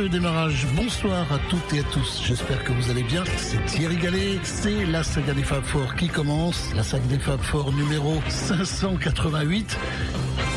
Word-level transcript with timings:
le 0.00 0.08
démarrage. 0.08 0.66
Bonsoir 0.76 1.32
à 1.32 1.38
toutes 1.48 1.72
et 1.72 1.80
à 1.80 1.82
tous. 1.84 2.22
J'espère 2.24 2.62
que 2.62 2.72
vous 2.72 2.90
allez 2.90 3.02
bien. 3.02 3.24
C'est 3.36 3.64
Thierry 3.66 3.96
Gallet. 3.96 4.38
C'est 4.44 4.86
la 4.86 5.02
saga 5.02 5.34
des 5.34 5.42
Fab 5.42 5.64
Four 5.64 5.94
qui 5.96 6.08
commence. 6.08 6.72
La 6.74 6.82
saga 6.82 7.04
des 7.06 7.18
Fab 7.18 7.40
Four 7.40 7.72
numéro 7.72 8.20
588. 8.28 9.76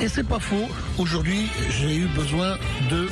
Et 0.01 0.07
c'est 0.07 0.27
pas 0.27 0.39
faux. 0.39 0.67
Aujourd'hui, 0.99 1.49
j'ai 1.69 1.95
eu 1.95 2.07
besoin 2.07 2.57
de 2.89 3.07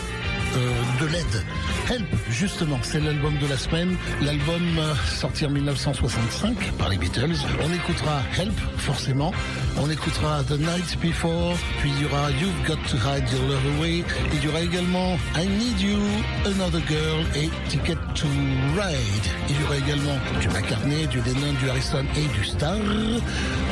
euh, 0.56 0.72
de 1.00 1.06
l'aide. 1.12 1.46
Help, 1.90 2.08
justement, 2.30 2.80
c'est 2.82 3.00
l'album 3.00 3.38
de 3.38 3.48
la 3.48 3.58
semaine. 3.58 3.96
L'album 4.22 4.62
euh, 4.80 4.96
sorti 5.06 5.46
en 5.46 5.50
1965 5.50 6.74
par 6.78 6.90
les 6.90 6.98
Beatles. 6.98 7.36
On 7.64 7.72
écoutera 7.72 8.22
Help, 8.38 8.60
forcément. 8.78 9.32
On 9.78 9.90
écoutera 9.90 10.44
The 10.44 10.60
Night 10.60 10.98
Before. 11.02 11.56
Puis 11.80 11.92
il 11.96 12.04
y 12.04 12.06
aura 12.06 12.32
You've 12.32 12.68
Got 12.68 12.82
to 12.90 12.98
Hide 12.98 13.30
Your 13.32 13.48
Love 13.48 13.78
Away. 13.78 14.04
Il 14.34 14.44
y 14.44 14.48
aura 14.48 14.62
également 14.62 15.18
I 15.36 15.48
Need 15.48 15.80
You, 15.80 16.00
Another 16.46 16.82
Girl 16.88 17.26
et 17.36 17.50
Ticket 17.70 17.98
to 18.16 18.28
Ride. 18.76 19.26
Il 19.50 19.60
y 19.60 19.64
aura 19.66 19.78
également 19.78 20.18
du 20.42 20.48
McCartney, 20.50 21.08
du 21.08 21.18
Lennon, 21.22 21.54
du 21.60 21.70
Harrison 21.70 22.06
et 22.16 22.28
du 22.38 22.46
Star. 22.46 22.78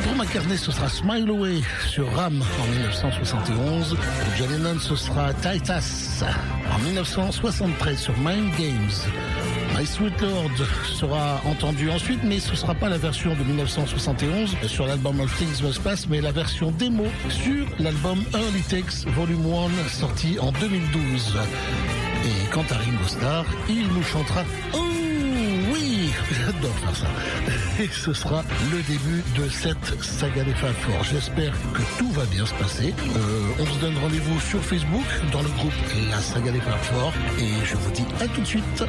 Pour 0.04 0.14
McCartney, 0.16 0.56
ce 0.56 0.72
sera 0.72 0.88
Smile 0.88 1.28
Away 1.30 1.60
sur 1.88 2.10
Ram 2.14 2.42
en 2.42 2.66
1971. 2.72 3.96
Pour 3.96 4.34
John 4.36 4.50
Lennon, 4.50 4.78
ce 4.78 4.96
sera 4.96 5.32
Titus 5.34 6.24
en 6.72 6.78
1973 6.84 7.98
sur 7.98 8.16
Mind 8.18 8.50
Games. 8.58 9.37
Sweet 9.86 10.20
Lord 10.20 10.66
sera 10.92 11.40
entendu 11.44 11.88
ensuite, 11.90 12.20
mais 12.24 12.40
ce 12.40 12.50
ne 12.50 12.56
sera 12.56 12.74
pas 12.74 12.88
la 12.88 12.98
version 12.98 13.34
de 13.34 13.44
1971 13.44 14.56
sur 14.66 14.86
l'album 14.86 15.20
All 15.20 15.28
Things 15.28 15.62
Must 15.62 15.82
Pass, 15.82 16.08
mais 16.08 16.20
la 16.20 16.32
version 16.32 16.70
démo 16.72 17.04
sur 17.28 17.64
l'album 17.78 18.22
Early 18.34 18.62
Takes 18.62 19.06
Volume 19.14 19.44
1 19.86 19.88
sorti 19.88 20.38
en 20.40 20.50
2012. 20.52 21.38
Et 22.24 22.50
quant 22.52 22.64
à 22.70 22.74
Ringo 22.74 23.06
Starr, 23.06 23.44
il 23.68 23.86
nous 23.88 24.02
chantera 24.02 24.42
J'adore 26.60 26.76
faire 26.78 26.96
ça. 26.96 27.82
Et 27.82 27.88
ce 27.88 28.12
sera 28.12 28.42
le 28.72 28.82
début 28.82 29.22
de 29.36 29.48
cette 29.48 30.02
saga 30.02 30.42
des 30.42 30.54
Fab 30.54 30.72
Four. 30.72 31.04
J'espère 31.04 31.52
que 31.72 31.82
tout 31.98 32.10
va 32.10 32.24
bien 32.26 32.44
se 32.46 32.54
passer. 32.54 32.94
Euh, 33.16 33.60
on 33.60 33.66
se 33.66 33.78
donne 33.80 33.96
rendez-vous 33.98 34.40
sur 34.40 34.60
Facebook 34.60 35.04
dans 35.30 35.42
le 35.42 35.48
groupe 35.50 35.72
La 36.10 36.18
Saga 36.18 36.50
des 36.50 36.60
Fab 36.60 36.78
Four. 36.78 37.12
Et 37.38 37.64
je 37.64 37.76
vous 37.76 37.90
dis 37.92 38.04
à 38.20 38.26
tout 38.26 38.40
de 38.40 38.46
suite. 38.46 38.84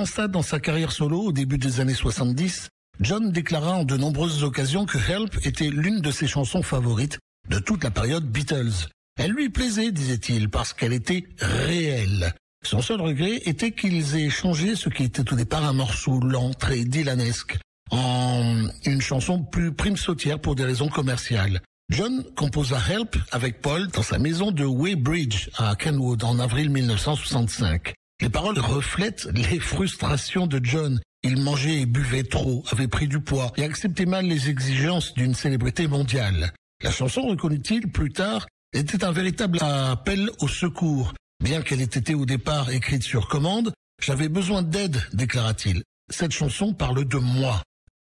Lança 0.00 0.28
dans 0.28 0.40
sa 0.40 0.60
carrière 0.60 0.92
solo 0.92 1.24
au 1.24 1.30
début 1.30 1.58
des 1.58 1.80
années 1.80 1.92
70, 1.92 2.70
John 3.00 3.32
déclara 3.32 3.72
en 3.74 3.84
de 3.84 3.98
nombreuses 3.98 4.44
occasions 4.44 4.86
que 4.86 4.96
Help 4.96 5.36
était 5.44 5.68
l'une 5.68 6.00
de 6.00 6.10
ses 6.10 6.26
chansons 6.26 6.62
favorites 6.62 7.18
de 7.50 7.58
toute 7.58 7.84
la 7.84 7.90
période 7.90 8.24
Beatles. 8.24 8.88
Elle 9.18 9.32
lui 9.32 9.50
plaisait, 9.50 9.92
disait-il, 9.92 10.48
parce 10.48 10.72
qu'elle 10.72 10.94
était 10.94 11.26
réelle. 11.38 12.32
Son 12.64 12.80
seul 12.80 13.02
regret 13.02 13.42
était 13.44 13.72
qu'ils 13.72 14.16
aient 14.16 14.30
changé 14.30 14.74
ce 14.74 14.88
qui 14.88 15.04
était 15.04 15.30
au 15.30 15.36
départ 15.36 15.66
un 15.66 15.74
morceau 15.74 16.18
lent, 16.18 16.54
très 16.54 16.84
dylanesque, 16.84 17.58
en 17.90 18.68
une 18.86 19.02
chanson 19.02 19.42
plus 19.42 19.70
prime 19.70 19.98
sautière 19.98 20.40
pour 20.40 20.54
des 20.54 20.64
raisons 20.64 20.88
commerciales. 20.88 21.60
John 21.90 22.24
composa 22.36 22.78
Help 22.88 23.18
avec 23.32 23.60
Paul 23.60 23.88
dans 23.88 24.02
sa 24.02 24.18
maison 24.18 24.50
de 24.50 24.64
Weybridge 24.64 25.50
à 25.58 25.76
Kenwood 25.76 26.24
en 26.24 26.38
avril 26.38 26.70
1965. 26.70 27.92
Les 28.20 28.28
paroles 28.28 28.58
reflètent 28.58 29.28
les 29.34 29.58
frustrations 29.58 30.46
de 30.46 30.60
John. 30.62 31.00
Il 31.22 31.38
mangeait 31.38 31.80
et 31.80 31.86
buvait 31.86 32.22
trop, 32.22 32.62
avait 32.70 32.88
pris 32.88 33.08
du 33.08 33.20
poids 33.20 33.52
et 33.56 33.64
acceptait 33.64 34.04
mal 34.04 34.26
les 34.26 34.50
exigences 34.50 35.14
d'une 35.14 35.34
célébrité 35.34 35.86
mondiale. 35.86 36.52
La 36.82 36.90
chanson, 36.90 37.22
reconnut-il 37.22 37.90
plus 37.90 38.12
tard, 38.12 38.46
était 38.74 39.04
un 39.04 39.12
véritable 39.12 39.58
appel 39.62 40.30
au 40.40 40.48
secours. 40.48 41.14
Bien 41.42 41.62
qu'elle 41.62 41.80
ait 41.80 41.84
été 41.84 42.14
au 42.14 42.26
départ 42.26 42.70
écrite 42.70 43.02
sur 43.02 43.26
commande, 43.28 43.72
j'avais 44.02 44.28
besoin 44.28 44.62
d'aide, 44.62 45.02
déclara-t-il. 45.14 45.82
Cette 46.10 46.32
chanson 46.32 46.74
parle 46.74 47.06
de 47.06 47.18
moi. 47.18 47.62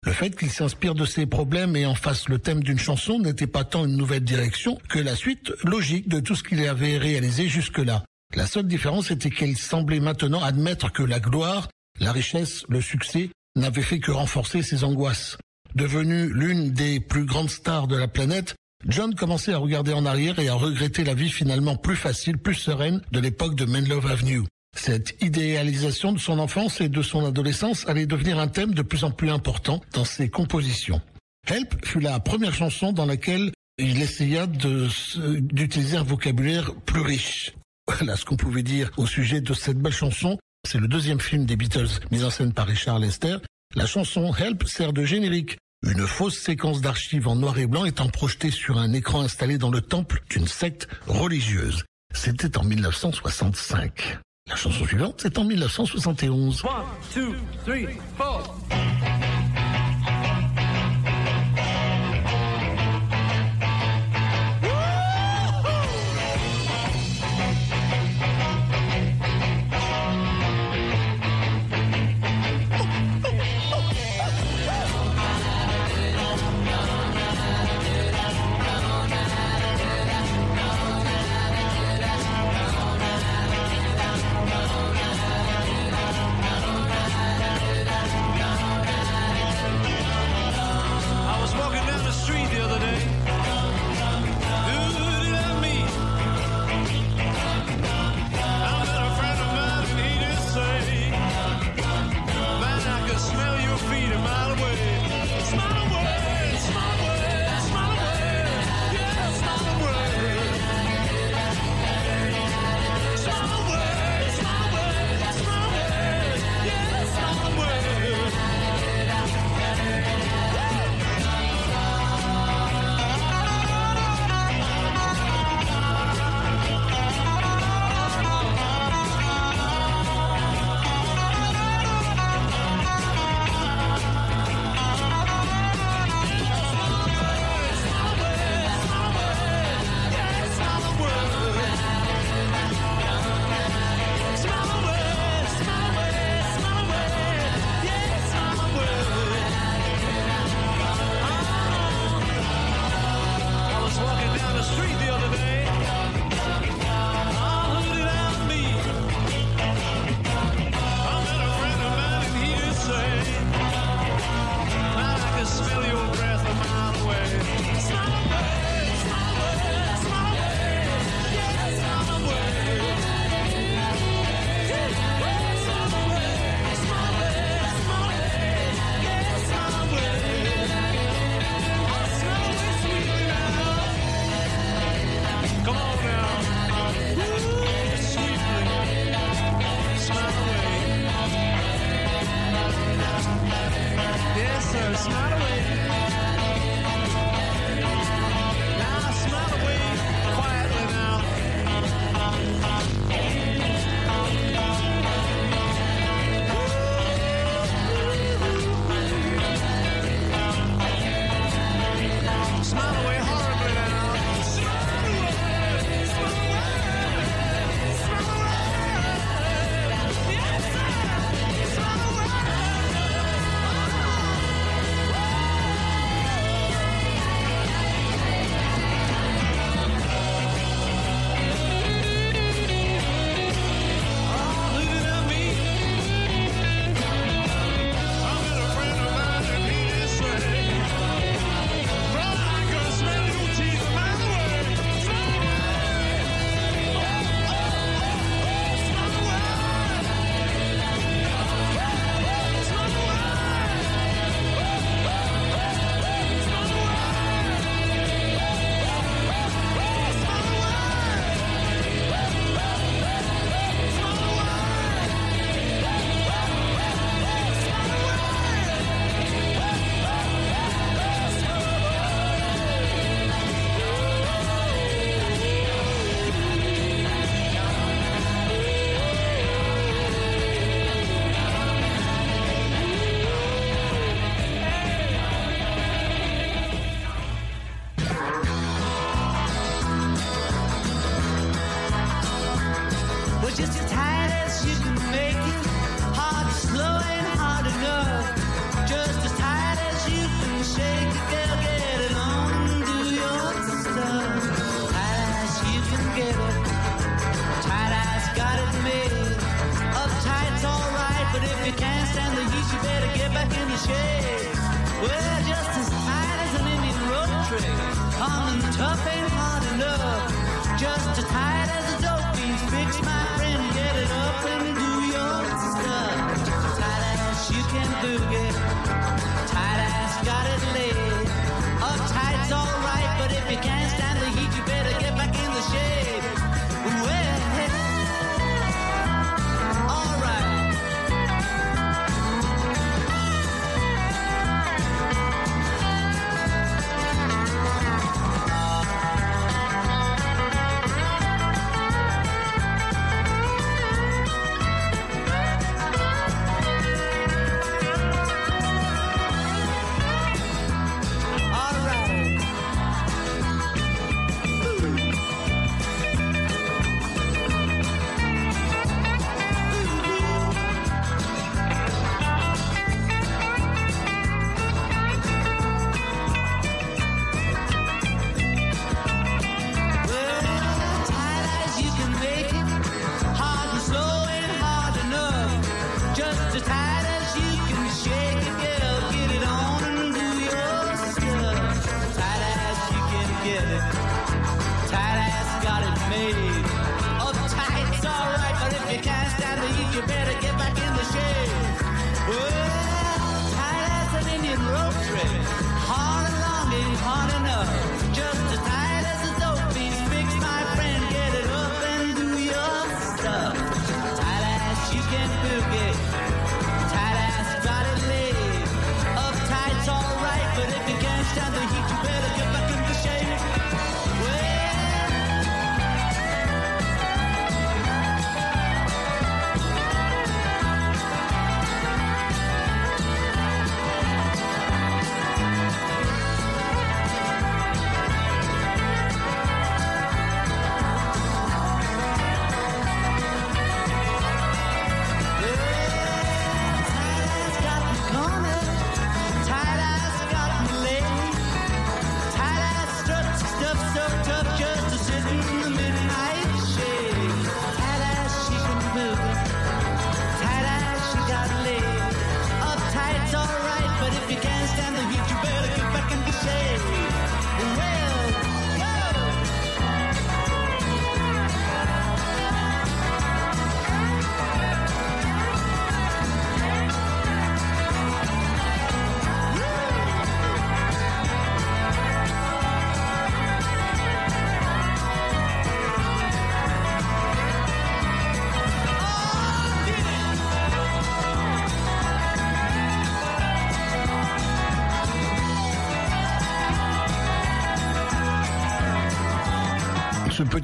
Le 0.05 0.13
fait 0.13 0.31
qu'il 0.31 0.51
s'inspire 0.51 0.95
de 0.95 1.05
ses 1.05 1.27
problèmes 1.27 1.77
et 1.77 1.87
en 1.87 1.95
fasse 1.95 2.29
le 2.29 2.39
thème 2.39 2.63
d'une 2.63 2.79
chanson 2.79 3.19
n'était 3.21 3.47
pas 3.47 3.65
tant 3.65 3.85
une 3.85 3.97
nouvelle 3.97 4.25
direction 4.25 4.79
que 4.89 4.99
la 4.99 5.15
suite 5.15 5.53
logique 5.63 6.09
de 6.09 6.19
tout 6.21 6.35
ce 6.35 6.43
qu'il 6.43 6.67
avait 6.67 6.99
réalisé 6.99 7.49
jusque-là. 7.49 8.03
La 8.35 8.47
seule 8.47 8.67
différence 8.67 9.11
était 9.11 9.31
qu'il 9.31 9.57
semblait 9.57 10.01
maintenant 10.01 10.43
admettre 10.43 10.93
que 10.93 11.03
la 11.03 11.19
gloire, 11.19 11.69
la 11.99 12.13
richesse, 12.13 12.65
le 12.69 12.81
succès 12.81 13.31
n'avaient 13.57 13.83
fait 13.83 13.99
que 13.99 14.13
renforcer 14.13 14.63
ses 14.63 14.85
angoisses. 14.85 15.37
Devenu 15.75 16.33
l'une 16.33 16.71
des 16.71 17.01
plus 17.01 17.25
grandes 17.25 17.51
stars 17.51 17.89
de 17.89 17.97
la 17.97 18.09
planète, 18.09 18.55
John 18.87 19.15
commençait 19.15 19.53
à 19.53 19.59
regarder 19.59 19.93
en 19.93 20.07
arrière 20.07 20.39
et 20.39 20.49
à 20.49 20.55
regretter 20.55 21.05
la 21.05 21.15
vie 21.15 21.29
finalement 21.29 21.77
plus 21.77 21.97
facile, 21.97 22.39
plus 22.39 22.55
sereine 22.55 23.03
de 23.13 23.21
l'époque 23.21 23.57
de 23.57 23.65
Menlove 23.65 24.07
Avenue. 24.07 24.43
Cette 24.77 25.21
idéalisation 25.21 26.13
de 26.13 26.19
son 26.19 26.39
enfance 26.39 26.81
et 26.81 26.89
de 26.89 27.03
son 27.03 27.27
adolescence 27.27 27.87
allait 27.89 28.07
devenir 28.07 28.39
un 28.39 28.49
thème 28.49 28.73
de 28.73 28.83
plus 28.83 29.05
en 29.05 29.11
plus 29.11 29.31
important 29.31 29.81
dans 29.93 30.05
ses 30.05 30.31
compositions. 30.31 31.01
Help 31.49 31.85
fut 31.85 32.01
la 32.01 32.21
première 32.21 32.55
chanson 32.55 32.93
dans 32.93 33.07
laquelle 33.07 33.51
il 33.79 34.01
essaya 34.01 34.47
d'utiliser 34.47 35.97
un 35.97 36.05
vocabulaire 36.05 36.73
plus 36.87 37.01
riche. 37.01 37.53
Voilà 37.99 38.17
ce 38.17 38.25
qu'on 38.25 38.37
pouvait 38.37 38.63
dire 38.63 38.91
au 38.97 39.07
sujet 39.07 39.41
de 39.41 39.53
cette 39.53 39.79
belle 39.79 39.93
chanson. 39.93 40.39
C'est 40.67 40.79
le 40.79 40.87
deuxième 40.87 41.19
film 41.19 41.45
des 41.45 41.57
Beatles 41.57 41.89
mis 42.13 42.23
en 42.23 42.31
scène 42.31 42.53
par 42.53 42.69
Richard 42.69 43.01
Lester. 43.01 43.39
La 43.75 43.85
chanson 43.85 44.33
Help 44.33 44.63
sert 44.69 44.93
de 44.93 45.05
générique. 45.05 45.59
Une 45.83 46.07
fausse 46.07 46.39
séquence 46.39 46.81
d'archives 46.81 47.27
en 47.27 47.35
noir 47.35 47.59
et 47.59 47.67
blanc 47.67 47.85
étant 47.85 48.09
projetée 48.09 48.53
sur 48.53 48.79
un 48.79 48.93
écran 48.93 49.23
installé 49.23 49.59
dans 49.59 49.71
le 49.71 49.81
temple 49.81 50.23
d'une 50.31 50.47
secte 50.47 50.89
religieuse. 51.09 51.85
C'était 52.15 52.57
en 52.59 52.63
1965. 52.63 54.19
La 54.49 54.55
chanson 54.55 54.87
suivante, 54.87 55.19
c'est 55.21 55.37
en 55.39 55.45
1971. 55.45 56.65
One, 56.65 56.71
two, 57.13 57.35
three, 57.65 57.89
four. 58.17 58.57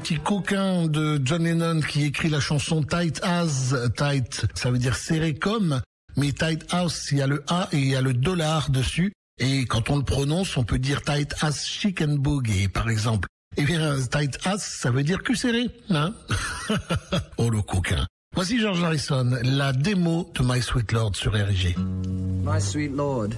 petit 0.07 0.19
coquin 0.21 0.87
de 0.87 1.19
John 1.21 1.43
Lennon 1.43 1.81
qui 1.81 2.05
écrit 2.05 2.29
la 2.29 2.39
chanson 2.39 2.81
Tight 2.81 3.19
As, 3.23 3.75
Tight, 3.97 4.45
ça 4.55 4.71
veut 4.71 4.77
dire 4.77 4.95
serré 4.95 5.33
comme, 5.33 5.81
mais 6.15 6.31
Tight 6.31 6.65
House, 6.71 7.09
il 7.11 7.17
y 7.17 7.21
a 7.21 7.27
le 7.27 7.43
A 7.49 7.67
et 7.73 7.77
il 7.77 7.87
y 7.87 7.95
a 7.95 7.99
le 7.99 8.13
dollar 8.13 8.69
dessus. 8.69 9.11
Et 9.37 9.65
quand 9.65 9.89
on 9.89 9.97
le 9.97 10.03
prononce, 10.03 10.55
on 10.55 10.63
peut 10.63 10.79
dire 10.79 11.01
Tight 11.01 11.35
As 11.41 11.65
Chicken 11.65 12.17
Boogie, 12.17 12.69
par 12.69 12.89
exemple. 12.89 13.27
Eh 13.57 13.65
bien, 13.65 13.97
Tight 13.99 14.39
As, 14.45 14.59
ça 14.59 14.91
veut 14.91 15.03
dire 15.03 15.21
cul 15.23 15.35
serré, 15.35 15.69
hein 15.89 16.13
Oh 17.37 17.49
le 17.49 17.61
coquin. 17.61 18.07
Voici 18.33 18.61
George 18.61 18.81
Harrison, 18.81 19.37
la 19.43 19.73
démo 19.73 20.31
de 20.35 20.41
My 20.41 20.61
Sweet 20.61 20.93
Lord 20.93 21.17
sur 21.17 21.33
RG. 21.33 21.75
My 22.45 22.61
Sweet 22.61 22.95
Lord. 22.95 23.31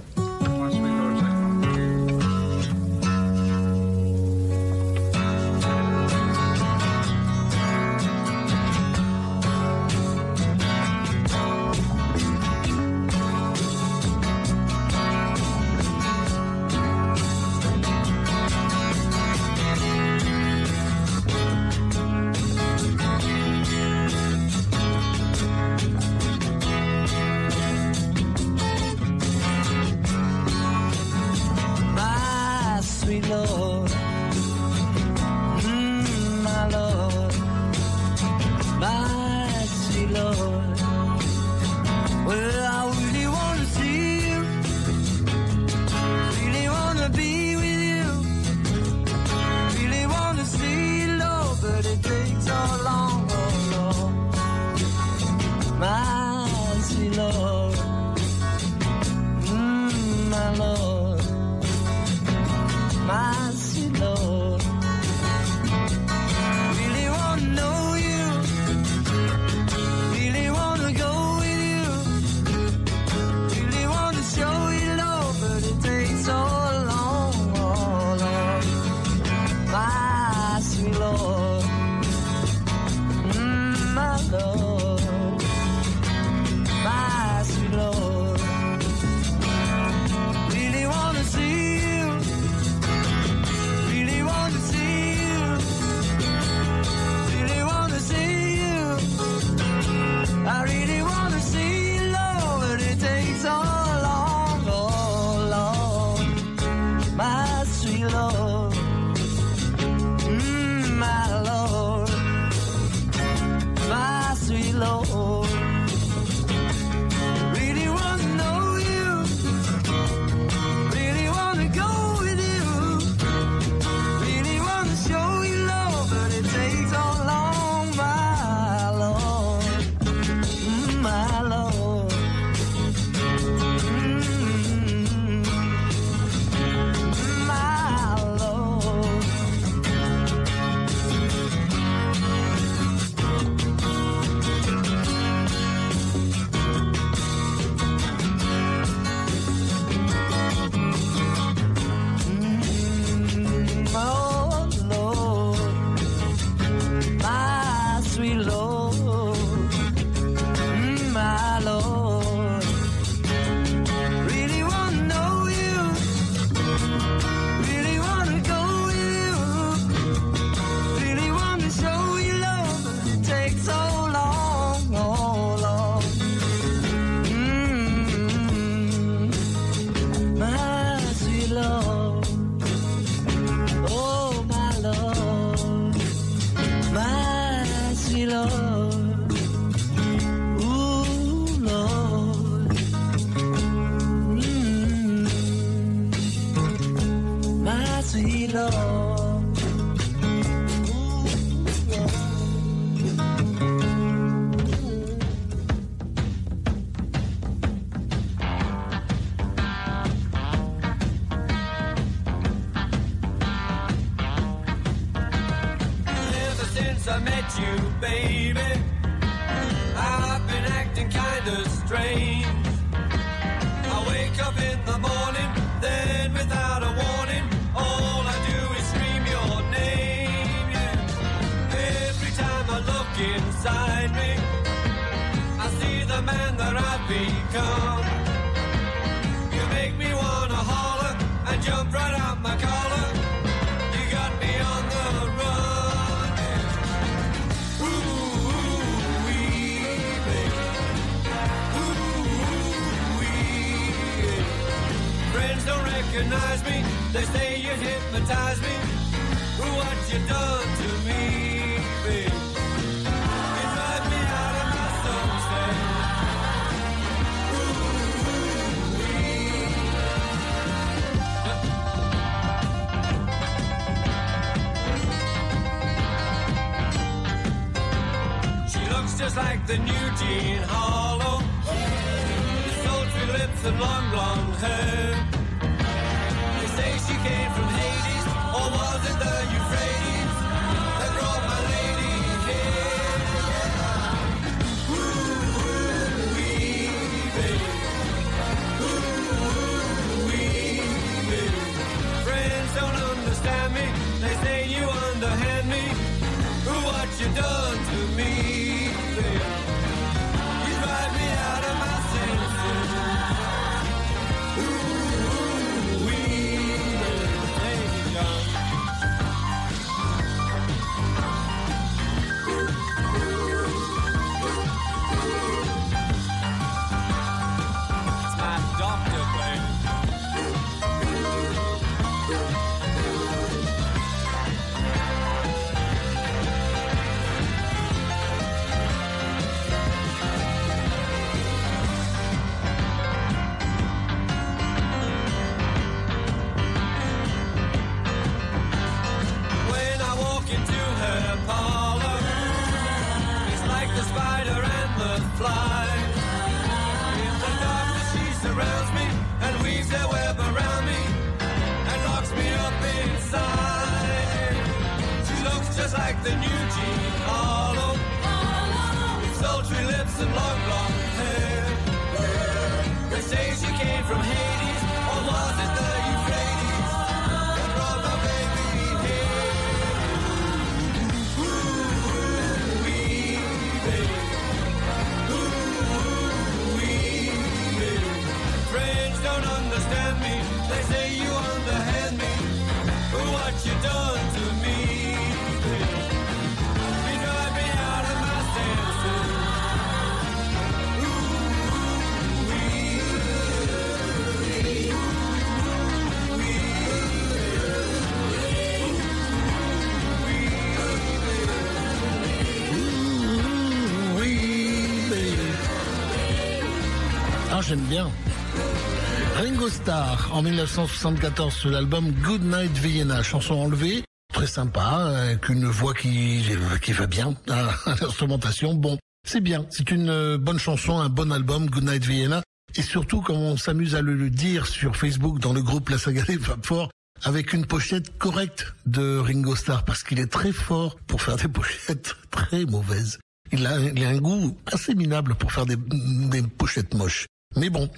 Ringo 419.69 419.83
Starr, 419.83 420.29
en 420.33 420.41
1974, 420.41 421.53
sur 421.53 421.69
l'album 421.69 422.11
Good 422.23 422.43
Night 422.43 422.75
Vienna, 422.77 423.21
chanson 423.21 423.53
enlevée, 423.53 424.03
très 424.33 424.47
sympa, 424.47 424.81
avec 424.81 425.47
une 425.49 425.65
voix 425.65 425.93
qui, 425.93 426.43
qui 426.81 426.91
va 426.91 427.05
bien 427.05 427.35
l'instrumentation. 428.01 428.73
Bon, 428.73 428.97
c'est 429.27 429.41
bien, 429.41 429.67
c'est 429.69 429.91
une 429.91 430.09
euh, 430.09 430.37
bonne 430.39 430.57
chanson, 430.57 430.97
un 430.97 431.09
bon 431.09 431.31
album, 431.31 431.69
Good 431.69 431.83
Night 431.83 432.03
Vienna. 432.03 432.41
Et 432.75 432.81
surtout, 432.81 433.21
comme 433.21 433.37
on 433.37 433.57
s'amuse 433.57 433.93
à 433.93 434.01
le, 434.01 434.29
dire 434.31 434.65
sur 434.65 434.95
Facebook, 434.95 435.39
dans 435.39 435.53
le 435.53 435.61
groupe 435.61 435.89
La 435.89 435.99
Saga 435.99 436.23
des 436.23 436.39
Four, 436.63 436.89
avec 437.23 437.53
une 437.53 437.67
pochette 437.67 438.17
correcte 438.17 438.73
de 438.87 439.19
Ringo 439.19 439.55
Starr, 439.55 439.83
parce 439.83 440.03
qu'il 440.03 440.19
est 440.19 440.31
très 440.31 440.51
fort 440.51 440.95
pour 441.05 441.21
faire 441.21 441.35
des 441.35 441.47
pochettes 441.47 442.15
très 442.31 442.65
mauvaises. 442.65 443.19
Il 443.51 443.67
a, 443.67 443.79
il 443.79 444.03
a 444.03 444.09
un 444.09 444.17
goût 444.17 444.57
assez 444.65 444.95
minable 444.95 445.35
pour 445.35 445.51
faire 445.51 445.67
des, 445.67 445.75
des 445.75 446.41
pochettes 446.41 446.95
moches. 446.95 447.27
Mais 447.55 447.69
bon, 447.69 447.89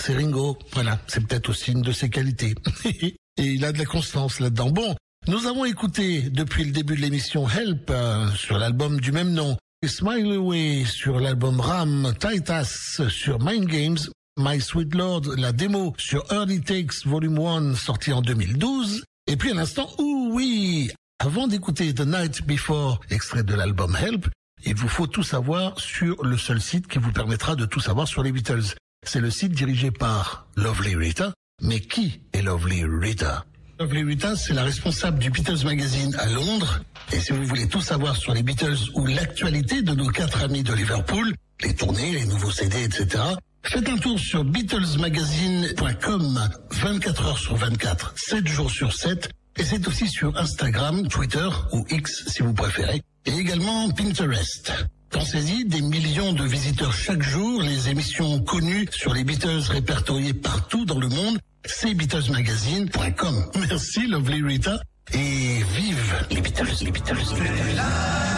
c'est 0.00 0.14
Ringo, 0.14 0.58
voilà, 0.72 0.98
c'est 1.06 1.26
peut-être 1.26 1.50
aussi 1.50 1.72
une 1.72 1.82
de 1.82 1.92
ses 1.92 2.08
qualités. 2.08 2.54
Et 3.38 3.44
il 3.44 3.64
a 3.64 3.72
de 3.72 3.78
la 3.78 3.84
constance 3.84 4.40
là-dedans. 4.40 4.70
Bon, 4.70 4.94
nous 5.28 5.46
avons 5.46 5.64
écouté 5.64 6.22
depuis 6.22 6.64
le 6.64 6.70
début 6.70 6.96
de 6.96 7.00
l'émission 7.00 7.48
Help 7.48 7.90
euh, 7.90 8.30
sur 8.30 8.58
l'album 8.58 9.00
du 9.00 9.12
même 9.12 9.32
nom, 9.32 9.56
Smile 9.84 10.32
Away 10.32 10.84
sur 10.84 11.20
l'album 11.20 11.60
Ram, 11.60 12.14
Titus 12.18 13.02
sur 13.08 13.38
Mind 13.40 13.66
Games, 13.66 13.98
My 14.38 14.60
Sweet 14.60 14.94
Lord, 14.94 15.22
la 15.36 15.52
démo 15.52 15.94
sur 15.98 16.24
Early 16.32 16.60
Takes 16.60 17.04
Volume 17.04 17.38
1 17.38 17.74
sorti 17.74 18.12
en 18.12 18.22
2012, 18.22 19.04
et 19.26 19.36
puis 19.36 19.50
à 19.50 19.54
l'instant, 19.54 19.90
ouh 19.98 20.30
oui, 20.32 20.90
avant 21.18 21.48
d'écouter 21.48 21.92
The 21.92 22.06
Night 22.06 22.46
Before, 22.46 23.00
extrait 23.10 23.42
de 23.42 23.54
l'album 23.54 23.96
Help, 23.96 24.28
il 24.66 24.74
vous 24.74 24.88
faut 24.88 25.06
tout 25.06 25.22
savoir 25.22 25.78
sur 25.78 26.24
le 26.24 26.36
seul 26.36 26.60
site 26.60 26.88
qui 26.88 26.98
vous 26.98 27.12
permettra 27.12 27.54
de 27.56 27.64
tout 27.66 27.80
savoir 27.80 28.08
sur 28.08 28.22
les 28.22 28.32
Beatles. 28.32 28.74
C'est 29.06 29.20
le 29.20 29.30
site 29.30 29.52
dirigé 29.52 29.90
par 29.90 30.46
Lovely 30.56 30.96
Rita. 30.96 31.32
Mais 31.62 31.80
qui 31.80 32.20
est 32.32 32.42
Lovely 32.42 32.84
Rita? 32.84 33.44
Lovely 33.78 34.02
Rita, 34.02 34.36
c'est 34.36 34.54
la 34.54 34.64
responsable 34.64 35.18
du 35.18 35.30
Beatles 35.30 35.64
Magazine 35.64 36.14
à 36.16 36.28
Londres. 36.30 36.80
Et 37.12 37.20
si 37.20 37.32
vous 37.32 37.44
voulez 37.44 37.68
tout 37.68 37.80
savoir 37.80 38.16
sur 38.16 38.34
les 38.34 38.42
Beatles 38.42 38.76
ou 38.94 39.06
l'actualité 39.06 39.82
de 39.82 39.92
nos 39.92 40.08
quatre 40.08 40.42
amis 40.42 40.62
de 40.62 40.74
Liverpool, 40.74 41.34
les 41.62 41.74
tournées, 41.74 42.12
les 42.12 42.26
nouveaux 42.26 42.50
CD, 42.50 42.84
etc., 42.84 43.22
faites 43.62 43.88
un 43.88 43.98
tour 43.98 44.18
sur 44.18 44.44
BeatlesMagazine.com 44.44 46.50
24 46.72 47.26
heures 47.26 47.38
sur 47.38 47.56
24, 47.56 48.14
7 48.16 48.48
jours 48.48 48.70
sur 48.70 48.92
7 48.92 49.30
Et 49.58 49.64
c'est 49.64 49.86
aussi 49.86 50.08
sur 50.08 50.36
Instagram, 50.36 51.06
Twitter 51.08 51.48
ou 51.72 51.86
X 51.88 52.24
si 52.26 52.42
vous 52.42 52.52
préférez, 52.52 53.00
et 53.26 53.38
également 53.38 53.90
Pinterest. 53.90 54.72
Pensez-y, 55.10 55.64
des 55.64 55.80
millions 55.80 56.32
de 56.32 56.44
visiteurs 56.44 56.92
chaque 56.92 57.22
jour, 57.22 57.62
les 57.62 57.88
émissions 57.88 58.40
connues 58.40 58.86
sur 58.90 59.14
les 59.14 59.24
Beatles 59.24 59.62
répertoriées 59.68 60.34
partout 60.34 60.84
dans 60.84 60.98
le 60.98 61.08
monde, 61.08 61.38
c'est 61.64 61.94
BeatlesMagazine.com. 61.94 63.50
Merci 63.68 64.06
Lovely 64.06 64.42
Rita 64.42 64.80
et 65.12 65.62
vive 65.74 66.26
les 66.30 66.40
Beatles, 66.40 66.66
les 66.82 66.90
Beatles, 66.90 67.16
les 67.34 67.40
Beatles. 67.40 68.35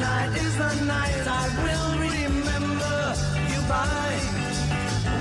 Night 0.00 0.32
is 0.34 0.56
the 0.56 0.84
night 0.86 1.24
I 1.26 1.46
will 1.64 1.92
remember 2.08 2.98
you 3.52 3.60
by. 3.68 4.10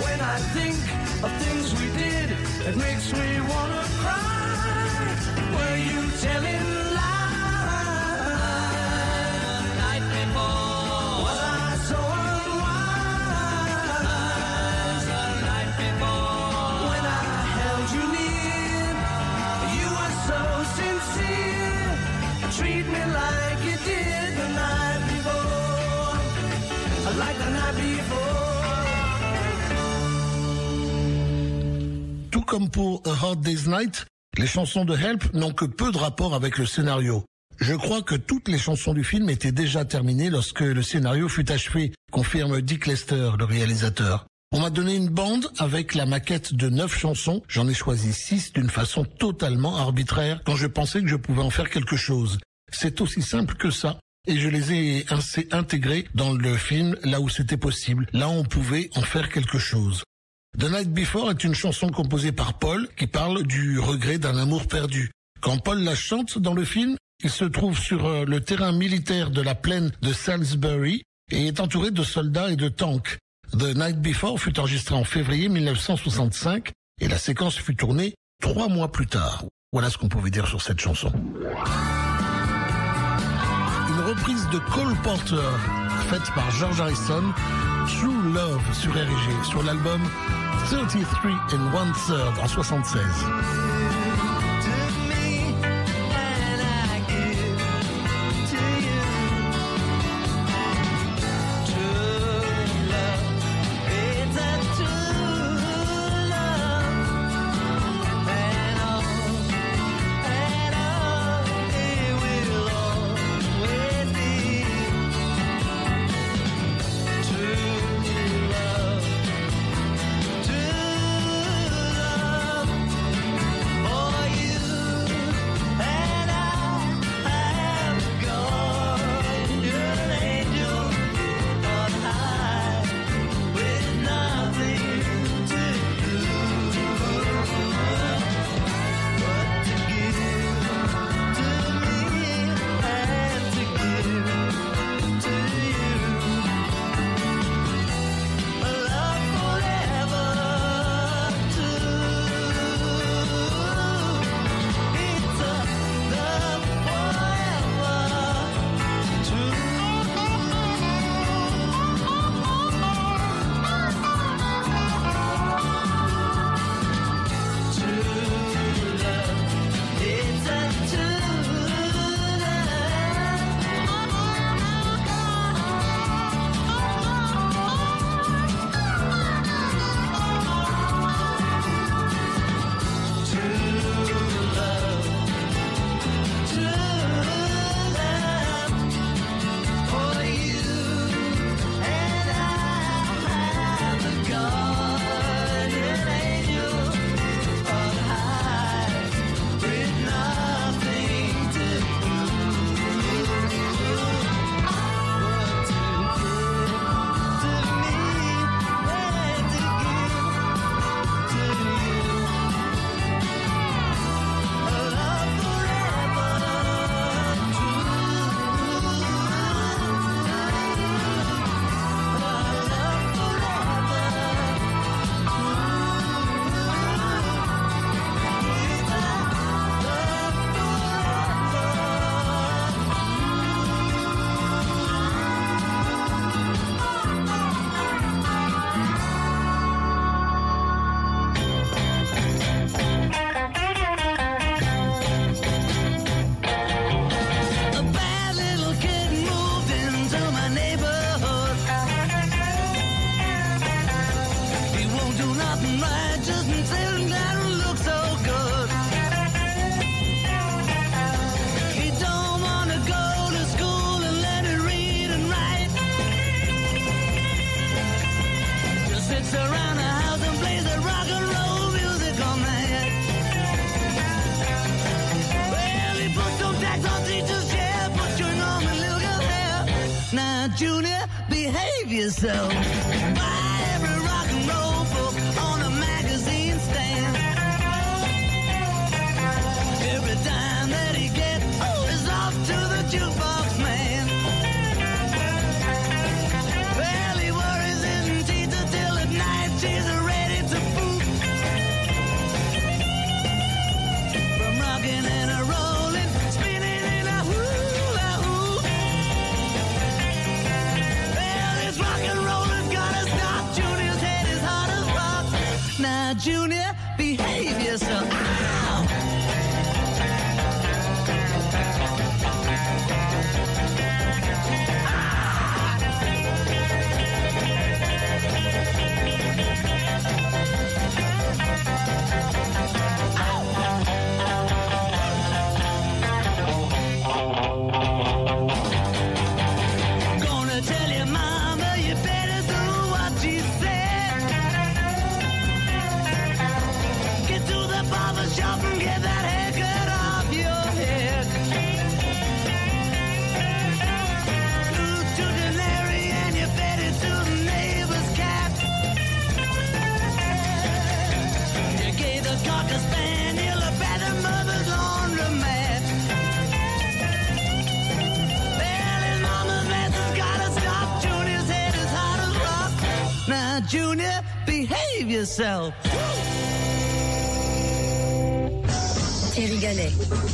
When 0.03 0.19
I 0.21 0.37
think 0.55 0.77
of 1.23 1.31
things 1.43 1.67
we 1.79 1.87
did, 2.03 2.27
it 2.67 2.75
makes 2.77 3.11
me 3.11 3.29
wanna 3.51 3.83
cry. 4.01 4.99
Were 5.55 5.77
you 5.91 6.01
telling 6.25 6.88
comme 32.49 32.69
pour 32.69 33.03
A 33.05 33.12
Hard 33.12 33.41
Day's 33.41 33.67
Night, 33.67 34.07
les 34.35 34.47
chansons 34.47 34.83
de 34.83 34.97
Help 34.97 35.33
n'ont 35.35 35.53
que 35.53 35.65
peu 35.65 35.91
de 35.91 35.99
rapport 35.99 36.33
avec 36.33 36.57
le 36.57 36.65
scénario. 36.65 37.23
Je 37.59 37.75
crois 37.75 38.01
que 38.01 38.15
toutes 38.15 38.47
les 38.47 38.57
chansons 38.57 38.95
du 38.95 39.03
film 39.03 39.29
étaient 39.29 39.51
déjà 39.51 39.85
terminées 39.85 40.31
lorsque 40.31 40.62
le 40.62 40.81
scénario 40.81 41.29
fut 41.29 41.51
achevé, 41.51 41.93
confirme 42.12 42.59
Dick 42.62 42.88
Lester, 42.88 43.33
le 43.38 43.45
réalisateur. 43.45 44.25
On 44.51 44.62
m'a 44.62 44.71
donné 44.71 44.95
une 44.95 45.09
bande 45.09 45.51
avec 45.59 45.93
la 45.93 46.07
maquette 46.07 46.55
de 46.55 46.69
neuf 46.69 46.97
chansons. 46.97 47.43
J'en 47.47 47.67
ai 47.67 47.75
choisi 47.75 48.13
six 48.13 48.51
d'une 48.51 48.71
façon 48.71 49.05
totalement 49.05 49.77
arbitraire 49.77 50.41
quand 50.43 50.55
je 50.55 50.65
pensais 50.65 51.01
que 51.01 51.07
je 51.07 51.17
pouvais 51.17 51.43
en 51.43 51.51
faire 51.51 51.69
quelque 51.69 51.97
chose. 51.97 52.39
C'est 52.71 52.99
aussi 52.99 53.21
simple 53.21 53.53
que 53.57 53.69
ça. 53.69 53.99
Et 54.27 54.38
je 54.38 54.49
les 54.49 54.73
ai 54.73 55.05
ainsi 55.09 55.47
intégrées 55.51 56.07
dans 56.15 56.33
le 56.33 56.57
film 56.57 56.95
là 57.03 57.21
où 57.21 57.29
c'était 57.29 57.57
possible. 57.57 58.07
Là 58.12 58.27
où 58.27 58.31
on 58.31 58.43
pouvait 58.43 58.89
en 58.95 59.01
faire 59.01 59.29
quelque 59.29 59.59
chose. 59.59 60.03
The 60.57 60.63
Night 60.69 60.91
Before 60.91 61.29
est 61.29 61.43
une 61.43 61.53
chanson 61.53 61.89
composée 61.89 62.31
par 62.31 62.55
Paul 62.55 62.88
qui 62.97 63.07
parle 63.07 63.43
du 63.43 63.79
regret 63.79 64.17
d'un 64.17 64.35
amour 64.38 64.67
perdu. 64.67 65.12
Quand 65.41 65.57
Paul 65.59 65.79
la 65.83 65.95
chante 65.95 66.39
dans 66.39 66.53
le 66.53 66.65
film, 66.65 66.97
il 67.23 67.29
se 67.29 67.45
trouve 67.45 67.77
sur 67.77 68.05
euh, 68.07 68.25
le 68.25 68.41
terrain 68.41 68.71
militaire 68.71 69.29
de 69.29 69.41
la 69.41 69.55
plaine 69.55 69.91
de 70.01 70.12
Salisbury 70.12 71.03
et 71.31 71.47
est 71.47 71.59
entouré 71.59 71.91
de 71.91 72.03
soldats 72.03 72.49
et 72.49 72.55
de 72.55 72.67
tanks. 72.67 73.17
The 73.51 73.75
Night 73.75 74.01
Before 74.01 74.39
fut 74.39 74.59
enregistré 74.59 74.95
en 74.95 75.03
février 75.03 75.49
1965 75.49 76.71
et 76.99 77.07
la 77.07 77.17
séquence 77.17 77.55
fut 77.55 77.75
tournée 77.75 78.15
trois 78.41 78.67
mois 78.67 78.91
plus 78.91 79.07
tard. 79.07 79.45
Voilà 79.71 79.89
ce 79.89 79.97
qu'on 79.97 80.09
pouvait 80.09 80.31
dire 80.31 80.47
sur 80.47 80.62
cette 80.62 80.79
chanson. 80.79 81.12
Une 83.88 84.01
reprise 84.05 84.47
de 84.51 84.57
Cole 84.73 84.95
Porter 85.03 85.49
faite 86.09 86.33
par 86.33 86.49
George 86.51 86.81
Harrison, 86.81 87.23
Love 88.33 88.73
sur 88.73 88.91
RG, 88.91 89.45
sur 89.45 89.63
l'album 89.63 90.01
33 90.69 91.31
and 91.53 91.73
One 91.73 91.91
Third 92.07 92.37
en 92.39 92.47
76. 92.47 93.78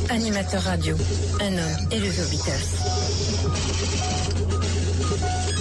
Animateur 0.10 0.62
radio, 0.64 0.96
un 1.42 1.54
homme 1.54 1.90
élevé 1.92 2.22
aux 2.22 2.30
Beatles. 2.30 2.52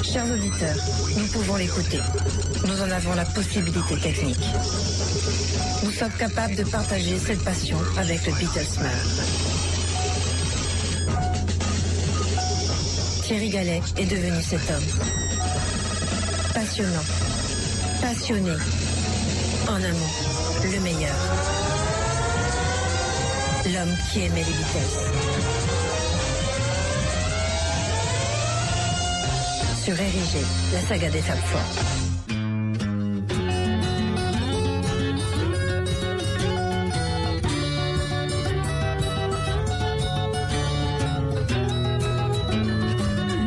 Chers 0.02 0.30
auditeurs, 0.30 0.76
nous 1.16 1.26
pouvons 1.26 1.56
l'écouter. 1.56 2.00
Nous 2.66 2.80
en 2.82 2.90
avons 2.90 3.14
la 3.14 3.24
possibilité 3.24 3.96
technique. 3.96 4.44
Nous 5.82 5.90
sommes 5.90 6.12
capables 6.12 6.54
de 6.54 6.64
partager 6.64 7.18
cette 7.18 7.42
passion 7.44 7.78
avec 7.98 8.26
le 8.26 8.32
Beatlesman. 8.32 8.90
Thierry 13.22 13.48
Gallet 13.48 13.82
est 13.96 14.06
devenu 14.06 14.42
cet 14.42 14.70
homme. 14.70 14.84
Passionnant, 16.54 17.04
passionné, 18.00 18.52
en 19.68 19.74
un 19.74 19.92
mot, 19.92 20.12
le 20.62 20.80
meilleur. 20.80 21.63
L'homme 23.72 23.96
qui 24.12 24.20
aimait 24.20 24.36
les 24.36 24.44
Beatles. 24.44 24.94
Sur 29.82 29.98
Érigé, 29.98 30.44
la 30.74 30.80
saga 30.80 31.08
des 31.08 31.22
Four. 31.22 31.60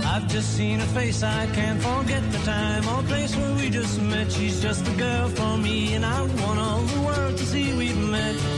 I've 0.04 0.28
just 0.28 0.58
seen 0.58 0.80
her 0.80 0.88
face, 0.88 1.22
I 1.22 1.46
can't 1.54 1.80
forget 1.80 2.24
the 2.32 2.40
time 2.40 2.88
or 2.88 3.04
place 3.04 3.36
where 3.36 3.54
we 3.54 3.70
just 3.70 4.02
met. 4.02 4.32
She's 4.32 4.60
just 4.64 4.84
the 4.84 4.96
girl 4.96 5.30
for 5.30 5.58
me, 5.58 5.94
and 5.94 6.04
I 6.04 6.22
want 6.22 6.60
all 6.60 6.82
the 6.82 7.02
world 7.02 7.38
to 7.38 7.46
see 7.46 7.72
we've 7.78 7.96
met. 7.98 8.57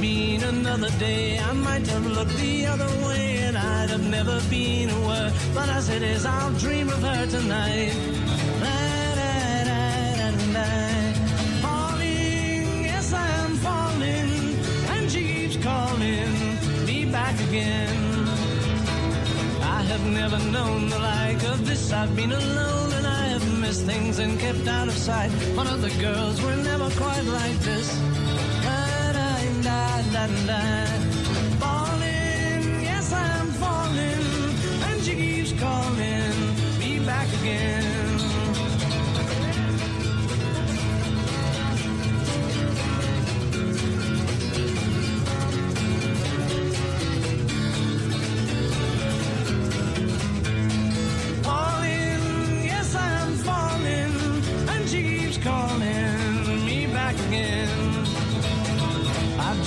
Been 0.00 0.42
another 0.42 0.90
day, 0.98 1.38
I 1.38 1.52
might 1.52 1.86
have 1.86 2.06
looked 2.06 2.36
the 2.36 2.66
other 2.66 2.88
way, 3.06 3.38
and 3.38 3.56
I'd 3.56 3.90
have 3.90 4.06
never 4.08 4.40
been 4.50 4.90
aware. 4.90 5.32
But 5.54 5.68
as 5.68 5.88
it 5.88 6.02
is, 6.02 6.26
I'll 6.26 6.52
dream 6.52 6.88
of 6.88 7.02
her 7.02 7.26
tonight. 7.26 7.92
Falling, 11.62 12.84
yes, 12.84 13.12
I 13.12 13.28
am 13.44 13.56
falling, 13.56 14.58
and 14.94 15.10
she 15.10 15.22
keeps 15.22 15.56
calling 15.56 16.32
me 16.86 17.04
back 17.06 17.38
again. 17.48 17.96
I 19.62 19.82
have 19.82 20.04
never 20.06 20.38
known 20.50 20.88
the 20.88 20.98
like 20.98 21.42
of 21.44 21.66
this. 21.66 21.92
I've 21.92 22.14
been 22.14 22.32
alone 22.32 22.92
and 22.92 23.06
I 23.06 23.26
have 23.34 23.60
missed 23.60 23.84
things 23.84 24.18
and 24.18 24.38
kept 24.38 24.66
out 24.66 24.88
of 24.88 24.94
sight. 24.94 25.30
But 25.54 25.66
other 25.66 25.90
girls 26.00 26.40
were 26.42 26.56
never 26.56 26.90
quite 26.90 27.24
like 27.24 27.58
this 27.60 27.88
la 30.12 30.26
la 30.46 30.95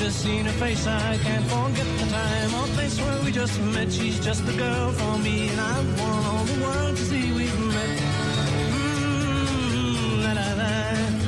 I've 0.09 0.15
seen 0.15 0.45
her 0.45 0.51
face, 0.53 0.87
I 0.87 1.19
can't 1.19 1.45
forget 1.45 1.85
the 1.99 2.05
time 2.09 2.53
or 2.55 2.65
place 2.73 2.99
where 2.99 3.21
we 3.21 3.31
just 3.31 3.61
met. 3.61 3.91
She's 3.93 4.19
just 4.19 4.43
the 4.43 4.53
girl 4.53 4.91
for 4.91 5.19
me, 5.19 5.49
and 5.49 5.61
I 5.61 5.81
want 6.01 6.25
all 6.25 6.43
the 6.45 6.63
world 6.63 6.97
to 6.97 7.03
see 7.05 7.31
we've 7.31 7.59
met. 7.59 7.99
Mm, 8.73 10.23
la, 10.23 10.31
la, 10.33 10.53
la. 10.61 11.18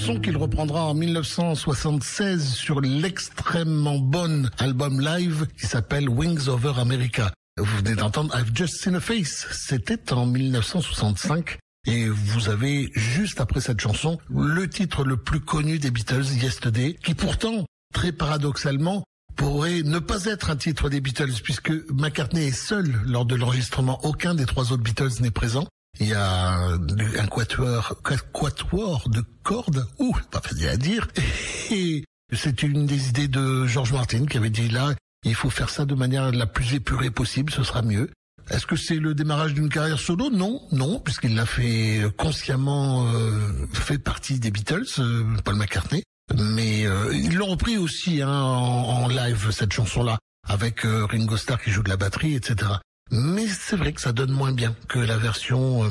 Chanson 0.00 0.18
qu'il 0.18 0.38
reprendra 0.38 0.84
en 0.84 0.94
1976 0.94 2.54
sur 2.54 2.80
l'extrêmement 2.80 3.98
bonne 3.98 4.50
album 4.56 4.98
live 4.98 5.46
qui 5.58 5.66
s'appelle 5.66 6.08
Wings 6.08 6.48
Over 6.48 6.72
America. 6.78 7.30
Vous 7.58 7.76
venez 7.76 7.96
d'entendre 7.96 8.34
I've 8.34 8.50
Just 8.54 8.76
Seen 8.80 8.94
a 8.94 9.00
Face. 9.00 9.46
C'était 9.52 10.14
en 10.14 10.24
1965. 10.24 11.58
Et 11.86 12.08
vous 12.08 12.48
avez, 12.48 12.90
juste 12.94 13.42
après 13.42 13.60
cette 13.60 13.78
chanson, 13.78 14.18
le 14.30 14.70
titre 14.70 15.04
le 15.04 15.18
plus 15.18 15.40
connu 15.40 15.78
des 15.78 15.90
Beatles, 15.90 16.24
Yesterday, 16.40 16.96
qui 17.04 17.12
pourtant, 17.14 17.66
très 17.92 18.12
paradoxalement, 18.12 19.04
pourrait 19.36 19.82
ne 19.82 19.98
pas 19.98 20.24
être 20.24 20.48
un 20.48 20.56
titre 20.56 20.88
des 20.88 21.02
Beatles, 21.02 21.42
puisque 21.42 21.72
McCartney 21.90 22.46
est 22.46 22.52
seul 22.52 22.90
lors 23.04 23.26
de 23.26 23.34
l'enregistrement. 23.34 24.02
Aucun 24.02 24.34
des 24.34 24.46
trois 24.46 24.72
autres 24.72 24.82
Beatles 24.82 25.20
n'est 25.20 25.30
présent. 25.30 25.66
Il 26.00 26.08
y 26.08 26.14
a 26.14 26.54
un 26.54 27.26
quatuor, 27.26 28.00
quatuor 28.32 29.08
de 29.10 29.22
cordes, 29.42 29.86
ouh, 29.98 30.16
pas 30.30 30.40
facile 30.40 30.68
à 30.68 30.76
dire. 30.76 31.06
Et 31.70 32.04
c'est 32.32 32.62
une 32.62 32.86
des 32.86 33.08
idées 33.10 33.28
de 33.28 33.66
George 33.66 33.92
Martin 33.92 34.24
qui 34.26 34.38
avait 34.38 34.50
dit 34.50 34.68
là, 34.68 34.94
il 35.24 35.34
faut 35.34 35.50
faire 35.50 35.68
ça 35.68 35.84
de 35.84 35.94
manière 35.94 36.32
la 36.32 36.46
plus 36.46 36.74
épurée 36.74 37.10
possible, 37.10 37.52
ce 37.52 37.62
sera 37.62 37.82
mieux. 37.82 38.10
Est-ce 38.50 38.66
que 38.66 38.76
c'est 38.76 38.96
le 38.96 39.14
démarrage 39.14 39.54
d'une 39.54 39.68
carrière 39.68 40.00
solo? 40.00 40.30
Non, 40.30 40.62
non, 40.72 40.98
puisqu'il 40.98 41.36
l'a 41.36 41.46
fait 41.46 42.02
consciemment, 42.16 43.06
euh, 43.12 43.66
fait 43.72 43.98
partie 43.98 44.40
des 44.40 44.50
Beatles, 44.50 44.86
euh, 44.98 45.24
Paul 45.44 45.56
McCartney. 45.56 46.02
Mais 46.36 46.86
euh, 46.86 47.12
ils 47.12 47.36
l'ont 47.36 47.46
repris 47.46 47.76
aussi 47.76 48.22
hein, 48.22 48.30
en, 48.30 49.04
en 49.04 49.08
live 49.08 49.50
cette 49.50 49.72
chanson-là, 49.72 50.18
avec 50.48 50.84
euh, 50.84 51.06
Ringo 51.06 51.36
Starr 51.36 51.60
qui 51.60 51.70
joue 51.70 51.82
de 51.82 51.88
la 51.88 51.96
batterie, 51.96 52.34
etc. 52.34 52.72
Mais 53.10 53.48
c'est 53.48 53.76
vrai 53.76 53.92
que 53.92 54.00
ça 54.00 54.12
donne 54.12 54.30
moins 54.30 54.52
bien 54.52 54.74
que 54.88 54.98
la 54.98 55.16
version, 55.16 55.84
euh, 55.84 55.88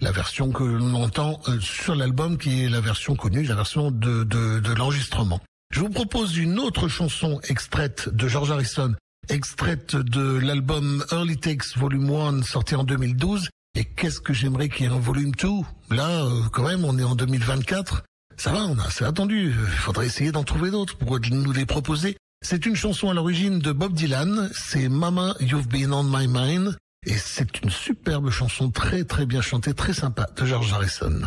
la 0.00 0.10
version 0.10 0.50
que 0.50 0.62
l'on 0.64 0.94
entend 0.94 1.40
euh, 1.48 1.60
sur 1.60 1.94
l'album, 1.94 2.38
qui 2.38 2.64
est 2.64 2.68
la 2.68 2.80
version 2.80 3.14
connue, 3.14 3.42
la 3.42 3.54
version 3.54 3.90
de, 3.90 4.24
de, 4.24 4.58
de 4.60 4.72
l'enregistrement. 4.72 5.40
Je 5.70 5.80
vous 5.80 5.90
propose 5.90 6.36
une 6.38 6.58
autre 6.58 6.88
chanson 6.88 7.40
extraite 7.48 8.08
de 8.08 8.26
George 8.26 8.50
Harrison, 8.50 8.94
extraite 9.28 9.96
de 9.96 10.38
l'album 10.38 11.04
Early 11.10 11.38
Takes 11.38 11.76
Volume 11.76 12.10
1 12.10 12.42
sorti 12.42 12.74
en 12.74 12.84
2012. 12.84 13.48
Et 13.74 13.84
qu'est-ce 13.84 14.20
que 14.20 14.34
j'aimerais 14.34 14.68
qu'il 14.68 14.86
y 14.86 14.88
ait 14.88 14.92
un 14.92 14.98
volume 14.98 15.32
2 15.32 15.48
Là, 15.90 16.24
euh, 16.24 16.42
quand 16.52 16.64
même, 16.64 16.84
on 16.84 16.98
est 16.98 17.04
en 17.04 17.14
2024. 17.14 18.02
Ça 18.36 18.52
va, 18.52 18.64
on 18.64 18.78
a 18.78 18.86
assez 18.86 19.04
attendu. 19.04 19.48
Il 19.48 19.78
faudrait 19.78 20.06
essayer 20.06 20.32
d'en 20.32 20.44
trouver 20.44 20.70
d'autres 20.70 20.96
pour 20.96 21.18
nous 21.30 21.52
les 21.52 21.66
proposer. 21.66 22.16
C'est 22.44 22.66
une 22.66 22.74
chanson 22.74 23.08
à 23.08 23.14
l'origine 23.14 23.60
de 23.60 23.70
Bob 23.70 23.92
Dylan. 23.94 24.50
C'est 24.52 24.88
Mama, 24.88 25.34
You've 25.40 25.68
Been 25.68 25.92
on 25.92 26.02
My 26.02 26.26
Mind. 26.26 26.76
Et 27.06 27.16
c'est 27.16 27.62
une 27.62 27.70
superbe 27.70 28.30
chanson 28.30 28.70
très 28.70 29.04
très 29.04 29.26
bien 29.26 29.40
chantée, 29.40 29.74
très 29.74 29.92
sympa 29.92 30.26
de 30.36 30.44
George 30.44 30.72
Harrison. 30.72 31.22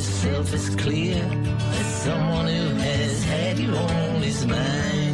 Yourself 0.00 0.54
as 0.54 0.74
clear 0.76 1.22
as 1.72 1.86
someone 2.04 2.46
who 2.46 2.74
has 2.76 3.22
had 3.24 3.58
you 3.58 3.68
on 3.68 4.22
his 4.22 4.46
mind. 4.46 5.09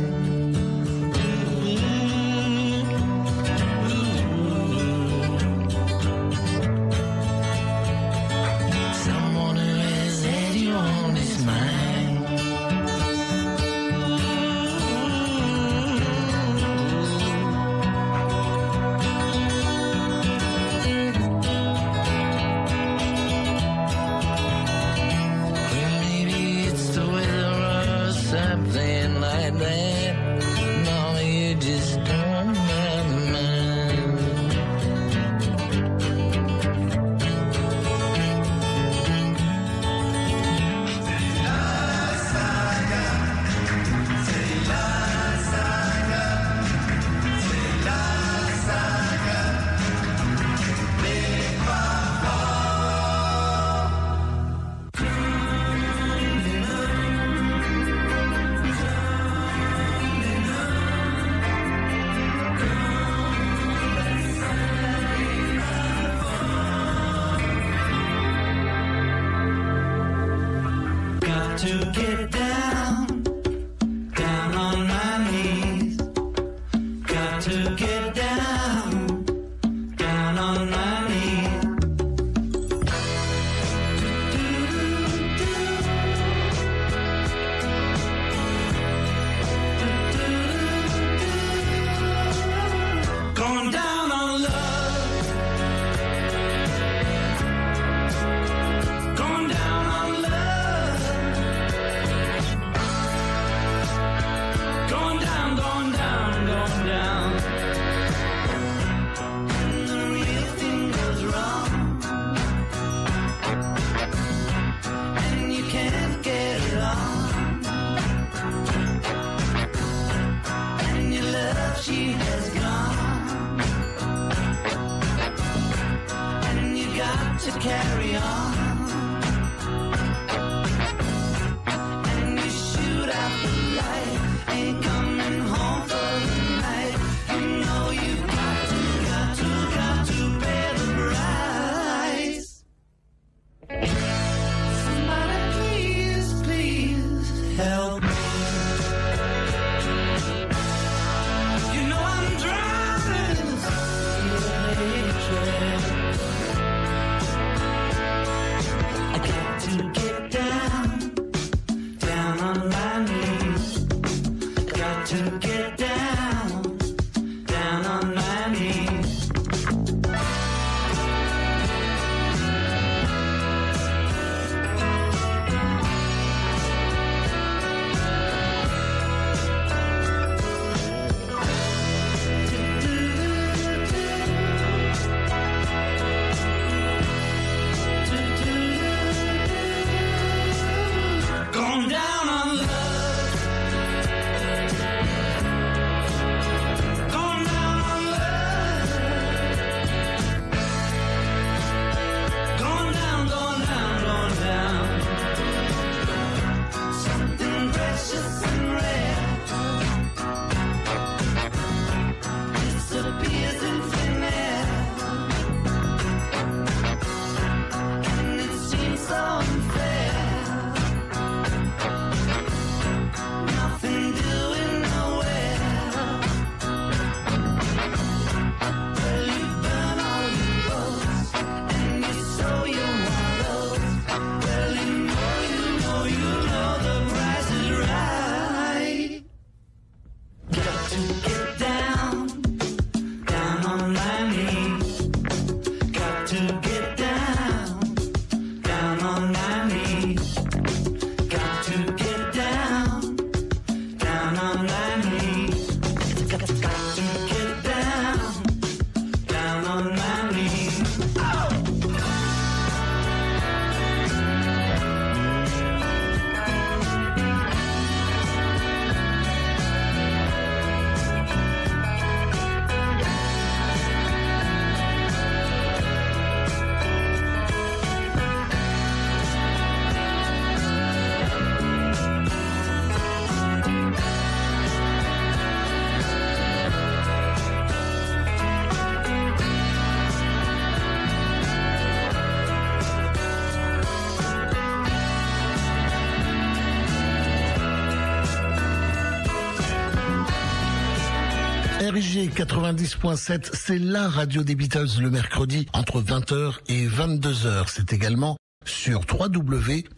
90.7, 302.36 303.48
c'est 303.54 303.78
la 303.78 304.10
radio 304.10 304.42
des 304.42 304.54
Beatles 304.54 305.00
le 305.00 305.08
mercredi 305.08 305.66
entre 305.72 306.02
20h 306.02 306.56
et 306.68 306.86
22h. 306.86 307.64
C'est 307.66 307.94
également 307.94 308.36
sur 308.66 309.00
www.rgfm.fr. 309.10 309.88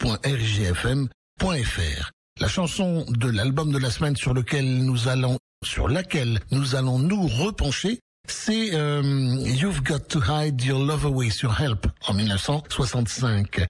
La 2.41 2.47
chanson 2.47 3.05
de 3.09 3.29
l'album 3.29 3.73
de 3.73 3.79
la 3.79 3.91
semaine 3.91 4.15
sur 4.15 4.35
lequel 4.35 4.85
nous 4.85 5.09
allons, 5.09 5.39
sur 5.65 5.89
laquelle 5.89 6.39
nous 6.53 6.77
allons 6.77 7.01
nous 7.01 7.27
repencher, 7.27 7.99
c'est 8.29 8.73
euh, 8.73 9.03
You've 9.45 9.83
Got 9.83 10.07
to 10.11 10.21
Hide 10.29 10.63
Your 10.63 10.85
Love 10.85 11.07
Away 11.07 11.31
sur 11.31 11.61
Help 11.61 11.89
en 12.07 12.15
1965. 12.15 13.67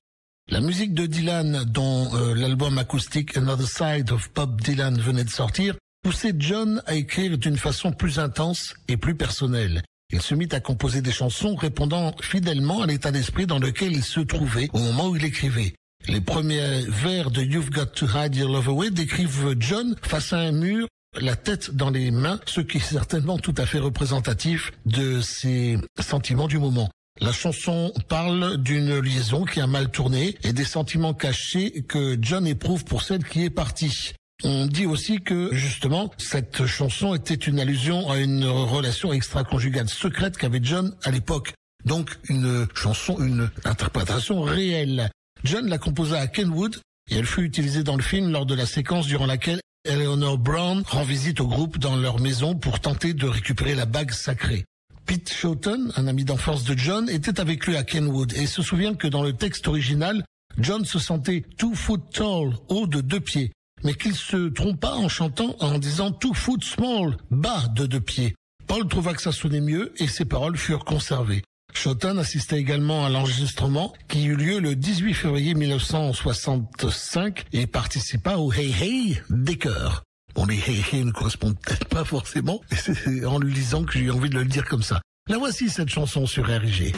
La 0.50 0.60
musique 0.60 0.92
de 0.92 1.06
Dylan, 1.06 1.64
dont 1.64 2.14
euh, 2.14 2.34
l'album 2.34 2.76
acoustique 2.76 3.34
Another 3.38 3.66
Side 3.66 4.12
of 4.12 4.30
Bob 4.34 4.60
Dylan 4.60 5.00
venait 5.00 5.24
de 5.24 5.30
sortir, 5.30 5.74
poussait 6.08 6.32
John 6.38 6.82
à 6.86 6.94
écrire 6.94 7.36
d'une 7.36 7.58
façon 7.58 7.92
plus 7.92 8.18
intense 8.18 8.72
et 8.88 8.96
plus 8.96 9.14
personnelle. 9.14 9.82
Il 10.10 10.22
se 10.22 10.34
mit 10.34 10.48
à 10.52 10.58
composer 10.58 11.02
des 11.02 11.12
chansons 11.12 11.54
répondant 11.54 12.14
fidèlement 12.22 12.80
à 12.80 12.86
l'état 12.86 13.10
d'esprit 13.10 13.46
dans 13.46 13.58
lequel 13.58 13.92
il 13.92 14.02
se 14.02 14.20
trouvait 14.20 14.70
au 14.72 14.78
moment 14.78 15.08
où 15.08 15.16
il 15.16 15.24
écrivait. 15.26 15.74
Les 16.06 16.22
premiers 16.22 16.80
vers 16.88 17.30
de 17.30 17.42
You've 17.42 17.68
Got 17.68 17.88
to 17.94 18.06
Hide 18.06 18.34
Your 18.36 18.50
Love 18.50 18.70
Away 18.70 18.90
décrivent 18.90 19.54
John 19.60 19.96
face 20.00 20.32
à 20.32 20.38
un 20.38 20.52
mur, 20.52 20.88
la 21.20 21.36
tête 21.36 21.76
dans 21.76 21.90
les 21.90 22.10
mains, 22.10 22.40
ce 22.46 22.62
qui 22.62 22.78
est 22.78 22.80
certainement 22.80 23.36
tout 23.36 23.54
à 23.58 23.66
fait 23.66 23.78
représentatif 23.78 24.72
de 24.86 25.20
ses 25.20 25.76
sentiments 26.00 26.48
du 26.48 26.58
moment. 26.58 26.88
La 27.20 27.32
chanson 27.32 27.92
parle 28.08 28.56
d'une 28.56 28.98
liaison 28.98 29.44
qui 29.44 29.60
a 29.60 29.66
mal 29.66 29.90
tourné 29.90 30.38
et 30.42 30.54
des 30.54 30.64
sentiments 30.64 31.12
cachés 31.12 31.82
que 31.82 32.16
John 32.22 32.46
éprouve 32.46 32.86
pour 32.86 33.02
celle 33.02 33.24
qui 33.24 33.44
est 33.44 33.50
partie. 33.50 34.14
On 34.44 34.66
dit 34.66 34.86
aussi 34.86 35.20
que 35.20 35.52
justement 35.52 36.12
cette 36.16 36.64
chanson 36.66 37.12
était 37.14 37.34
une 37.34 37.58
allusion 37.58 38.08
à 38.08 38.18
une 38.18 38.44
relation 38.44 39.12
extra-conjugale 39.12 39.88
secrète 39.88 40.36
qu'avait 40.36 40.60
John 40.62 40.94
à 41.02 41.10
l'époque. 41.10 41.54
Donc 41.84 42.16
une 42.28 42.68
chanson, 42.72 43.18
une 43.18 43.50
interprétation 43.64 44.42
réelle. 44.42 45.10
John 45.42 45.66
la 45.68 45.78
composa 45.78 46.20
à 46.20 46.28
Kenwood 46.28 46.80
et 47.10 47.16
elle 47.16 47.26
fut 47.26 47.42
utilisée 47.42 47.82
dans 47.82 47.96
le 47.96 48.02
film 48.02 48.30
lors 48.30 48.46
de 48.46 48.54
la 48.54 48.66
séquence 48.66 49.08
durant 49.08 49.26
laquelle 49.26 49.60
Eleanor 49.84 50.38
Brown 50.38 50.84
rend 50.86 51.02
visite 51.02 51.40
au 51.40 51.48
groupe 51.48 51.78
dans 51.78 51.96
leur 51.96 52.20
maison 52.20 52.54
pour 52.54 52.78
tenter 52.78 53.14
de 53.14 53.26
récupérer 53.26 53.74
la 53.74 53.86
bague 53.86 54.12
sacrée. 54.12 54.64
Pete 55.06 55.32
Shotton, 55.32 55.90
un 55.96 56.06
ami 56.06 56.24
d'enfance 56.24 56.64
de 56.64 56.76
John, 56.78 57.08
était 57.08 57.40
avec 57.40 57.66
lui 57.66 57.76
à 57.76 57.82
Kenwood 57.82 58.34
et 58.34 58.46
se 58.46 58.62
souvient 58.62 58.94
que 58.94 59.08
dans 59.08 59.22
le 59.22 59.32
texte 59.32 59.66
original, 59.66 60.22
John 60.58 60.84
se 60.84 60.98
sentait 60.98 61.44
two 61.56 61.74
foot 61.74 62.02
tall, 62.12 62.52
haut 62.68 62.86
de 62.86 63.00
deux 63.00 63.20
pieds, 63.20 63.52
mais 63.84 63.94
qu'il 63.94 64.14
se 64.14 64.48
trompa 64.48 64.92
en 64.92 65.08
chantant 65.08 65.56
en 65.60 65.78
disant 65.78 66.10
two 66.10 66.34
foot 66.34 66.64
small, 66.64 67.16
bas 67.30 67.66
de 67.74 67.86
deux 67.86 68.00
pieds. 68.00 68.34
Paul 68.66 68.86
trouva 68.86 69.14
que 69.14 69.22
ça 69.22 69.32
sonnait 69.32 69.60
mieux 69.60 69.92
et 69.96 70.08
ses 70.08 70.24
paroles 70.24 70.56
furent 70.56 70.84
conservées. 70.84 71.42
Shotton 71.72 72.18
assistait 72.18 72.58
également 72.58 73.04
à 73.04 73.08
l'enregistrement 73.08 73.92
qui 74.08 74.24
eut 74.24 74.36
lieu 74.36 74.58
le 74.58 74.74
18 74.74 75.14
février 75.14 75.54
1965 75.54 77.46
et 77.52 77.66
participa 77.66 78.36
au 78.36 78.52
Hey 78.52 78.74
Hey 78.80 79.22
des 79.30 79.56
chœurs. 79.56 80.02
Bon, 80.34 80.44
les 80.44 80.56
Hey 80.56 80.84
Hey 80.92 81.04
ne 81.04 81.12
correspondent 81.12 81.58
peut-être 81.58 81.86
pas 81.86 82.04
forcément, 82.04 82.60
mais 82.70 82.76
c'est 82.76 83.24
en 83.24 83.38
le 83.38 83.48
lisant 83.48 83.84
que 83.84 83.92
j'ai 83.92 84.00
eu 84.00 84.10
envie 84.10 84.30
de 84.30 84.38
le 84.38 84.44
dire 84.44 84.64
comme 84.66 84.82
ça. 84.82 85.00
La 85.28 85.38
voici 85.38 85.68
cette 85.68 85.90
chanson 85.90 86.26
sur 86.26 86.46
RG. 86.46 86.92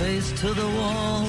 Face 0.00 0.32
to 0.40 0.48
the 0.54 0.68
wall. 0.78 1.26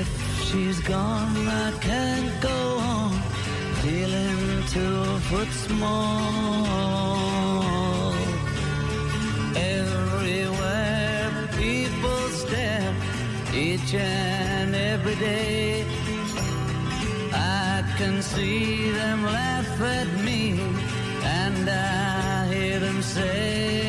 If 0.00 0.08
she's 0.46 0.80
gone, 0.80 1.36
I 1.66 1.70
can't 1.88 2.32
go 2.40 2.60
on, 2.94 3.12
feeling 3.82 4.40
two 4.74 5.04
foot 5.28 5.50
small. 5.66 6.64
Everywhere 9.78 11.30
people 11.62 12.20
stare, 12.42 12.94
each 13.52 13.92
and 13.94 14.74
every 14.74 15.16
day. 15.16 15.84
I 17.32 17.84
can 17.98 18.22
see 18.22 18.90
them 18.90 19.24
laugh 19.24 19.80
at 19.98 20.08
me, 20.26 20.42
and 21.42 21.68
I 21.68 22.46
hear 22.52 22.78
them 22.80 23.02
say, 23.02 23.83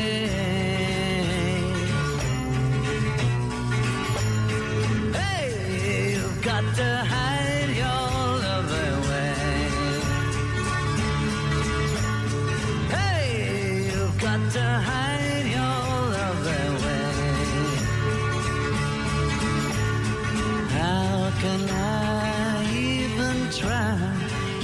can 21.40 21.68
I 21.68 22.72
even 22.72 23.50
try? 23.50 23.98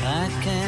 I 0.04 0.28
can 0.42 0.61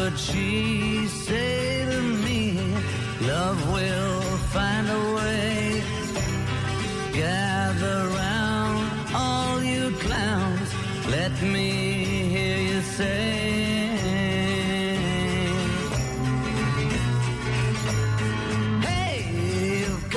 could 0.00 0.18
she 0.18 1.06
say 1.06 1.84
to 1.84 2.00
me, 2.24 2.58
love 3.32 3.58
will 3.74 4.22
find 4.54 4.86
a 4.88 5.02
way? 5.16 5.82
Gather 7.12 8.00
round, 8.20 8.80
all 9.14 9.62
you 9.62 9.90
clowns, 10.04 10.70
let 11.16 11.34
me 11.42 11.70
hear 12.34 12.56
you 12.70 12.80
say. 12.96 13.58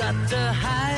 Got 0.04 0.28
to 0.28 0.42
hide 0.52 0.93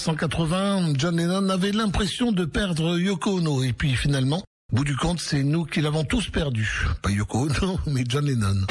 1980, 0.00 0.94
John 0.96 1.16
Lennon 1.18 1.50
avait 1.50 1.72
l'impression 1.72 2.32
de 2.32 2.46
perdre 2.46 2.98
Yoko 2.98 3.36
Ono. 3.36 3.62
Et 3.62 3.74
puis 3.74 3.94
finalement, 3.96 4.42
au 4.72 4.76
bout 4.76 4.84
du 4.84 4.96
compte, 4.96 5.20
c'est 5.20 5.42
nous 5.42 5.66
qui 5.66 5.82
l'avons 5.82 6.04
tous 6.04 6.30
perdu. 6.30 6.86
Pas 7.02 7.10
Yoko 7.10 7.48
Ono, 7.50 7.78
mais 7.86 8.04
John 8.08 8.24
Lennon. 8.24 8.64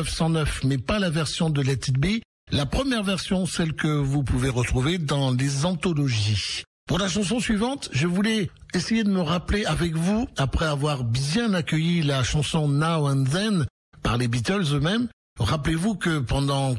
909, 0.00 0.64
mais 0.64 0.78
pas 0.78 0.98
la 0.98 1.10
version 1.10 1.50
de 1.50 1.60
Let 1.62 1.72
It 1.88 1.98
Be. 1.98 2.20
La 2.52 2.66
première 2.66 3.04
version, 3.04 3.46
celle 3.46 3.74
que 3.74 3.88
vous 3.88 4.22
pouvez 4.22 4.48
retrouver 4.48 4.98
dans 4.98 5.30
les 5.30 5.64
anthologies. 5.66 6.64
Pour 6.88 6.98
la 6.98 7.08
chanson 7.08 7.38
suivante, 7.38 7.88
je 7.92 8.06
voulais 8.06 8.50
essayer 8.74 9.04
de 9.04 9.10
me 9.10 9.20
rappeler 9.20 9.64
avec 9.64 9.94
vous, 9.94 10.26
après 10.36 10.66
avoir 10.66 11.04
bien 11.04 11.54
accueilli 11.54 12.02
la 12.02 12.24
chanson 12.24 12.66
Now 12.66 13.08
and 13.08 13.24
Then 13.24 13.66
par 14.02 14.16
les 14.16 14.26
Beatles 14.26 14.74
eux-mêmes, 14.74 15.08
rappelez-vous 15.38 15.94
que 15.94 16.18
pendant 16.18 16.74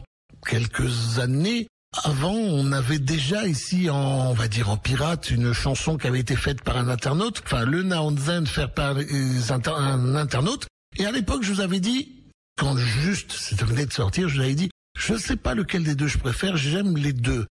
quelques 0.46 1.20
années, 1.20 1.68
avant, 2.04 2.34
on 2.34 2.72
avait 2.72 3.00
déjà 3.00 3.48
ici, 3.48 3.88
on 3.92 4.34
va 4.34 4.48
dire 4.48 4.70
en 4.70 4.78
pirate, 4.78 5.30
une 5.30 5.54
chanson 5.54 5.98
qui 5.98 6.08
avait 6.08 6.20
été 6.20 6.36
faite 6.36 6.62
par 6.64 6.78
un 6.78 6.90
internaute, 6.90 7.42
enfin 7.46 7.66
le 7.66 7.84
Now 7.84 8.10
and 8.10 8.16
Then 8.16 8.48
fait 8.48 8.68
par 8.68 8.98
un 8.98 10.16
internaute. 10.16 10.68
Et 10.98 11.06
à 11.06 11.12
l'époque, 11.12 11.44
je 11.44 11.54
vous 11.54 11.62
avais 11.62 11.80
dit, 11.80 12.21
quand 12.62 12.78
juste 12.78 13.32
ça 13.32 13.66
venait 13.66 13.88
de 13.88 13.92
sortir, 13.92 14.30
je 14.30 14.36
vous 14.36 14.42
avais 14.42 14.54
dit, 14.54 14.70
je 14.96 15.14
ne 15.14 15.18
sais 15.18 15.36
pas 15.36 15.56
lequel 15.56 15.84
des 15.84 15.96
deux 15.96 16.06
je 16.06 16.20
préfère, 16.20 16.58
j'aime 16.58 16.96
les 16.96 17.12
deux. 17.12 17.48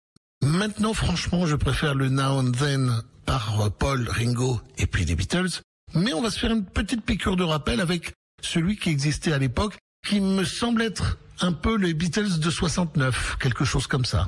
Maintenant, 0.41 0.95
franchement, 0.95 1.45
je 1.45 1.55
préfère 1.55 1.93
le 1.93 2.09
Now 2.09 2.39
and 2.39 2.53
Then 2.53 3.03
par 3.23 3.61
euh, 3.61 3.69
Paul, 3.69 4.09
Ringo 4.09 4.59
et 4.79 4.87
puis 4.87 5.05
les 5.05 5.15
Beatles. 5.15 5.61
Mais 5.93 6.11
on 6.13 6.23
va 6.23 6.31
se 6.31 6.39
faire 6.39 6.51
une 6.51 6.65
petite 6.65 7.05
piqûre 7.05 7.35
de 7.35 7.43
rappel 7.43 7.81
avec 7.81 8.13
celui 8.41 8.77
qui 8.77 8.89
existait 8.89 9.31
à 9.31 9.37
l'époque, 9.37 9.77
qui 10.07 10.21
me 10.21 10.43
semble 10.43 10.81
être 10.81 11.19
un 11.39 11.53
peu 11.53 11.77
les 11.77 11.93
Beatles 11.93 12.39
de 12.39 12.49
69, 12.49 13.37
quelque 13.39 13.63
chose 13.63 13.85
comme 13.85 14.05
ça. 14.05 14.25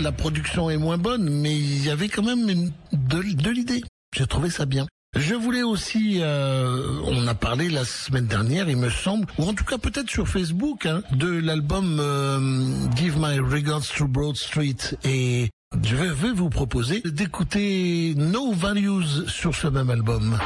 La 0.00 0.12
production 0.12 0.70
est 0.70 0.76
moins 0.76 0.98
bonne, 0.98 1.28
mais 1.28 1.56
il 1.56 1.84
y 1.84 1.90
avait 1.90 2.08
quand 2.08 2.22
même 2.22 2.48
une, 2.48 2.72
de, 2.92 3.50
l'idée. 3.50 3.82
J'ai 4.16 4.26
trouvé 4.26 4.50
ça 4.50 4.66
bien. 4.66 4.86
Je 5.16 5.34
voulais 5.34 5.62
aussi, 5.62 6.18
euh, 6.20 7.00
on 7.04 7.26
a 7.26 7.34
parlé 7.34 7.68
la 7.68 7.84
semaine 7.84 8.26
dernière, 8.26 8.68
il 8.68 8.76
me 8.76 8.90
semble, 8.90 9.26
ou 9.38 9.44
en 9.44 9.54
tout 9.54 9.64
cas 9.64 9.76
peut-être 9.76 10.08
sur 10.08 10.28
Facebook, 10.28 10.86
hein, 10.86 11.02
de 11.12 11.28
l'album 11.28 11.98
euh, 11.98 12.88
Give 12.96 13.18
My 13.18 13.40
Regards 13.40 13.88
to 13.96 14.06
Broad 14.06 14.36
Street. 14.36 14.76
Et 15.04 15.50
je 15.82 15.96
vais 15.96 16.32
vous 16.32 16.48
proposer 16.48 17.02
d'écouter 17.04 18.14
No 18.16 18.52
Values 18.52 19.26
sur 19.26 19.54
ce 19.54 19.66
même 19.66 19.90
album. 19.90 20.38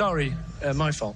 Sorry, 0.00 0.32
uh, 0.64 0.72
my 0.74 0.90
fault. 0.92 1.14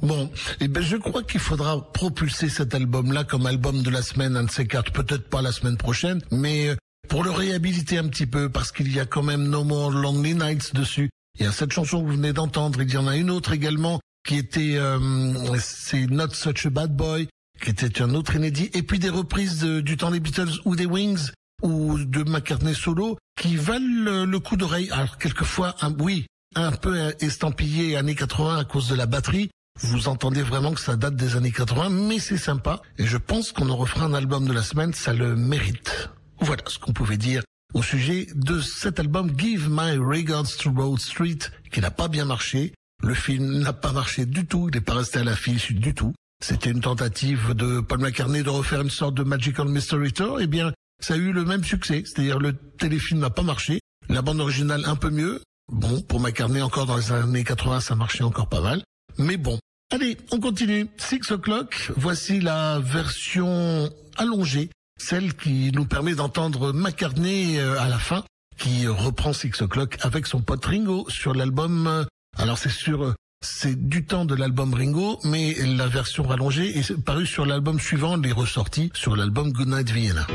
Bon, 0.00 0.30
eh 0.58 0.66
ben 0.66 0.82
je 0.82 0.96
crois 0.96 1.22
qu'il 1.22 1.38
faudra 1.38 1.92
propulser 1.92 2.48
cet 2.48 2.74
album-là 2.74 3.24
comme 3.24 3.44
album 3.44 3.82
de 3.82 3.90
la 3.90 4.00
semaine, 4.00 4.36
un 4.36 4.44
de 4.44 4.50
ces 4.50 4.66
quatre, 4.66 4.90
peut-être 4.90 5.28
pas 5.28 5.42
la 5.42 5.52
semaine 5.52 5.76
prochaine, 5.76 6.22
mais 6.30 6.70
euh, 6.70 6.76
pour 7.08 7.24
le 7.24 7.30
réhabiliter 7.30 7.98
un 7.98 8.08
petit 8.08 8.26
peu, 8.26 8.48
parce 8.48 8.72
qu'il 8.72 8.90
y 8.90 8.98
a 8.98 9.04
quand 9.04 9.22
même 9.22 9.48
No 9.48 9.64
More 9.64 9.90
Lonely 9.90 10.34
Nights 10.34 10.74
dessus. 10.74 11.10
Il 11.38 11.44
y 11.44 11.48
a 11.48 11.52
cette 11.52 11.72
chanson 11.72 12.00
que 12.00 12.06
vous 12.06 12.16
venez 12.16 12.32
d'entendre, 12.32 12.80
il 12.80 12.90
y 12.90 12.96
en 12.96 13.06
a 13.06 13.16
une 13.16 13.30
autre 13.30 13.52
également 13.52 14.00
qui 14.26 14.38
était, 14.38 14.76
euh, 14.76 15.58
c'est 15.58 16.06
Not 16.06 16.30
Such 16.30 16.64
a 16.64 16.70
Bad 16.70 16.96
Boy, 16.96 17.28
qui 17.62 17.68
était 17.68 18.00
un 18.00 18.14
autre 18.14 18.34
inédit, 18.34 18.70
et 18.72 18.82
puis 18.82 18.98
des 18.98 19.10
reprises 19.10 19.62
du 19.62 19.98
temps 19.98 20.10
des 20.10 20.20
Beatles 20.20 20.58
ou 20.64 20.74
des 20.74 20.86
Wings 20.86 21.30
ou 21.60 21.98
de 21.98 22.22
McCartney 22.24 22.74
solo 22.74 23.18
qui 23.38 23.56
valent 23.56 24.04
le, 24.04 24.24
le 24.24 24.38
coup 24.40 24.56
d'oreille. 24.56 24.90
Alors 24.90 25.18
quelquefois, 25.18 25.76
un, 25.82 25.92
oui, 25.98 26.26
un 26.54 26.72
peu 26.72 27.14
estampillé 27.20 27.96
années 27.96 28.14
80 28.14 28.58
à 28.58 28.64
cause 28.64 28.88
de 28.88 28.94
la 28.94 29.06
batterie, 29.06 29.50
Vous 29.80 30.08
entendez 30.08 30.42
vraiment 30.42 30.72
que 30.72 30.80
ça 30.80 30.96
date 30.96 31.16
des 31.16 31.34
années 31.34 31.50
80, 31.50 31.88
mais 31.88 32.18
c'est 32.18 32.36
sympa. 32.36 32.82
Et 32.98 33.06
je 33.06 33.16
pense 33.16 33.52
qu'on 33.52 33.70
en 33.70 33.76
refera 33.76 34.04
un 34.04 34.12
album 34.12 34.46
de 34.46 34.52
la 34.52 34.62
semaine, 34.62 34.92
ça 34.92 35.14
le 35.14 35.34
mérite. 35.34 36.10
Voilà 36.40 36.62
ce 36.66 36.78
qu'on 36.78 36.92
pouvait 36.92 37.16
dire 37.16 37.42
au 37.72 37.82
sujet 37.82 38.26
de 38.34 38.60
cet 38.60 39.00
album 39.00 39.32
Give 39.38 39.68
My 39.70 39.96
Regards 39.96 40.56
to 40.58 40.70
Road 40.70 41.00
Street, 41.00 41.38
qui 41.72 41.80
n'a 41.80 41.90
pas 41.90 42.08
bien 42.08 42.26
marché. 42.26 42.74
Le 43.02 43.14
film 43.14 43.60
n'a 43.60 43.72
pas 43.72 43.92
marché 43.92 44.26
du 44.26 44.46
tout, 44.46 44.68
il 44.68 44.74
n'est 44.74 44.82
pas 44.82 44.94
resté 44.94 45.20
à 45.20 45.24
l'affiche 45.24 45.72
du 45.72 45.94
tout. 45.94 46.12
C'était 46.44 46.70
une 46.70 46.80
tentative 46.80 47.54
de 47.54 47.80
Paul 47.80 48.00
McCartney 48.00 48.42
de 48.42 48.50
refaire 48.50 48.82
une 48.82 48.90
sorte 48.90 49.14
de 49.14 49.22
Magical 49.22 49.68
Mystery 49.68 50.12
Tour. 50.12 50.40
Eh 50.40 50.46
bien, 50.46 50.72
ça 51.00 51.14
a 51.14 51.16
eu 51.16 51.32
le 51.32 51.44
même 51.44 51.64
succès, 51.64 52.02
c'est-à-dire 52.04 52.38
le 52.38 52.52
téléfilm 52.52 53.20
n'a 53.20 53.30
pas 53.30 53.42
marché, 53.42 53.80
la 54.08 54.22
bande 54.22 54.40
originale 54.40 54.82
un 54.86 54.96
peu 54.96 55.10
mieux. 55.10 55.40
Bon, 55.72 56.00
pour 56.02 56.20
McCartney 56.20 56.60
encore 56.62 56.86
dans 56.86 56.96
les 56.96 57.12
années 57.12 57.44
80, 57.44 57.80
ça 57.80 57.94
marchait 57.94 58.24
encore 58.24 58.46
pas 58.48 58.60
mal. 58.60 58.82
Mais 59.18 59.36
bon. 59.36 59.58
Allez, 59.90 60.16
on 60.30 60.38
continue. 60.38 60.86
Six 60.98 61.30
o'clock, 61.30 61.90
voici 61.96 62.40
la 62.40 62.78
version 62.80 63.90
allongée, 64.16 64.70
celle 65.00 65.34
qui 65.34 65.70
nous 65.72 65.84
permet 65.84 66.14
d'entendre 66.14 66.72
McCartney 66.72 67.58
euh, 67.58 67.80
à 67.80 67.88
la 67.88 67.98
fin, 67.98 68.22
qui 68.58 68.86
reprend 68.86 69.32
Six 69.32 69.60
o'clock 69.62 69.98
avec 70.02 70.26
son 70.26 70.40
pote 70.40 70.64
Ringo 70.64 71.06
sur 71.08 71.34
l'album. 71.34 71.86
euh, 71.86 72.04
Alors 72.38 72.58
c'est 72.58 72.70
sur, 72.70 73.04
euh, 73.04 73.14
c'est 73.44 73.88
du 73.88 74.04
temps 74.04 74.24
de 74.24 74.34
l'album 74.34 74.72
Ringo, 74.74 75.18
mais 75.24 75.54
la 75.64 75.88
version 75.88 76.22
rallongée 76.22 76.78
est 76.78 76.96
parue 77.02 77.26
sur 77.26 77.44
l'album 77.44 77.80
suivant, 77.80 78.16
les 78.16 78.32
ressorties 78.32 78.90
sur 78.94 79.16
l'album 79.16 79.52
Goodnight 79.52 79.90
Vienna. 79.90 80.26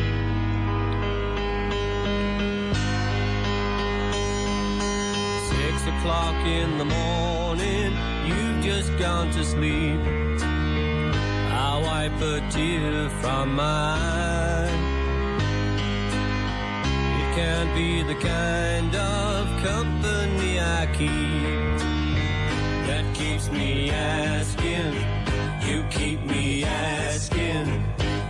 O'clock 6.08 6.46
in 6.46 6.78
the 6.78 6.86
morning, 6.86 7.92
you've 8.26 8.64
just 8.64 8.98
gone 8.98 9.30
to 9.32 9.44
sleep. 9.44 10.00
I 11.52 11.82
wipe 11.84 12.22
a 12.22 12.40
tear 12.50 13.10
from 13.22 13.56
my 13.56 13.64
eye. 13.64 14.72
It 17.20 17.36
can't 17.36 17.76
be 17.76 18.04
the 18.04 18.16
kind 18.16 18.96
of 18.96 19.48
company 19.62 20.62
I 20.62 20.88
keep 20.94 21.78
that 22.88 23.06
keeps 23.14 23.52
me 23.52 23.90
asking. 23.92 24.94
You 25.68 25.84
keep 25.90 26.22
me 26.22 26.64
asking. 26.64 27.84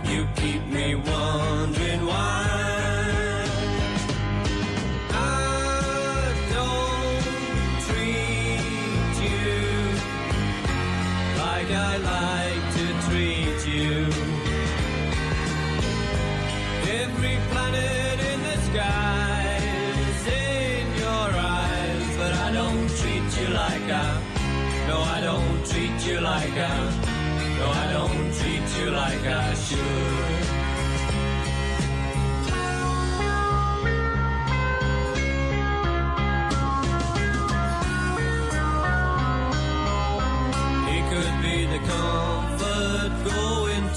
You 0.04 0.26
keep 0.34 0.66
me 0.66 0.96
wondering 0.96 2.06
why. 2.06 2.47
Like 12.02 12.64
to 12.76 12.86
treat 13.06 13.60
you. 13.74 14.06
Every 17.02 17.36
planet 17.50 18.18
in 18.32 18.42
the 18.42 18.58
sky 18.68 19.60
is 20.08 20.26
in 20.26 20.86
your 21.04 21.28
eyes, 21.58 22.16
but 22.16 22.32
I 22.46 22.52
don't 22.52 22.88
treat 23.00 23.28
you 23.40 23.48
like 23.54 23.88
I. 23.90 24.22
No, 24.88 25.00
I 25.00 25.20
don't 25.20 25.66
treat 25.66 25.98
you 26.06 26.20
like 26.20 26.56
I. 26.56 26.78
No, 27.58 27.66
I 27.70 27.92
don't 27.92 28.34
treat 28.34 28.66
you 28.78 28.90
like 28.90 29.26
I 29.26 29.54
should. 29.54 30.37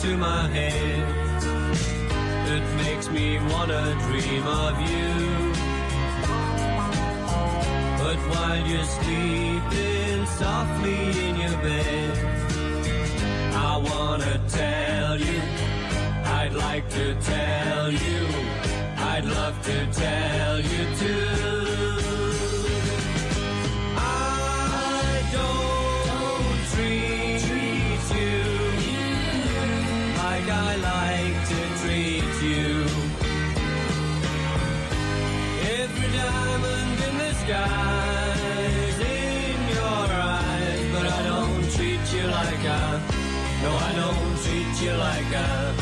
To 0.02 0.18
my 0.18 0.48
head 0.48 1.08
that 2.48 2.64
makes 2.84 3.08
me 3.10 3.38
wanna 3.52 3.84
dream 4.08 4.48
of 4.48 4.74
you. 4.90 5.12
But 8.02 8.18
while 8.32 8.66
you're 8.66 8.92
sleeping 8.98 10.26
softly 10.26 11.28
in 11.28 11.36
your 11.44 11.58
bed, 11.68 12.18
I 13.54 13.78
wanna 13.78 14.42
tell 14.48 15.20
you, 15.20 15.40
I'd 16.40 16.54
like 16.54 16.90
to 16.90 17.14
tell 17.22 17.92
you, 17.92 18.20
I'd 18.98 19.26
love 19.26 19.56
to 19.70 19.78
tell 19.92 20.60
you 20.60 20.96
too. 20.96 21.61
Is 37.52 39.00
in 39.00 39.60
your 39.76 40.08
eyes, 40.12 40.86
but 40.94 41.06
I 41.08 41.22
don't 41.24 41.64
treat 41.76 42.06
you 42.16 42.26
like 42.28 42.66
I. 42.66 43.02
No, 43.64 43.72
I 43.76 43.92
don't 44.02 44.38
treat 44.44 44.76
you 44.82 44.94
like 44.98 45.34
I. 45.36 45.74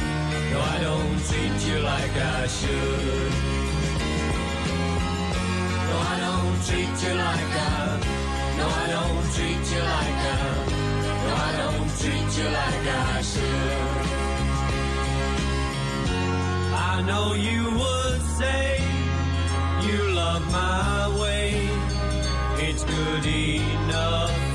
No, 0.52 0.60
I 0.60 0.78
don't 0.88 1.20
treat 1.30 1.58
you 1.68 1.80
like 1.80 2.16
I 2.16 2.48
should. 2.48 3.34
No, 5.90 5.96
I 6.12 6.16
don't 6.26 6.58
treat 6.68 6.96
you 7.06 7.14
like 7.28 7.54
I. 7.56 8.00
No, 8.58 8.66
I 8.68 8.86
don't 8.96 9.26
treat 9.36 9.66
you 9.74 9.82
like 9.96 10.22
I. 10.34 10.42
No, 11.26 11.34
I 11.36 11.52
don't 11.62 11.90
treat 12.00 12.30
you 12.40 12.48
like 12.60 12.86
I 12.88 13.22
should. 13.22 14.30
I 16.92 17.02
know 17.08 17.34
you 17.34 17.62
would 17.80 18.22
say 18.40 18.79
you 19.92 20.12
love 20.14 20.44
my 20.52 21.20
way. 21.20 21.70
It's 22.68 22.84
good 22.84 23.26
enough 23.26 24.49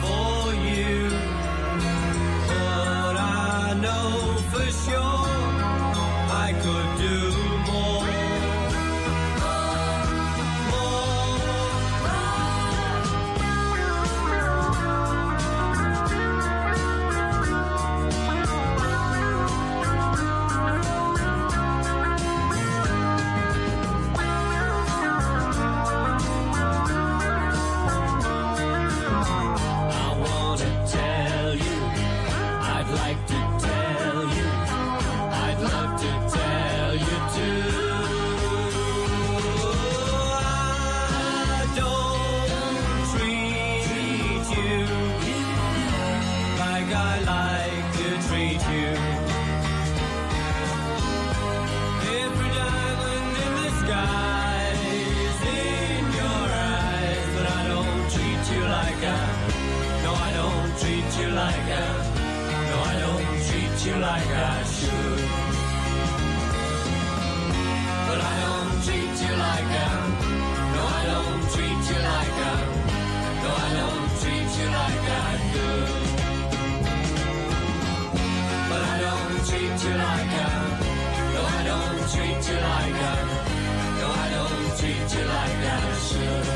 you 85.17 85.25
like 85.25 85.61
I 85.65 85.93
should. 86.07 86.47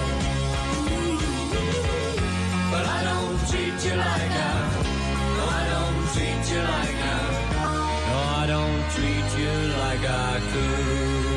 But 2.73 2.85
I 2.97 3.01
don't 3.09 3.39
treat 3.51 3.79
you 3.87 3.97
like 3.97 4.35
I. 4.47 4.59
No, 5.37 5.45
I 5.61 5.65
don't 5.75 6.03
treat 6.15 6.45
you 6.53 6.61
like 6.75 7.01
I. 7.15 7.29
No, 8.11 8.19
I 8.41 8.47
don't 8.55 8.83
treat 8.95 9.29
you 9.41 9.55
like 9.83 10.05
I 10.09 10.41
could. 10.53 11.28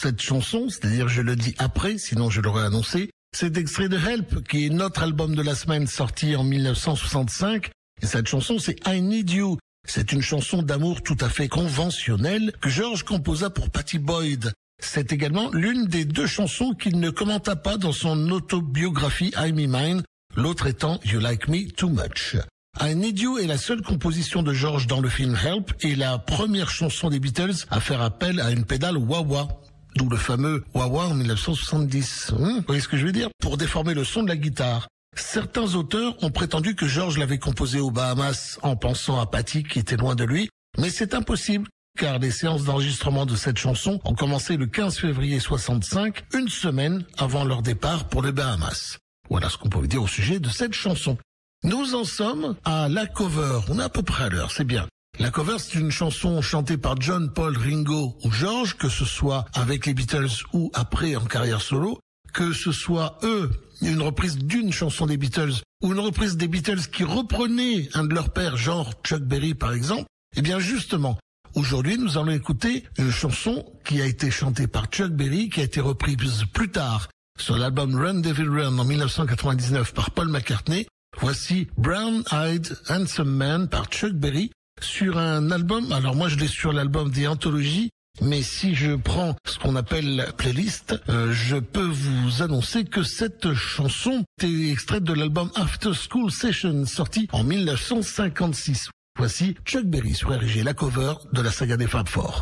Cette 0.00 0.22
chanson, 0.22 0.68
c'est-à-dire 0.68 1.08
je 1.08 1.22
le 1.22 1.34
dis 1.34 1.56
après, 1.58 1.98
sinon 1.98 2.30
je 2.30 2.40
l'aurais 2.40 2.64
annoncé. 2.64 3.10
C'est 3.36 3.56
extrait 3.56 3.88
de 3.88 3.98
Help, 3.98 4.46
qui 4.48 4.66
est 4.66 4.70
notre 4.70 5.02
album 5.02 5.34
de 5.34 5.42
la 5.42 5.56
semaine 5.56 5.88
sorti 5.88 6.36
en 6.36 6.44
1965. 6.44 7.70
Et 8.00 8.06
cette 8.06 8.28
chanson, 8.28 8.60
c'est 8.60 8.76
I 8.86 9.02
Need 9.02 9.30
You. 9.30 9.58
C'est 9.88 10.12
une 10.12 10.22
chanson 10.22 10.62
d'amour 10.62 11.02
tout 11.02 11.16
à 11.20 11.28
fait 11.28 11.48
conventionnelle 11.48 12.52
que 12.60 12.68
George 12.68 13.02
composa 13.02 13.50
pour 13.50 13.70
Patty 13.70 13.98
Boyd. 13.98 14.52
C'est 14.80 15.12
également 15.12 15.50
l'une 15.50 15.86
des 15.86 16.04
deux 16.04 16.28
chansons 16.28 16.74
qu'il 16.74 17.00
ne 17.00 17.10
commenta 17.10 17.56
pas 17.56 17.76
dans 17.76 17.92
son 17.92 18.30
autobiographie 18.30 19.34
I 19.36 19.52
Me 19.52 19.66
Mine, 19.66 20.04
l'autre 20.36 20.68
étant 20.68 21.00
You 21.04 21.18
Like 21.18 21.48
Me 21.48 21.68
Too 21.72 21.88
Much. 21.88 22.36
I 22.80 22.94
Need 22.94 23.18
You 23.18 23.38
est 23.38 23.48
la 23.48 23.58
seule 23.58 23.82
composition 23.82 24.44
de 24.44 24.52
George 24.52 24.86
dans 24.86 25.00
le 25.00 25.08
film 25.08 25.36
Help 25.44 25.72
et 25.80 25.96
la 25.96 26.18
première 26.18 26.70
chanson 26.70 27.10
des 27.10 27.18
Beatles 27.18 27.66
à 27.70 27.80
faire 27.80 28.00
appel 28.00 28.38
à 28.38 28.52
une 28.52 28.64
pédale 28.64 28.96
wah-wah. 28.96 29.48
D'où 29.96 30.08
le 30.08 30.16
fameux 30.16 30.64
wah-wah 30.74 31.06
en 31.06 31.14
1970. 31.14 32.32
Hum, 32.32 32.56
vous 32.58 32.64
voyez 32.66 32.80
ce 32.80 32.88
que 32.88 32.96
je 32.96 33.06
veux 33.06 33.12
dire? 33.12 33.28
Pour 33.40 33.56
déformer 33.56 33.94
le 33.94 34.04
son 34.04 34.22
de 34.22 34.28
la 34.28 34.36
guitare. 34.36 34.88
Certains 35.16 35.74
auteurs 35.74 36.14
ont 36.22 36.30
prétendu 36.30 36.74
que 36.74 36.86
George 36.86 37.18
l'avait 37.18 37.38
composé 37.38 37.80
aux 37.80 37.90
Bahamas 37.90 38.58
en 38.62 38.76
pensant 38.76 39.20
à 39.20 39.26
Patty 39.26 39.64
qui 39.64 39.78
était 39.78 39.96
loin 39.96 40.14
de 40.14 40.24
lui, 40.24 40.48
mais 40.78 40.90
c'est 40.90 41.14
impossible 41.14 41.68
car 41.98 42.18
les 42.20 42.30
séances 42.30 42.64
d'enregistrement 42.64 43.26
de 43.26 43.34
cette 43.34 43.58
chanson 43.58 44.00
ont 44.04 44.14
commencé 44.14 44.56
le 44.56 44.66
15 44.66 44.98
février 44.98 45.40
65, 45.40 46.24
une 46.32 46.48
semaine 46.48 47.04
avant 47.18 47.44
leur 47.44 47.60
départ 47.60 48.08
pour 48.08 48.22
les 48.22 48.32
Bahamas. 48.32 48.98
Voilà 49.28 49.50
ce 49.50 49.58
qu'on 49.58 49.68
pouvait 49.68 49.88
dire 49.88 50.02
au 50.02 50.06
sujet 50.06 50.38
de 50.38 50.48
cette 50.48 50.74
chanson. 50.74 51.18
Nous 51.64 51.94
en 51.96 52.04
sommes 52.04 52.54
à 52.64 52.88
la 52.88 53.06
cover. 53.06 53.60
On 53.68 53.80
est 53.80 53.82
à 53.82 53.88
peu 53.88 54.02
près 54.02 54.24
à 54.24 54.28
l'heure, 54.28 54.52
c'est 54.52 54.64
bien. 54.64 54.86
La 55.18 55.30
cover, 55.30 55.56
c'est 55.58 55.80
une 55.80 55.90
chanson 55.90 56.40
chantée 56.42 56.76
par 56.76 57.00
John, 57.00 57.32
Paul, 57.32 57.56
Ringo 57.58 58.16
ou 58.22 58.30
George, 58.30 58.76
que 58.76 58.88
ce 58.88 59.04
soit 59.04 59.46
avec 59.52 59.84
les 59.86 59.92
Beatles 59.92 60.28
ou 60.52 60.70
après 60.74 61.16
en 61.16 61.24
carrière 61.24 61.60
solo, 61.60 61.98
que 62.32 62.52
ce 62.52 62.70
soit 62.70 63.18
eux, 63.24 63.50
une 63.82 64.00
reprise 64.00 64.38
d'une 64.38 64.72
chanson 64.72 65.06
des 65.06 65.16
Beatles 65.16 65.54
ou 65.82 65.92
une 65.92 65.98
reprise 65.98 66.36
des 66.36 66.46
Beatles 66.46 66.88
qui 66.92 67.02
reprenait 67.02 67.88
un 67.94 68.04
de 68.04 68.14
leurs 68.14 68.32
pères, 68.32 68.56
genre 68.56 68.92
Chuck 69.02 69.22
Berry 69.22 69.54
par 69.54 69.72
exemple. 69.72 70.04
Eh 70.36 70.42
bien 70.42 70.60
justement, 70.60 71.18
aujourd'hui 71.56 71.98
nous 71.98 72.16
allons 72.16 72.30
écouter 72.30 72.84
une 72.96 73.10
chanson 73.10 73.66
qui 73.84 74.00
a 74.00 74.06
été 74.06 74.30
chantée 74.30 74.68
par 74.68 74.86
Chuck 74.86 75.10
Berry, 75.10 75.48
qui 75.50 75.60
a 75.60 75.64
été 75.64 75.80
reprise 75.80 76.44
plus 76.52 76.70
tard 76.70 77.08
sur 77.40 77.58
l'album 77.58 77.96
Run 77.96 78.20
Devil 78.20 78.48
Run 78.48 78.78
en 78.78 78.84
1999 78.84 79.94
par 79.94 80.12
Paul 80.12 80.28
McCartney. 80.28 80.86
Voici 81.20 81.66
Brown 81.76 82.22
Eyed 82.30 82.78
Handsome 82.88 83.34
Man 83.34 83.68
par 83.68 83.86
Chuck 83.86 84.12
Berry 84.12 84.52
sur 84.80 85.18
un 85.18 85.50
album. 85.50 85.92
Alors 85.92 86.14
moi 86.14 86.28
je 86.28 86.36
l'ai 86.36 86.48
sur 86.48 86.72
l'album 86.72 87.12
The 87.12 87.26
Anthology. 87.28 87.90
Mais 88.20 88.42
si 88.42 88.74
je 88.74 88.96
prends 88.96 89.36
ce 89.46 89.58
qu'on 89.58 89.76
appelle 89.76 90.16
la 90.16 90.32
playlist, 90.32 91.00
euh, 91.08 91.32
je 91.32 91.56
peux 91.56 91.86
vous 91.86 92.42
annoncer 92.42 92.84
que 92.84 93.04
cette 93.04 93.54
chanson 93.54 94.24
est 94.42 94.70
extraite 94.70 95.04
de 95.04 95.12
l'album 95.12 95.50
After 95.54 95.92
School 95.92 96.30
Session 96.30 96.84
sorti 96.84 97.28
en 97.32 97.44
1956. 97.44 98.90
Voici 99.18 99.56
Chuck 99.64 99.84
Berry 99.84 100.14
sur 100.14 100.30
RG, 100.30 100.62
la 100.64 100.74
cover 100.74 101.14
de 101.32 101.42
la 101.42 101.50
saga 101.50 101.76
des 101.76 101.86
Fab 101.86 102.08
Four. 102.08 102.40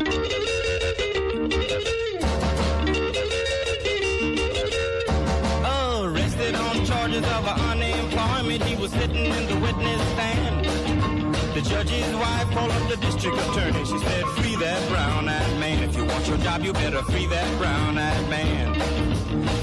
The 11.57 11.69
judge's 11.69 12.15
wife 12.15 12.51
called 12.51 12.69
up 12.69 12.87
the 12.87 12.97
district 12.97 13.35
attorney. 13.35 13.83
She 13.83 13.97
said, 13.97 14.25
free 14.37 14.55
that 14.57 14.89
brown-eyed 14.89 15.59
man. 15.59 15.81
If 15.81 15.95
you 15.97 16.05
want 16.05 16.27
your 16.27 16.37
job, 16.37 16.61
you 16.61 16.71
better 16.71 17.01
free 17.05 17.25
that 17.25 17.49
brown-eyed 17.57 18.29
man. 18.29 18.75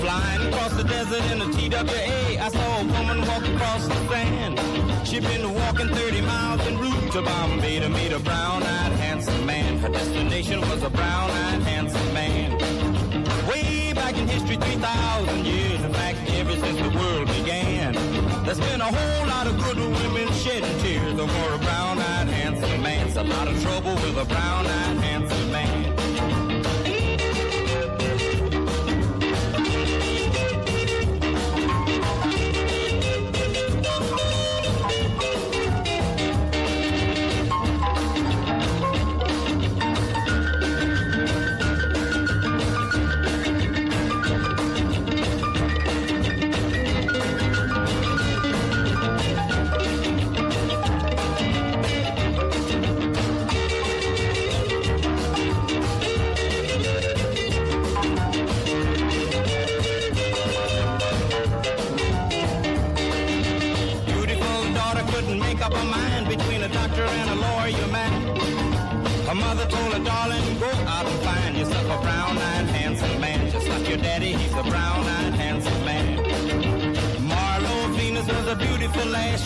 Flying 0.02 0.42
across 0.48 0.74
the 0.74 0.82
desert 0.82 1.24
in 1.30 1.40
a 1.42 1.46
TWA, 1.52 2.42
I 2.46 2.48
saw 2.48 2.80
a 2.80 2.84
woman 2.94 3.20
walk 3.28 3.46
across 3.46 3.86
the 3.86 4.00
sand. 4.08 4.58
She'd 5.06 5.22
been 5.22 5.54
walking 5.54 5.88
30 5.88 6.20
miles 6.22 6.60
en 6.66 6.78
route 6.78 7.12
to 7.12 7.22
Bombay 7.22 7.78
to 7.78 7.88
meet 7.88 8.10
a 8.10 8.18
brown-eyed 8.18 8.92
handsome 9.04 9.46
man. 9.46 9.78
Her 9.78 9.90
destination 9.90 10.62
was 10.62 10.82
a 10.82 10.90
brown-eyed 10.90 11.62
handsome 11.62 12.12
man. 12.12 12.58
Way 13.46 13.92
back 13.94 14.16
in 14.16 14.26
history, 14.26 14.56
3,000 14.56 15.46
years. 15.46 15.80
In 15.84 15.92
fact, 15.92 16.18
ever 16.30 16.56
since 16.56 16.78
the 16.80 16.98
world 16.98 17.28
began. 17.28 17.83
There's 18.44 18.60
been 18.60 18.80
a 18.82 18.84
whole 18.84 19.26
lot 19.26 19.46
of 19.46 19.56
good 19.58 19.78
women 19.78 20.30
shedding 20.34 20.78
tears 20.80 21.18
over 21.18 21.54
a 21.54 21.58
brown-eyed 21.58 22.28
handsome 22.28 22.82
man. 22.82 23.06
It's 23.06 23.16
a 23.16 23.22
lot 23.22 23.48
of 23.48 23.60
trouble 23.62 23.94
with 23.94 24.18
a 24.18 24.24
brown-eyed 24.26 24.98
handsome 24.98 25.33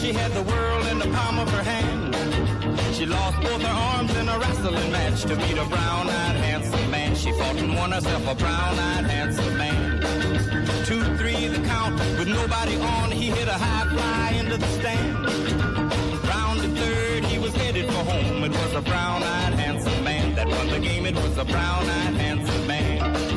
She 0.00 0.12
had 0.12 0.32
the 0.32 0.42
world 0.42 0.86
in 0.86 0.98
the 1.00 1.08
palm 1.08 1.40
of 1.40 1.50
her 1.50 1.62
hand. 1.62 2.14
She 2.94 3.04
lost 3.04 3.40
both 3.40 3.60
her 3.60 3.78
arms 3.96 4.14
in 4.16 4.28
a 4.28 4.38
wrestling 4.38 4.92
match 4.92 5.22
to 5.22 5.34
beat 5.34 5.58
a 5.58 5.64
brown-eyed 5.64 6.36
handsome 6.36 6.90
man. 6.90 7.16
She 7.16 7.32
fought 7.32 7.56
and 7.56 7.74
won 7.74 7.90
herself 7.90 8.22
a 8.28 8.34
brown-eyed 8.36 9.06
handsome 9.06 9.56
man. 9.58 10.00
Two, 10.86 11.02
three, 11.16 11.48
the 11.48 11.60
count 11.66 11.98
with 12.16 12.28
nobody 12.28 12.76
on. 12.76 13.10
He 13.10 13.26
hit 13.26 13.48
a 13.48 13.52
high 13.52 13.88
fly 13.92 14.38
into 14.38 14.56
the 14.56 14.68
stand. 14.78 15.14
Round 16.28 16.60
the 16.60 16.80
third, 16.80 17.24
he 17.24 17.38
was 17.40 17.54
headed 17.56 17.86
for 17.86 18.04
home. 18.04 18.44
It 18.44 18.52
was 18.52 18.74
a 18.74 18.80
brown-eyed 18.80 19.54
handsome 19.54 20.04
man 20.04 20.36
that 20.36 20.46
won 20.46 20.68
the 20.68 20.78
game. 20.78 21.06
It 21.06 21.16
was 21.16 21.36
a 21.38 21.44
brown-eyed 21.44 22.14
handsome 22.14 22.66
man. 22.68 23.27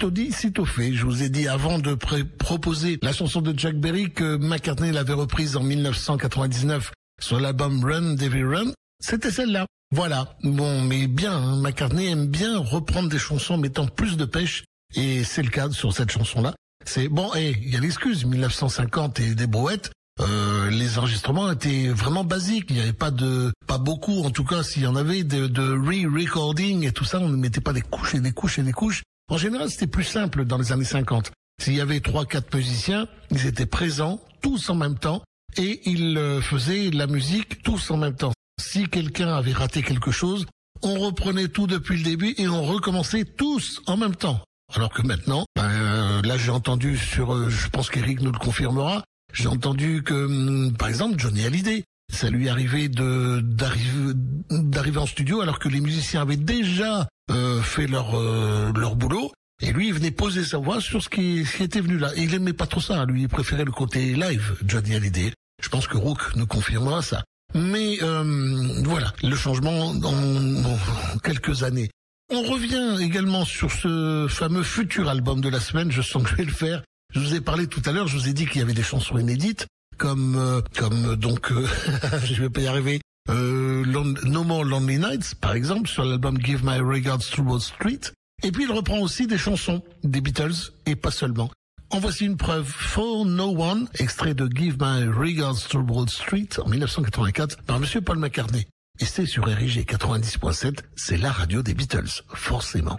Sitôt 0.00 0.10
dit, 0.10 0.32
sitôt 0.32 0.64
fait. 0.64 0.94
Je 0.94 1.04
vous 1.04 1.22
ai 1.22 1.28
dit 1.28 1.46
avant 1.46 1.78
de 1.78 1.92
proposer 1.92 2.98
la 3.02 3.12
chanson 3.12 3.42
de 3.42 3.52
Jack 3.54 3.74
Berry 3.74 4.10
que 4.10 4.38
McCartney 4.38 4.92
l'avait 4.92 5.12
reprise 5.12 5.58
en 5.58 5.62
1999 5.62 6.90
sur 7.20 7.38
l'album 7.38 7.84
Run 7.84 8.14
Davy 8.14 8.42
Run. 8.42 8.72
C'était 8.98 9.30
celle-là. 9.30 9.66
Voilà. 9.94 10.38
Bon, 10.42 10.80
mais 10.80 11.06
bien, 11.06 11.36
hein, 11.36 11.60
McCartney 11.60 12.06
aime 12.06 12.28
bien 12.28 12.56
reprendre 12.56 13.10
des 13.10 13.18
chansons 13.18 13.58
mettant 13.58 13.86
plus 13.88 14.16
de 14.16 14.24
pêche. 14.24 14.64
Et 14.94 15.22
c'est 15.22 15.42
le 15.42 15.50
cas 15.50 15.68
sur 15.68 15.92
cette 15.92 16.10
chanson-là. 16.10 16.54
C'est 16.86 17.08
bon, 17.08 17.34
et 17.34 17.54
il 17.60 17.68
y 17.68 17.76
a 17.76 17.80
l'excuse, 17.80 18.24
1950 18.24 19.20
et 19.20 19.34
des 19.34 19.46
brouettes. 19.46 19.90
Euh, 20.20 20.70
les 20.70 20.96
enregistrements 20.96 21.52
étaient 21.52 21.88
vraiment 21.88 22.24
basiques. 22.24 22.68
Il 22.70 22.76
n'y 22.76 22.82
avait 22.82 22.94
pas 22.94 23.10
de, 23.10 23.52
pas 23.66 23.76
beaucoup, 23.76 24.22
en 24.22 24.30
tout 24.30 24.44
cas, 24.44 24.62
s'il 24.62 24.82
y 24.82 24.86
en 24.86 24.96
avait 24.96 25.24
de 25.24 25.62
re-recording 25.76 26.86
et 26.86 26.92
tout 26.92 27.04
ça, 27.04 27.20
on 27.20 27.28
ne 27.28 27.36
mettait 27.36 27.60
pas 27.60 27.74
des 27.74 27.82
couches 27.82 28.14
et 28.14 28.20
des 28.20 28.32
couches 28.32 28.58
et 28.58 28.62
des 28.62 28.72
couches. 28.72 29.02
En 29.30 29.36
général, 29.36 29.70
c'était 29.70 29.86
plus 29.86 30.04
simple 30.04 30.44
dans 30.44 30.58
les 30.58 30.72
années 30.72 30.84
50. 30.84 31.30
S'il 31.62 31.74
y 31.74 31.80
avait 31.80 32.00
trois, 32.00 32.26
quatre 32.26 32.52
musiciens, 32.52 33.06
ils 33.30 33.46
étaient 33.46 33.64
présents 33.64 34.20
tous 34.42 34.68
en 34.70 34.74
même 34.74 34.98
temps 34.98 35.22
et 35.56 35.88
ils 35.88 36.18
euh, 36.18 36.40
faisaient 36.40 36.90
la 36.90 37.06
musique 37.06 37.62
tous 37.62 37.92
en 37.92 37.96
même 37.96 38.16
temps. 38.16 38.32
Si 38.60 38.88
quelqu'un 38.88 39.32
avait 39.32 39.52
raté 39.52 39.82
quelque 39.82 40.10
chose, 40.10 40.46
on 40.82 40.98
reprenait 40.98 41.46
tout 41.46 41.68
depuis 41.68 41.96
le 41.96 42.02
début 42.02 42.34
et 42.38 42.48
on 42.48 42.64
recommençait 42.64 43.24
tous 43.24 43.80
en 43.86 43.96
même 43.96 44.16
temps. 44.16 44.40
Alors 44.74 44.92
que 44.92 45.02
maintenant, 45.02 45.44
ben, 45.54 45.70
euh, 45.70 46.22
là 46.22 46.36
j'ai 46.36 46.50
entendu 46.50 46.96
sur, 46.96 47.32
euh, 47.32 47.48
je 47.50 47.68
pense 47.68 47.88
qu'Eric 47.88 48.22
nous 48.22 48.32
le 48.32 48.38
confirmera, 48.38 49.04
j'ai 49.32 49.48
entendu 49.48 50.02
que, 50.02 50.14
hum, 50.14 50.74
par 50.76 50.88
exemple, 50.88 51.18
Johnny 51.18 51.44
Hallyday, 51.44 51.84
ça 52.12 52.30
lui 52.30 52.48
arrivait 52.48 52.88
de 52.88 53.40
d'arriver 53.40 54.14
d'arriver 54.50 54.98
en 54.98 55.06
studio 55.06 55.40
alors 55.40 55.60
que 55.60 55.68
les 55.68 55.80
musiciens 55.80 56.22
avaient 56.22 56.36
déjà 56.36 57.08
euh, 57.30 57.62
fait 57.62 57.86
leur 57.86 58.18
euh, 58.18 58.72
leur 58.76 58.96
boulot 58.96 59.32
et 59.62 59.72
lui 59.72 59.88
il 59.88 59.94
venait 59.94 60.10
poser 60.10 60.44
sa 60.44 60.58
voix 60.58 60.80
sur 60.80 61.02
ce 61.02 61.08
qui, 61.08 61.44
ce 61.44 61.56
qui 61.56 61.62
était 61.62 61.80
venu 61.80 61.98
là. 61.98 62.10
Et 62.16 62.22
il 62.22 62.34
aimait 62.34 62.52
pas 62.52 62.66
trop 62.66 62.80
ça, 62.80 63.04
lui 63.04 63.22
il 63.22 63.28
préférait 63.28 63.64
le 63.64 63.72
côté 63.72 64.14
live, 64.14 64.56
Johnny 64.66 64.94
Hallyday. 64.94 65.32
Je 65.62 65.68
pense 65.68 65.86
que 65.86 65.96
Rook 65.96 66.34
nous 66.36 66.46
confirmera 66.46 67.02
ça. 67.02 67.22
Mais 67.54 67.98
euh, 68.02 68.82
voilà, 68.84 69.12
le 69.22 69.34
changement 69.34 69.94
dans, 69.94 70.12
dans 70.12 70.78
quelques 71.22 71.62
années. 71.62 71.90
On 72.32 72.42
revient 72.42 72.98
également 73.00 73.44
sur 73.44 73.72
ce 73.72 74.26
fameux 74.28 74.62
futur 74.62 75.08
album 75.08 75.40
de 75.40 75.48
la 75.48 75.58
semaine. 75.58 75.90
Je 75.90 76.00
sens 76.00 76.22
que 76.22 76.30
je 76.30 76.36
vais 76.36 76.44
le 76.44 76.52
faire. 76.52 76.82
Je 77.12 77.18
vous 77.18 77.34
ai 77.34 77.40
parlé 77.40 77.66
tout 77.66 77.82
à 77.86 77.92
l'heure. 77.92 78.06
Je 78.06 78.16
vous 78.16 78.28
ai 78.28 78.32
dit 78.32 78.46
qu'il 78.46 78.60
y 78.60 78.62
avait 78.62 78.72
des 78.72 78.84
chansons 78.84 79.18
inédites, 79.18 79.66
comme 79.98 80.36
euh, 80.36 80.60
comme 80.76 81.06
euh, 81.06 81.16
donc 81.16 81.50
euh, 81.50 81.66
je 82.24 82.40
vais 82.40 82.48
pas 82.48 82.60
y 82.60 82.68
arriver. 82.68 83.00
Euh, 83.30 83.84
no 84.24 84.44
More 84.44 84.64
Lonely 84.64 84.98
Nights, 84.98 85.34
par 85.40 85.54
exemple, 85.54 85.88
sur 85.88 86.04
l'album 86.04 86.38
Give 86.42 86.64
My 86.64 86.80
Regards 86.80 87.30
to 87.32 87.42
Wall 87.42 87.60
Street. 87.60 88.00
Et 88.42 88.52
puis 88.52 88.64
il 88.64 88.72
reprend 88.72 88.98
aussi 88.98 89.26
des 89.26 89.38
chansons 89.38 89.82
des 90.02 90.20
Beatles 90.20 90.72
et 90.86 90.96
pas 90.96 91.10
seulement. 91.10 91.50
En 91.90 91.98
voici 91.98 92.24
une 92.24 92.36
preuve. 92.36 92.66
For 92.66 93.24
No 93.24 93.54
One, 93.56 93.88
extrait 93.98 94.34
de 94.34 94.48
Give 94.52 94.76
My 94.80 95.04
Regards 95.06 95.68
to 95.68 95.80
Wall 95.80 96.08
Street 96.08 96.48
en 96.58 96.68
1984 96.68 97.62
par 97.62 97.80
Monsieur 97.80 98.00
Paul 98.00 98.18
McCartney. 98.18 98.66
Et 99.00 99.04
c'est 99.04 99.26
sur 99.26 99.44
RIG 99.46 99.86
90.7, 99.88 100.80
c'est 100.94 101.16
la 101.16 101.32
radio 101.32 101.62
des 101.62 101.74
Beatles, 101.74 102.22
forcément. 102.34 102.98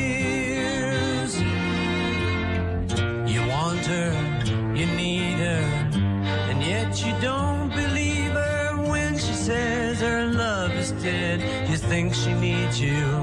You. 12.79 13.20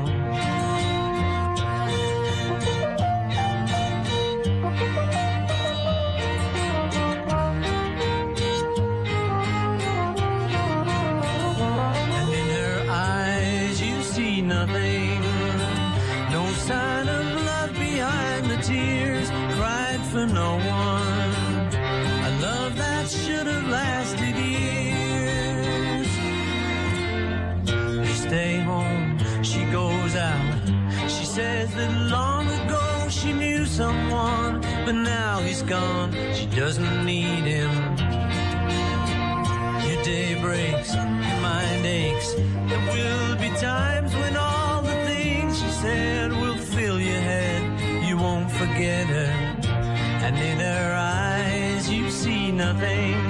Nothing. 52.78 53.28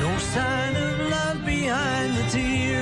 No 0.00 0.18
sign 0.18 0.76
of 0.76 1.10
love 1.10 1.44
behind 1.44 2.16
the 2.16 2.30
tears 2.30 2.73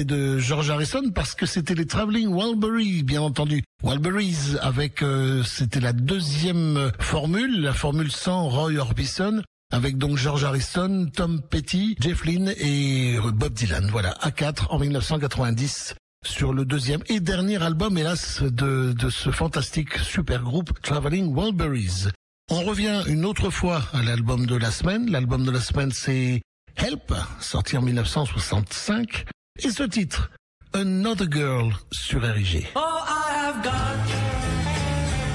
de 0.00 0.38
George 0.38 0.70
Harrison 0.70 1.10
parce 1.14 1.34
que 1.34 1.46
c'était 1.46 1.74
les 1.74 1.86
Traveling 1.86 2.34
Wilburys, 2.34 3.02
bien 3.02 3.20
entendu. 3.20 3.62
Wilburys 3.84 4.56
avec, 4.60 5.02
euh, 5.02 5.42
c'était 5.44 5.80
la 5.80 5.92
deuxième 5.92 6.90
formule, 6.98 7.60
la 7.60 7.72
formule 7.72 8.10
sans 8.10 8.48
Roy 8.48 8.76
Orbison. 8.76 9.42
Avec 9.70 9.96
donc 9.96 10.18
George 10.18 10.44
Harrison, 10.44 11.08
Tom 11.14 11.40
Petty, 11.40 11.96
Jeff 11.98 12.24
Lynne 12.24 12.52
et 12.58 13.16
euh, 13.16 13.30
Bob 13.30 13.54
Dylan. 13.54 13.88
Voilà, 13.90 14.10
A4 14.22 14.66
en 14.68 14.78
1990 14.78 15.94
sur 16.24 16.52
le 16.52 16.64
deuxième 16.64 17.02
et 17.08 17.20
dernier 17.20 17.62
album, 17.62 17.96
hélas, 17.96 18.42
de, 18.42 18.92
de 18.92 19.10
ce 19.10 19.30
fantastique 19.30 19.96
super 19.98 20.42
groupe 20.42 20.78
Traveling 20.82 21.34
Wilburys. 21.34 22.10
On 22.50 22.62
revient 22.64 23.02
une 23.06 23.24
autre 23.24 23.50
fois 23.50 23.82
à 23.92 24.02
l'album 24.02 24.44
de 24.46 24.56
la 24.56 24.70
semaine. 24.70 25.10
L'album 25.10 25.44
de 25.44 25.50
la 25.50 25.60
semaine, 25.60 25.90
c'est 25.90 26.42
Help, 26.76 27.14
sorti 27.40 27.76
en 27.76 27.82
1965. 27.82 29.26
Et 29.58 29.70
ce 29.70 29.82
titre, 29.82 30.30
Another 30.72 31.26
Girl 31.30 31.72
sur 31.92 32.22
RIG. 32.22 32.66
Oh, 32.74 32.80
I 32.80 33.32
have 33.34 33.62
got 33.62 33.98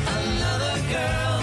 another 0.07 0.75
girl, 0.89 1.41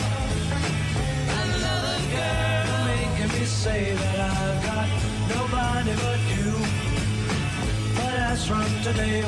another 1.31 1.99
girl, 2.11 2.85
making 2.87 3.39
me 3.39 3.47
say 3.47 3.95
that 3.95 4.19
I've 4.19 4.65
got 4.65 4.89
nobody 5.31 5.95
but 6.03 6.21
you. 6.35 6.53
But 7.95 8.15
as 8.33 8.45
from 8.45 8.67
today, 8.83 9.23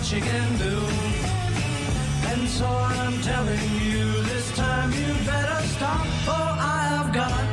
what 0.00 0.06
she 0.06 0.20
can 0.20 0.50
do. 0.56 0.76
And 2.30 2.48
so 2.48 2.66
I'm 2.66 3.20
telling 3.20 3.70
you, 3.84 4.04
this 4.30 4.56
time 4.56 4.90
you 4.92 5.12
better 5.26 5.60
stop, 5.74 6.06
for 6.26 6.46
I 6.76 6.80
have 6.94 7.10
got 7.12 7.44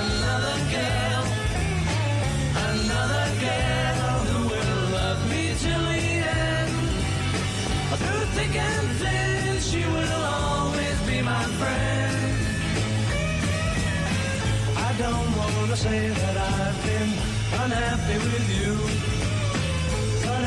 another 0.00 0.58
girl. 0.76 1.24
Another 2.70 3.26
girl 3.46 4.16
who 4.28 4.38
will 4.52 4.82
love 4.98 5.20
me 5.32 5.44
till 5.62 5.84
the 5.94 6.06
end. 6.42 6.74
Through 8.00 8.24
thick 8.36 8.54
and 8.56 8.88
thin, 9.00 9.60
she 9.70 9.82
will 9.94 10.22
always 10.42 10.98
be 11.08 11.22
my 11.22 11.44
friend. 11.60 12.36
I 14.88 14.90
don't 15.04 15.30
want 15.38 15.70
to 15.70 15.76
say 15.76 16.08
that 16.08 16.36
I've 16.36 16.78
been 16.88 17.10
unhappy 17.62 18.18
with 18.26 18.46
you. 18.58 19.19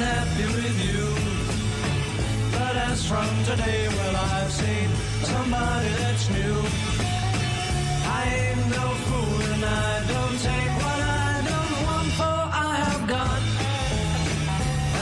unhappy 0.00 0.46
with 0.56 0.78
you. 0.88 1.02
But 2.52 2.74
as 2.88 3.00
from 3.06 3.28
today, 3.44 3.88
well, 3.88 4.16
I've 4.16 4.50
seen 4.50 4.88
somebody 5.32 5.88
that's 6.00 6.26
new. 6.30 6.56
I 8.18 8.22
ain't 8.40 8.66
no 8.78 8.86
fool 9.06 9.40
and 9.54 9.64
I 9.64 9.92
don't 10.12 10.38
take 10.48 10.72
what 10.84 11.00
I 11.24 11.32
don't 11.50 11.74
want, 11.84 12.10
for 12.18 12.38
I 12.66 12.72
have 12.84 13.04
got 13.16 13.40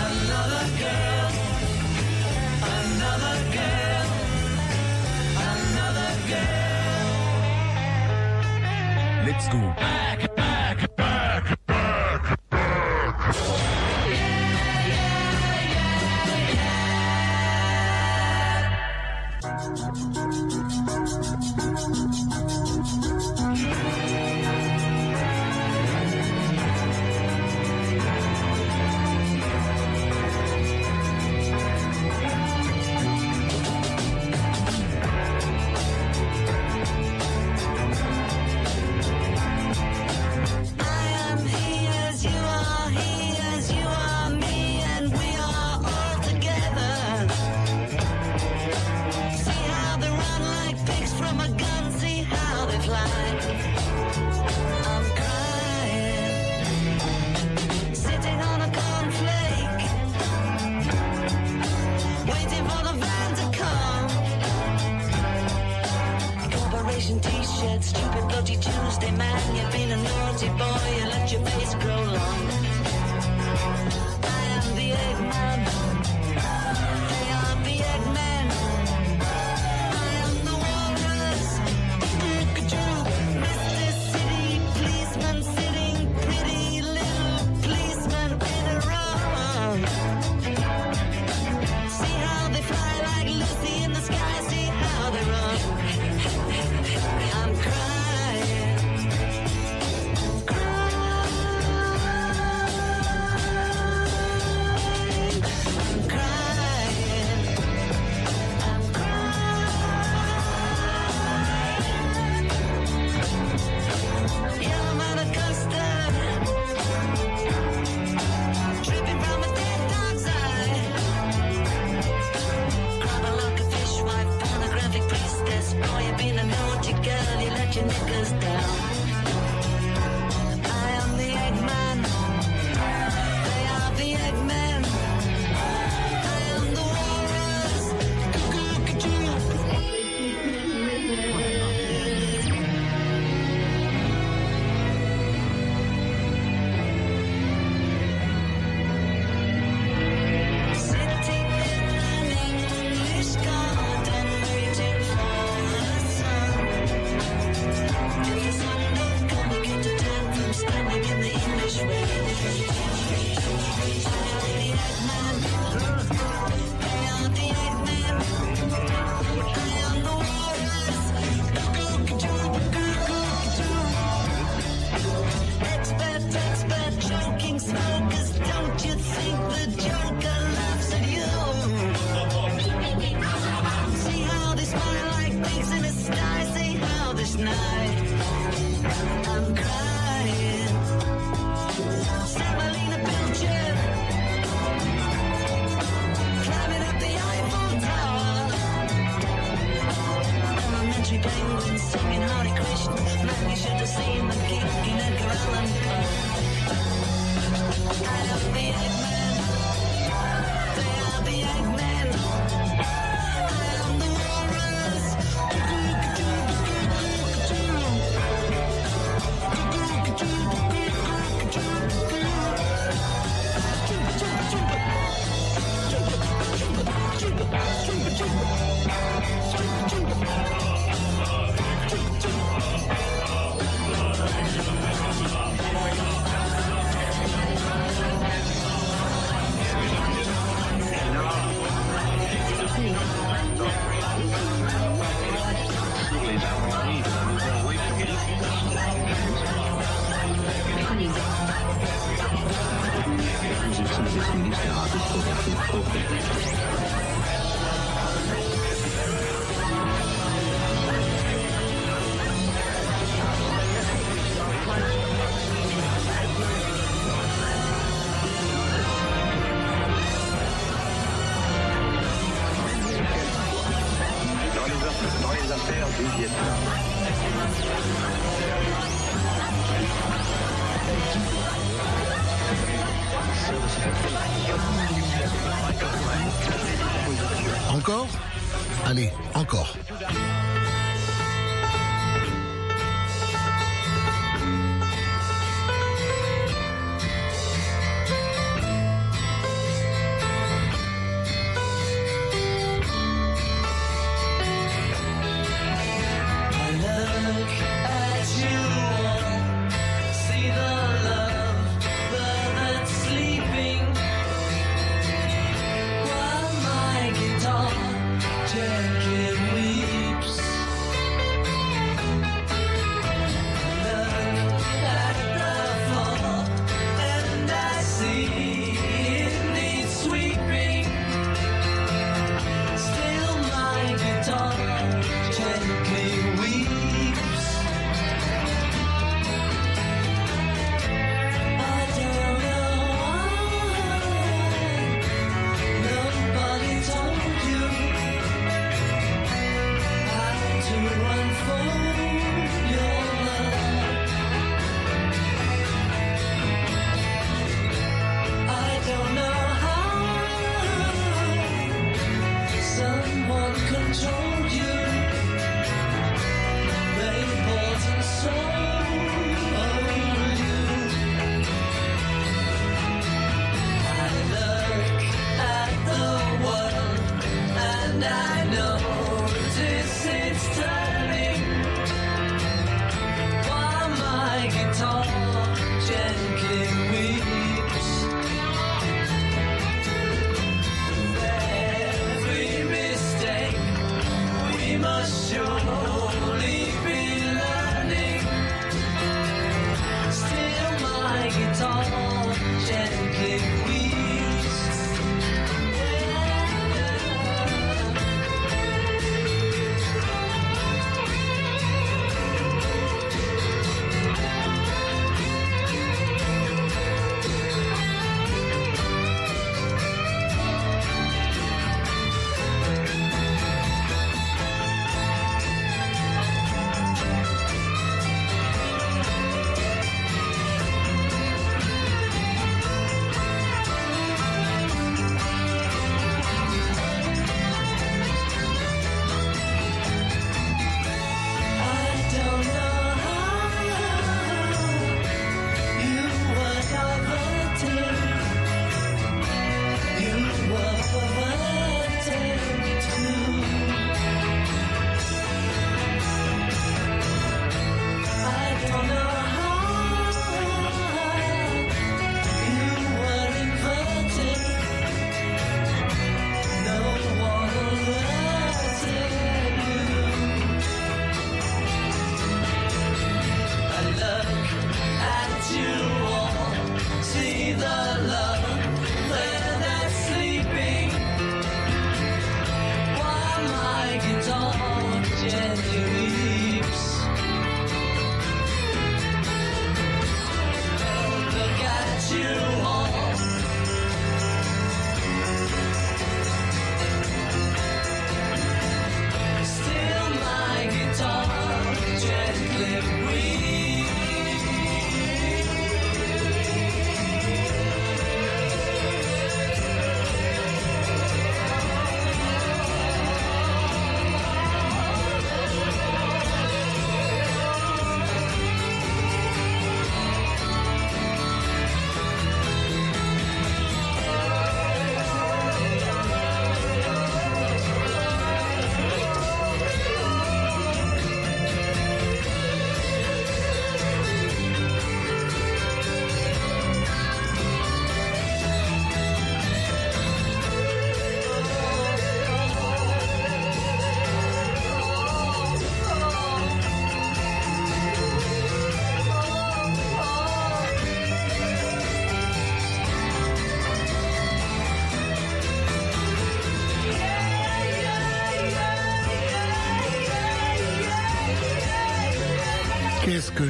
another 0.06 0.66
girl, 0.82 1.30
another 2.78 3.36
girl, 3.58 4.06
another 5.54 6.10
girl. 6.32 7.08
Let's 9.26 9.46
go. 9.48 9.60
I 9.78 10.47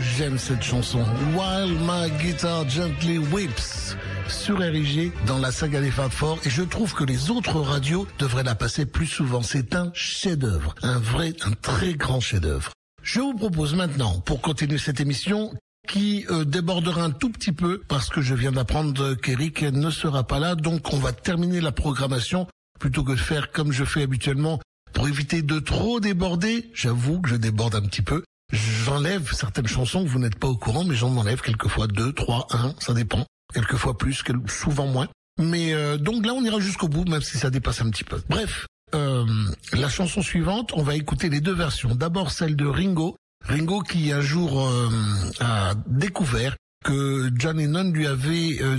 j'aime 0.00 0.38
cette 0.38 0.62
chanson 0.62 1.04
While 1.34 1.76
My 1.80 2.10
Guitar 2.22 2.68
Gently 2.68 3.18
Whips 3.18 3.96
sur 4.28 4.58
RIG 4.58 5.12
dans 5.26 5.38
la 5.38 5.50
saga 5.50 5.80
des 5.80 5.90
Fab 5.90 6.10
Four 6.10 6.38
et 6.44 6.50
je 6.50 6.62
trouve 6.62 6.94
que 6.94 7.04
les 7.04 7.30
autres 7.30 7.60
radios 7.60 8.06
devraient 8.18 8.42
la 8.42 8.54
passer 8.54 8.86
plus 8.86 9.06
souvent. 9.06 9.42
C'est 9.42 9.74
un 9.74 9.90
chef-d'œuvre, 9.94 10.74
un 10.82 10.98
vrai, 10.98 11.34
un 11.44 11.52
très 11.52 11.94
grand 11.94 12.20
chef-d'œuvre. 12.20 12.72
Je 13.02 13.20
vous 13.20 13.34
propose 13.34 13.74
maintenant, 13.74 14.20
pour 14.20 14.40
continuer 14.40 14.78
cette 14.78 15.00
émission, 15.00 15.52
qui 15.88 16.26
euh, 16.30 16.44
débordera 16.44 17.02
un 17.02 17.10
tout 17.10 17.30
petit 17.30 17.52
peu 17.52 17.80
parce 17.88 18.08
que 18.08 18.20
je 18.20 18.34
viens 18.34 18.52
d'apprendre 18.52 19.14
qu'Eric 19.14 19.62
ne 19.62 19.90
sera 19.90 20.24
pas 20.24 20.38
là, 20.38 20.54
donc 20.54 20.92
on 20.92 20.98
va 20.98 21.12
terminer 21.12 21.60
la 21.60 21.72
programmation 21.72 22.46
plutôt 22.78 23.04
que 23.04 23.12
de 23.12 23.16
faire 23.16 23.50
comme 23.50 23.72
je 23.72 23.84
fais 23.84 24.02
habituellement 24.02 24.60
pour 24.92 25.08
éviter 25.08 25.42
de 25.42 25.58
trop 25.58 26.00
déborder. 26.00 26.70
J'avoue 26.74 27.20
que 27.20 27.30
je 27.30 27.36
déborde 27.36 27.74
un 27.74 27.82
petit 27.82 28.02
peu. 28.02 28.22
J'enlève 28.52 29.32
certaines 29.32 29.66
chansons 29.66 30.04
que 30.04 30.08
vous 30.08 30.18
n'êtes 30.18 30.38
pas 30.38 30.48
au 30.48 30.56
courant, 30.56 30.84
mais 30.84 30.94
j'en 30.94 31.14
enlève 31.16 31.40
quelquefois 31.40 31.86
deux, 31.86 32.12
trois, 32.12 32.46
un, 32.50 32.74
ça 32.78 32.94
dépend. 32.94 33.26
Quelquefois 33.52 33.96
plus, 33.96 34.22
souvent 34.46 34.86
moins. 34.86 35.08
Mais 35.38 35.72
euh, 35.72 35.96
donc 35.96 36.26
là, 36.26 36.32
on 36.34 36.42
ira 36.42 36.58
jusqu'au 36.58 36.88
bout, 36.88 37.04
même 37.04 37.22
si 37.22 37.38
ça 37.38 37.50
dépasse 37.50 37.80
un 37.80 37.90
petit 37.90 38.04
peu. 38.04 38.20
Bref, 38.28 38.66
euh, 38.94 39.24
la 39.72 39.88
chanson 39.88 40.22
suivante, 40.22 40.72
on 40.74 40.82
va 40.82 40.96
écouter 40.96 41.28
les 41.28 41.40
deux 41.40 41.52
versions. 41.52 41.94
D'abord 41.94 42.30
celle 42.30 42.56
de 42.56 42.66
Ringo. 42.66 43.16
Ringo 43.46 43.80
qui 43.80 44.12
un 44.12 44.20
jour 44.20 44.60
euh, 44.60 44.88
a 45.40 45.74
découvert 45.86 46.56
que 46.84 47.30
John 47.34 47.58
Lennon 47.58 47.90
lui 47.90 48.06
avait 48.06 48.58
euh, 48.60 48.78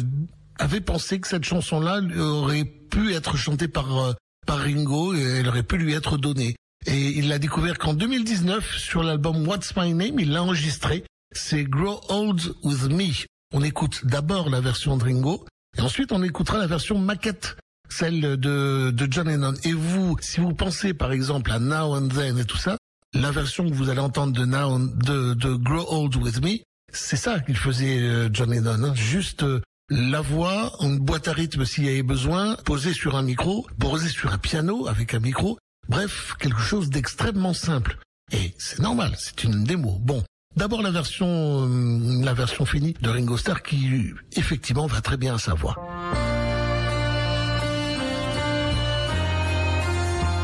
avait 0.58 0.82
pensé 0.82 1.20
que 1.20 1.28
cette 1.28 1.44
chanson-là 1.46 2.02
aurait 2.18 2.66
pu 2.66 3.14
être 3.14 3.38
chantée 3.38 3.68
par 3.68 3.98
euh, 3.98 4.14
par 4.46 4.60
Ringo 4.60 5.14
et 5.14 5.22
elle 5.22 5.48
aurait 5.48 5.64
pu 5.64 5.78
lui 5.78 5.94
être 5.94 6.18
donnée. 6.18 6.56
Et 6.86 7.18
il 7.18 7.28
l'a 7.28 7.40
découvert 7.40 7.78
qu'en 7.78 7.94
2019 7.94 8.78
sur 8.78 9.04
l'album 9.04 9.48
What's 9.48 9.76
My 9.76 9.94
Name, 9.94 10.20
il 10.20 10.32
l'a 10.32 10.44
enregistré. 10.44 11.04
C'est 11.34 11.64
Grow 11.66 12.00
Old 12.10 12.42
With 12.64 12.90
Me. 12.90 13.26
On 13.54 13.64
écoute 13.64 14.02
d'abord 14.06 14.50
la 14.50 14.62
version 14.62 14.98
de 14.98 15.04
Ringo 15.04 15.46
et 15.78 15.82
ensuite 15.82 16.12
on 16.12 16.24
écoutera 16.24 16.58
la 16.58 16.68
version 16.68 16.98
maquette, 16.98 17.58
celle 17.90 18.22
de, 18.22 18.92
de 18.92 19.08
John 19.12 19.28
Lennon. 19.28 19.54
Et 19.64 19.74
vous, 19.74 20.16
si 20.22 20.40
vous 20.40 20.54
pensez 20.54 20.94
par 20.94 21.12
exemple 21.12 21.52
à 21.52 21.60
Now 21.60 21.96
and 21.96 22.08
Then 22.10 22.38
et 22.40 22.46
tout 22.46 22.58
ça, 22.58 22.78
la 23.14 23.32
version 23.32 23.68
que 23.70 23.74
vous 23.74 23.90
allez 23.90 24.00
entendre 24.00 24.34
de 24.34 24.46
Now 24.46 24.80
de, 24.80 25.34
de 25.34 25.54
Grow 25.56 25.86
Old 25.90 26.16
With 26.16 26.42
Me, 26.44 26.60
c'est 26.92 27.18
ça 27.18 27.40
qu'il 27.40 27.58
faisait 27.58 28.00
euh, 28.00 28.30
John 28.32 28.52
Lennon. 28.52 28.84
hein. 28.84 28.94
Juste 28.96 29.44
euh, 29.44 29.62
la 29.90 30.22
voix, 30.22 30.72
une 30.82 31.00
boîte 31.00 31.28
à 31.28 31.34
rythme 31.34 31.66
s'il 31.66 31.86
y 31.86 31.90
avait 31.90 32.04
besoin, 32.04 32.56
posée 32.66 32.94
sur 32.94 33.16
un 33.16 33.24
micro, 33.24 33.68
posée 33.80 34.10
sur 34.10 34.32
un 34.32 34.38
piano 34.38 34.88
avec 34.88 35.14
un 35.14 35.20
micro. 35.20 35.58
Bref, 35.90 36.36
quelque 36.40 36.61
chose 36.61 36.91
d'extrêmement 36.91 37.53
simple. 37.53 37.98
Et 38.32 38.53
c'est 38.60 38.80
normal, 38.80 39.16
c'est 39.18 39.44
une 39.44 39.64
démo. 39.64 39.98
Bon, 39.99 40.24
d'abord 40.56 40.84
la 40.84 40.91
version, 40.91 41.68
euh, 41.68 42.24
la 42.24 42.36
version 42.36 42.64
finie 42.64 42.95
de 43.02 43.10
Ringo 43.10 43.38
Starr 43.38 43.64
qui 43.64 44.14
effectivement 44.34 44.86
va 44.86 45.02
très 45.02 45.18
bien 45.18 45.36
à 45.36 45.40
sa 45.40 45.56
voix. 45.56 45.76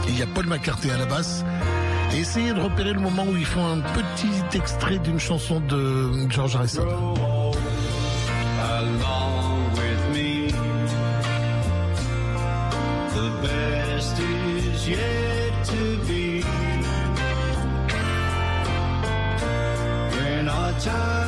Il 0.07 0.17
y 0.17 0.23
a 0.23 0.27
Paul 0.27 0.47
McCartney 0.47 0.91
à 0.91 0.97
la 0.97 1.05
basse. 1.05 1.43
Essayez 2.11 2.53
de 2.53 2.61
repérer 2.61 2.93
le 2.93 3.01
moment 3.01 3.26
où 3.26 3.35
ils 3.35 3.45
font 3.45 3.65
un 3.65 3.81
petit 3.81 4.57
extrait 4.57 4.97
d'une 4.97 5.19
chanson 5.19 5.59
de 5.59 6.27
George 6.30 6.55
Harrison. 6.55 6.88
Time 20.80 21.24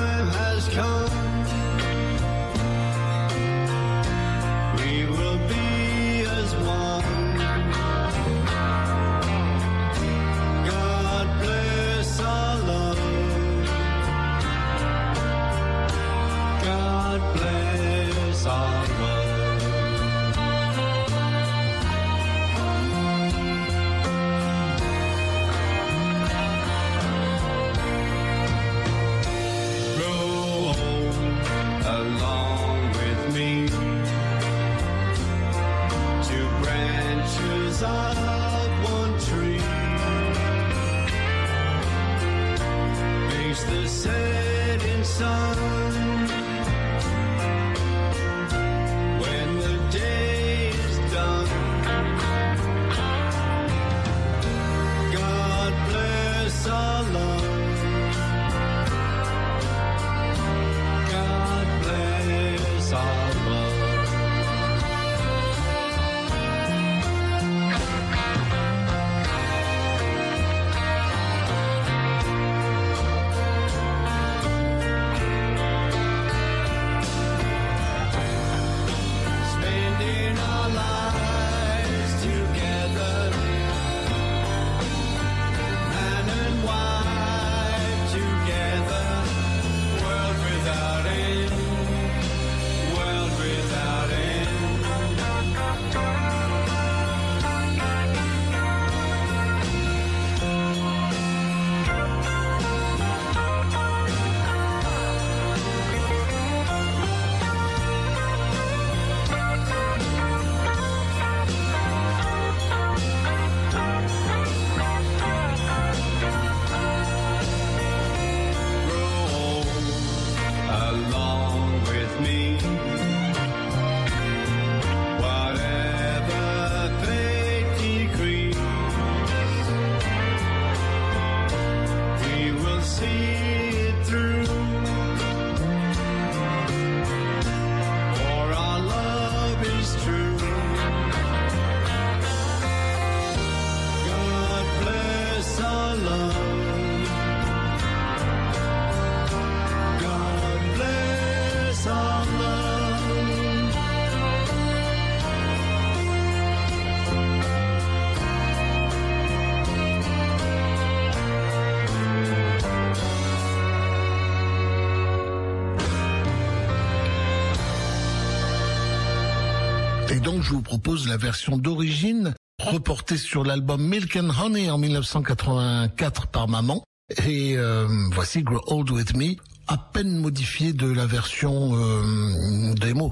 je 170.48 170.54
vous 170.54 170.62
propose 170.62 171.10
la 171.10 171.18
version 171.18 171.58
d'origine 171.58 172.34
reportée 172.64 173.18
sur 173.18 173.44
l'album 173.44 173.86
Milk 173.86 174.16
and 174.16 174.30
Honey 174.30 174.70
en 174.70 174.78
1984 174.78 176.28
par 176.28 176.48
Maman. 176.48 176.86
Et 177.26 177.58
euh, 177.58 177.86
voici 178.14 178.44
Grow 178.44 178.62
Old 178.68 178.90
With 178.92 179.14
Me, 179.14 179.36
à 179.68 179.78
peine 179.78 180.18
modifiée 180.18 180.72
de 180.72 180.88
la 180.88 181.06
version 181.06 181.76
euh, 181.76 182.74
démo. 182.76 183.12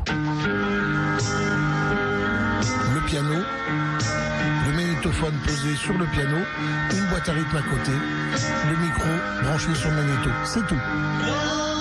Le 2.93 3.05
piano, 3.05 3.43
le 4.67 4.73
magnétophone 4.73 5.35
posé 5.45 5.75
sur 5.75 5.97
le 5.97 6.05
piano, 6.05 6.37
une 6.93 7.09
boîte 7.09 7.27
à 7.27 7.33
rythme 7.33 7.57
à 7.57 7.63
côté, 7.63 7.91
le 8.69 8.77
micro 8.77 9.09
branché 9.43 9.75
sur 9.75 9.89
le 9.89 9.95
magnéto, 9.97 10.29
c'est 10.45 10.65
tout. 10.67 11.74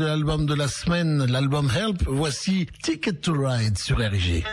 de 0.00 0.06
l'album 0.06 0.46
de 0.46 0.54
la 0.54 0.66
semaine, 0.66 1.26
l'album 1.26 1.70
Help. 1.70 2.04
Voici 2.06 2.66
Ticket 2.82 3.20
to 3.20 3.34
Ride 3.34 3.76
sur 3.76 3.98
RG. 3.98 4.44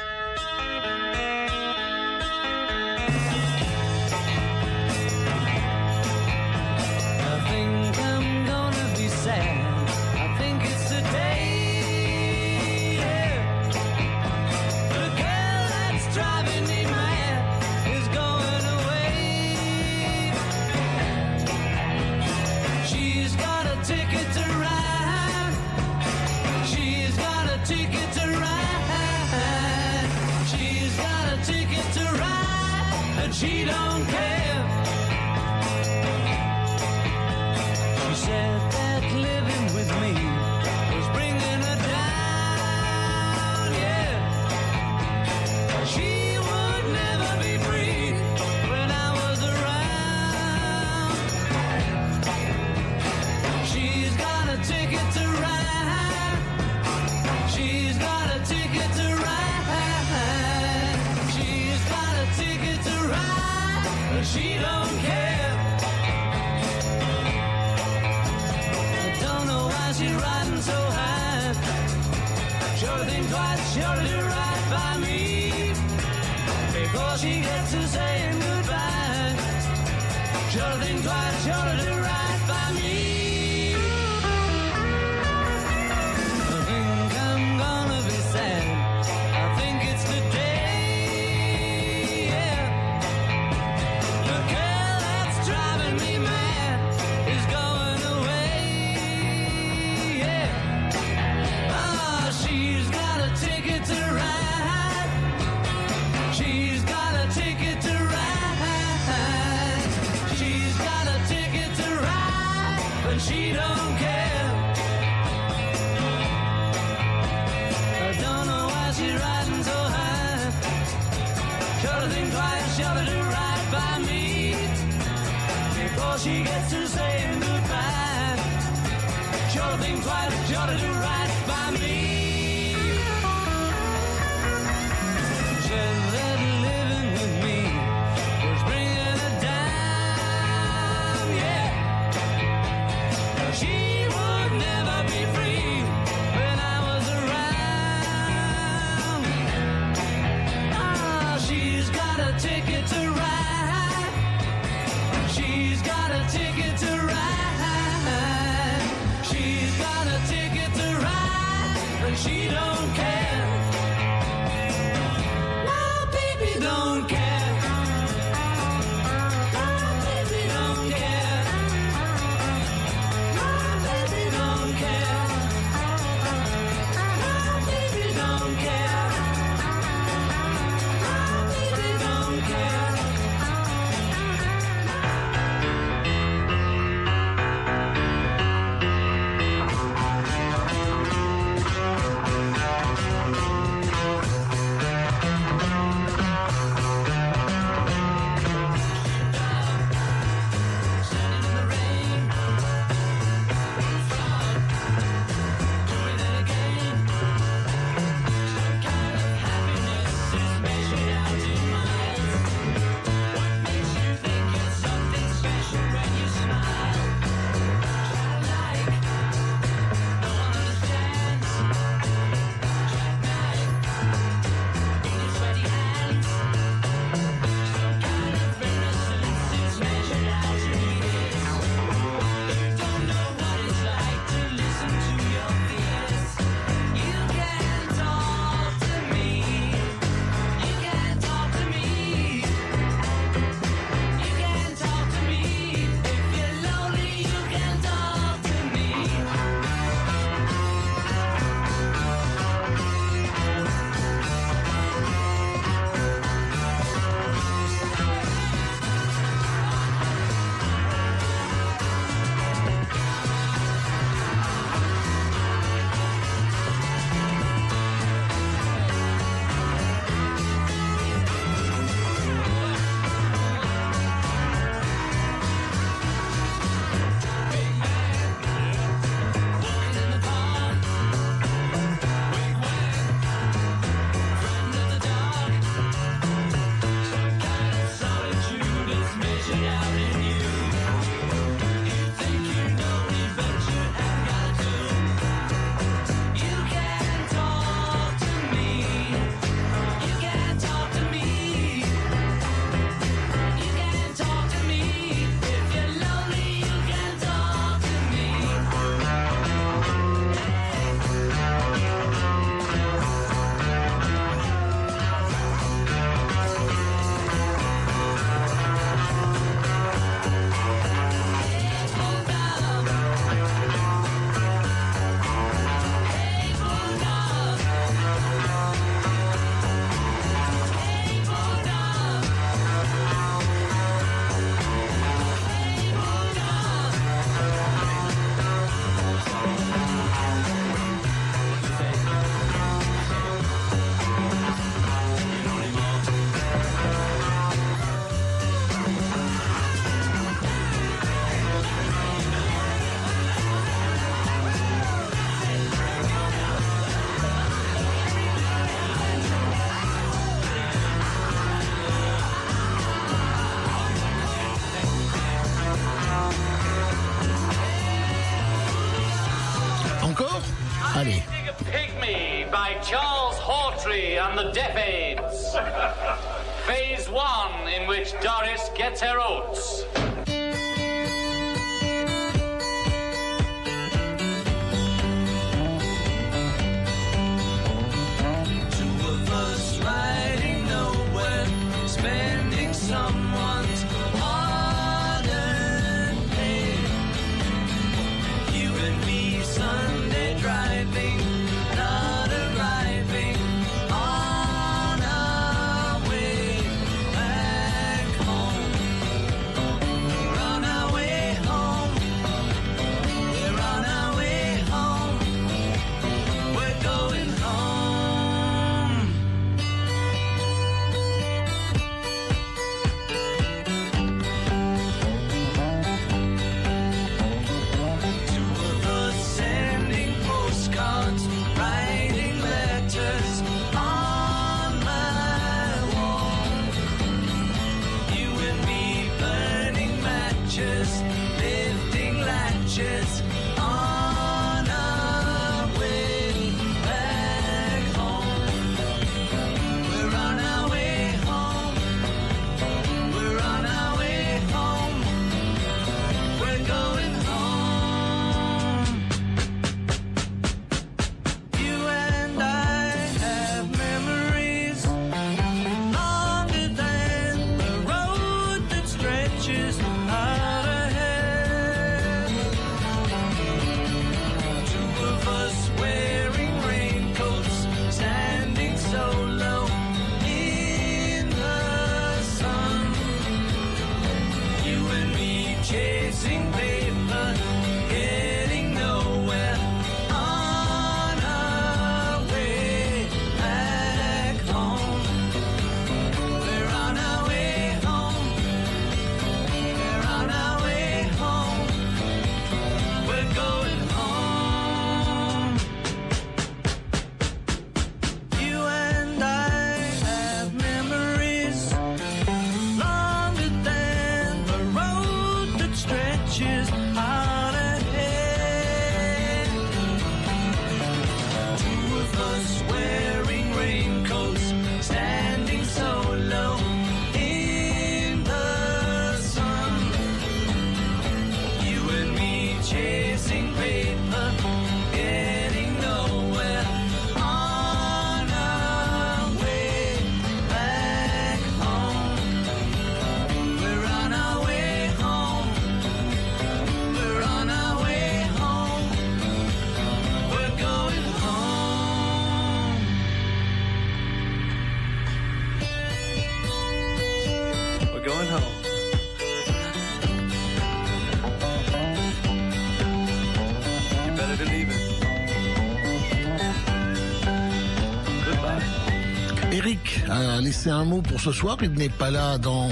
C'est 570.58 570.72
un 570.72 570.86
mot 570.86 571.04
pour 571.04 571.22
ce 571.22 571.32
soir. 571.32 571.56
Il 571.62 571.74
n'est 571.74 571.88
pas 571.88 572.10
là 572.10 572.38
dans, 572.40 572.72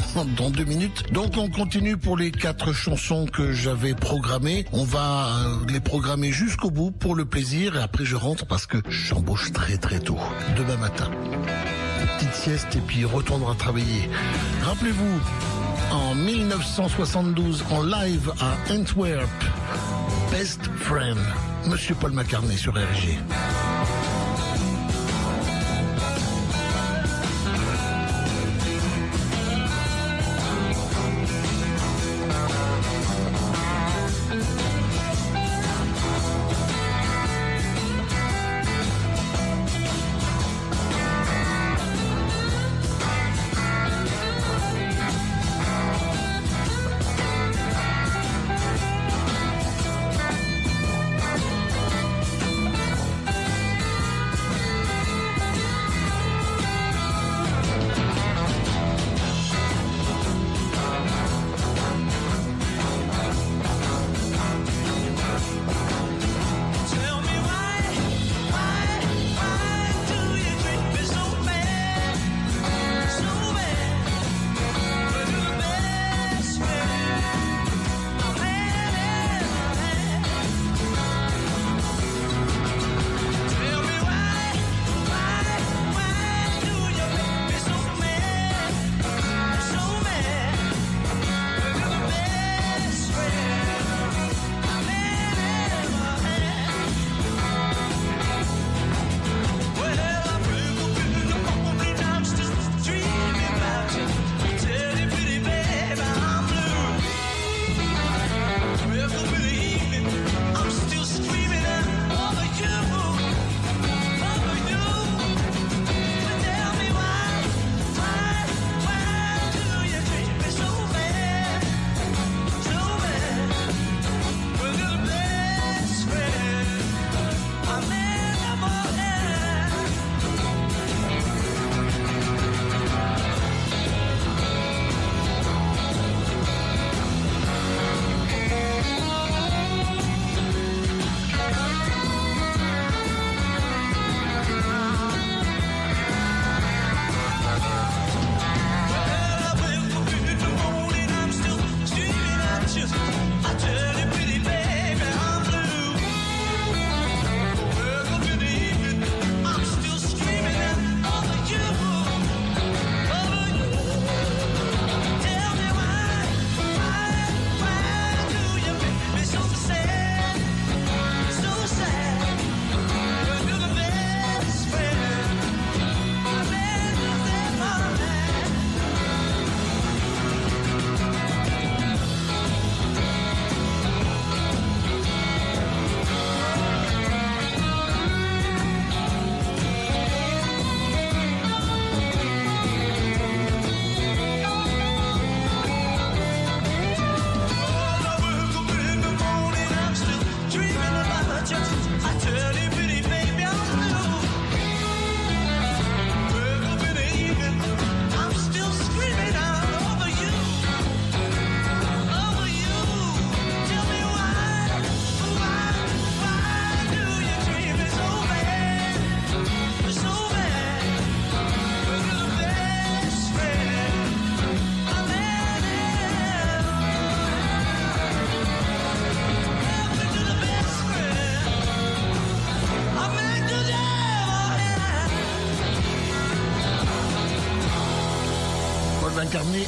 deux 0.49 0.63
minutes. 0.63 1.13
Donc 1.13 1.37
on 1.37 1.49
continue 1.49 1.97
pour 1.97 2.17
les 2.17 2.31
quatre 2.31 2.73
chansons 2.73 3.27
que 3.27 3.53
j'avais 3.53 3.93
programmées. 3.93 4.65
On 4.73 4.83
va 4.83 5.27
euh, 5.27 5.57
les 5.69 5.79
programmer 5.79 6.31
jusqu'au 6.31 6.71
bout 6.71 6.89
pour 6.89 7.13
le 7.13 7.25
plaisir. 7.25 7.77
Et 7.77 7.81
après 7.81 8.03
je 8.03 8.15
rentre 8.15 8.47
parce 8.47 8.65
que 8.65 8.79
j'embauche 8.89 9.51
très 9.51 9.77
très 9.77 9.99
tôt. 9.99 10.17
Demain 10.57 10.77
matin. 10.77 11.11
Petite 12.17 12.33
sieste 12.33 12.75
et 12.75 12.81
puis 12.81 13.05
retourner 13.05 13.45
à 13.51 13.53
travailler. 13.53 14.09
Rappelez-vous, 14.63 15.19
en 15.91 16.15
1972, 16.15 17.65
en 17.69 17.83
live 17.83 18.33
à 18.41 18.73
Antwerp, 18.73 19.29
Best 20.31 20.71
Friend, 20.77 21.19
Monsieur 21.67 21.93
Paul 21.93 22.13
McCartney 22.13 22.57
sur 22.57 22.73
RG. 22.73 23.19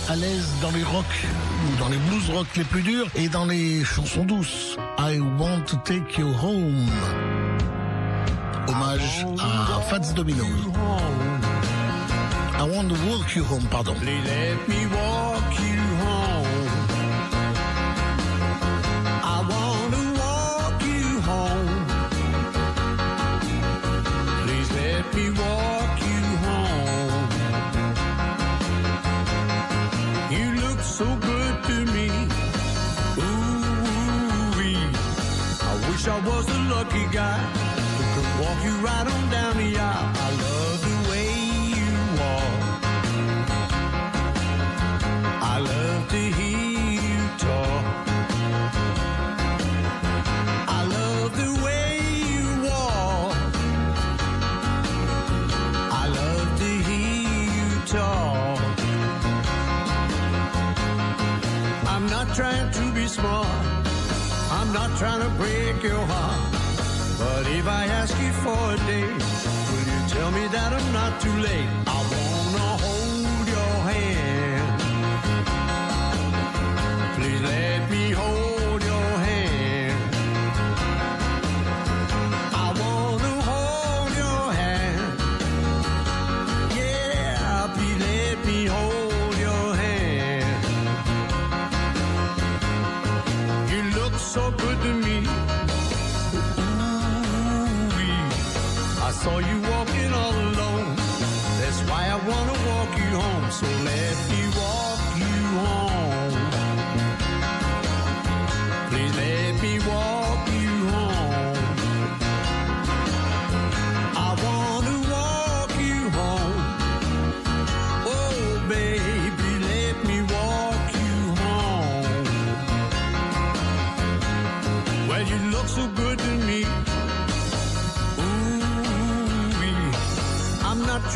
à 0.10 0.16
l'aise 0.16 0.48
dans 0.62 0.72
les 0.72 0.84
rocks 0.84 1.26
ou 1.66 1.80
dans 1.80 1.90
les 1.90 1.98
blues 1.98 2.30
rock 2.30 2.48
les 2.56 2.64
plus 2.64 2.82
durs 2.82 3.08
et 3.16 3.28
dans 3.28 3.46
les 3.46 3.84
chansons 3.84 4.24
douces. 4.24 4.78
I 4.98 5.20
want 5.20 5.64
to 5.68 5.78
take 5.84 6.18
you 6.18 6.28
home. 6.28 6.88
Hommage 8.68 9.26
à 9.40 9.82
Fats 9.82 10.14
Domino. 10.16 10.46
I 12.60 12.64
want 12.64 12.88
to 12.90 12.96
walk 13.10 13.36
you 13.36 13.44
home, 13.44 13.66
pardon. 13.70 13.96
trying 64.98 65.22
to 65.22 65.30
break 65.38 65.84
your 65.84 66.06
heart. 66.08 66.42
But 67.20 67.46
if 67.52 67.68
I 67.68 67.86
ask 67.86 68.20
you 68.20 68.32
for 68.42 68.74
a 68.74 68.78
date, 68.88 69.22
will 69.70 69.86
you 69.94 70.10
tell 70.10 70.32
me 70.32 70.48
that 70.48 70.74
I'm 70.74 70.92
not 70.92 71.22
too 71.22 71.38
late? 71.38 72.27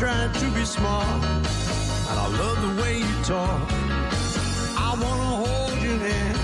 Try 0.02 0.26
to 0.26 0.50
be 0.50 0.64
smart, 0.64 1.22
and 2.10 2.18
I 2.18 2.26
love 2.40 2.58
the 2.60 2.82
way 2.82 2.98
you 2.98 3.16
talk. 3.22 3.70
I 4.86 4.90
wanna 5.00 5.32
hold 5.44 5.78
your 5.80 5.96
hand, 5.96 6.38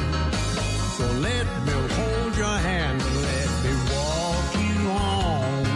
so 0.97 1.05
let 1.27 1.47
me 1.67 1.73
hold 1.99 2.37
your 2.37 2.59
hand 2.69 3.03
and 3.03 3.17
let 3.31 3.51
me 3.65 3.73
walk 3.91 4.49
you 4.65 4.79
home. 4.99 5.67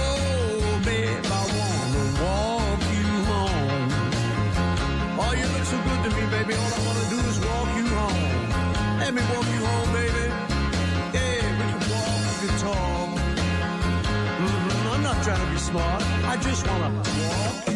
Oh, 0.00 0.80
babe, 0.86 1.26
I 1.40 1.42
wanna 1.60 2.04
walk 2.24 2.80
you 2.96 3.08
home. 3.30 3.88
Oh, 5.20 5.32
you 5.38 5.46
look 5.54 5.66
so 5.72 5.78
good 5.86 6.00
to 6.04 6.10
me, 6.16 6.24
baby. 6.36 6.54
All 6.54 6.72
I 6.78 6.80
wanna 6.86 7.06
do 7.12 7.18
is 7.32 7.38
walk 7.48 7.68
you 7.76 7.86
home. 7.98 8.98
Let 9.00 9.12
me 9.12 9.22
walk. 9.34 9.45
trying 15.26 15.44
to 15.44 15.52
be 15.52 15.58
smart. 15.58 16.02
I 16.24 16.36
just 16.36 16.64
wanna 16.68 16.94
walk. 16.94 17.75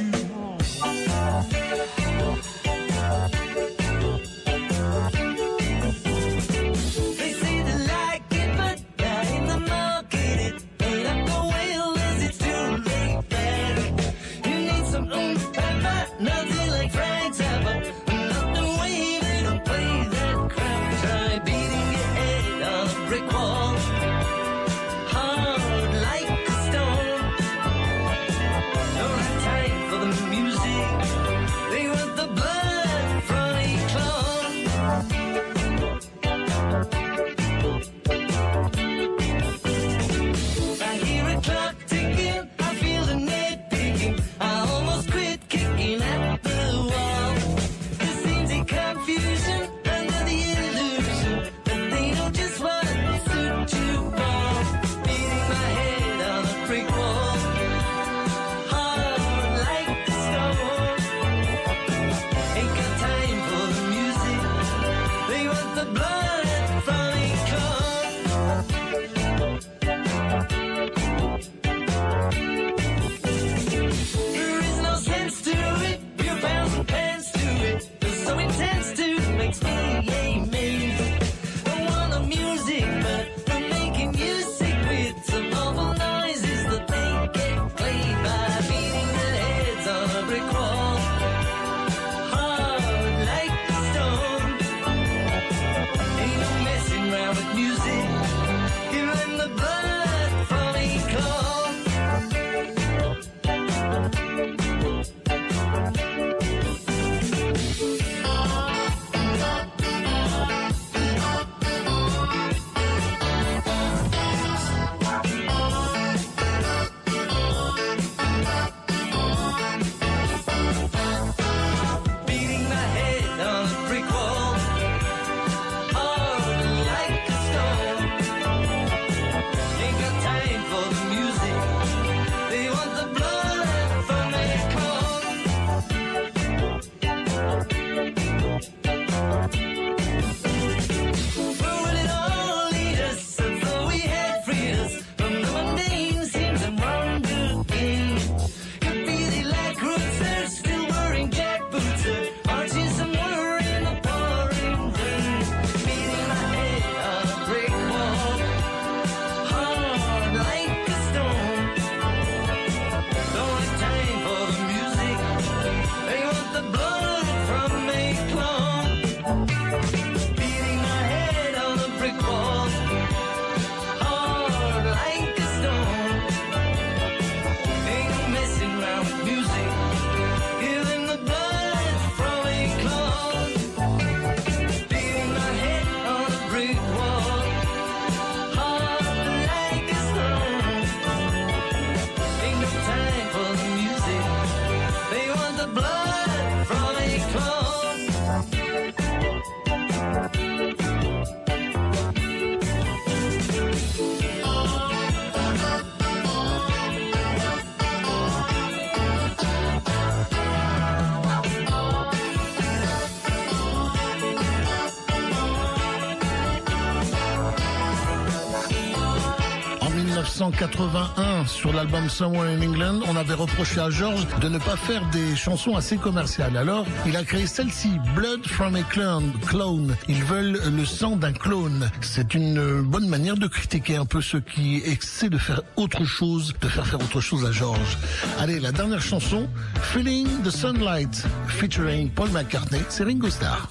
1981 220.51 221.47
sur 221.47 221.73
l'album 221.73 222.09
Somewhere 222.09 222.49
in 222.49 222.61
England, 222.63 223.01
on 223.07 223.15
avait 223.17 223.35
reproché 223.35 223.81
à 223.81 223.91
George 223.91 224.27
de 224.41 224.49
ne 224.49 224.59
pas 224.59 224.77
faire 224.77 225.03
des 225.11 225.37
chansons 225.37 225.77
assez 225.77 225.97
commerciales. 225.97 226.57
Alors, 226.57 226.87
il 227.07 227.17
a 227.17 227.23
créé 227.25 227.47
celle-ci, 227.47 227.91
Blood 228.15 228.47
from 228.47 228.75
a 228.75 228.83
Clone. 228.83 229.33
clone. 229.47 229.97
Ils 230.09 230.23
veulent 230.25 230.61
le 230.77 230.85
sang 230.85 231.17
d'un 231.17 231.33
clone. 231.33 231.91
C'est 232.01 232.35
une 232.35 232.59
euh, 232.59 232.83
bonne 232.83 233.09
manière 233.09 233.37
de 233.37 233.47
critiquer 233.47 233.97
un 233.97 234.07
peu 234.07 234.21
ceux 234.21 234.41
qui 234.41 234.79
essaient 234.85 235.31
de 235.31 235.39
faire 235.39 235.63
autre 235.77 236.05
chose, 236.05 236.55
de 236.61 236.69
faire 236.69 236.87
faire 236.87 237.01
autre 237.01 237.21
chose 237.21 237.45
à 237.45 237.53
George. 237.53 237.99
Allez, 238.39 238.59
la 238.59 238.73
dernière 238.73 239.03
chanson, 239.03 239.49
Feeling 239.83 240.27
the 240.43 240.51
Sunlight, 240.51 241.25
featuring 241.47 242.11
Paul 242.11 242.31
McCartney, 242.31 242.83
c'est 242.89 243.05
Ringo 243.05 243.31
Starr. 243.31 243.69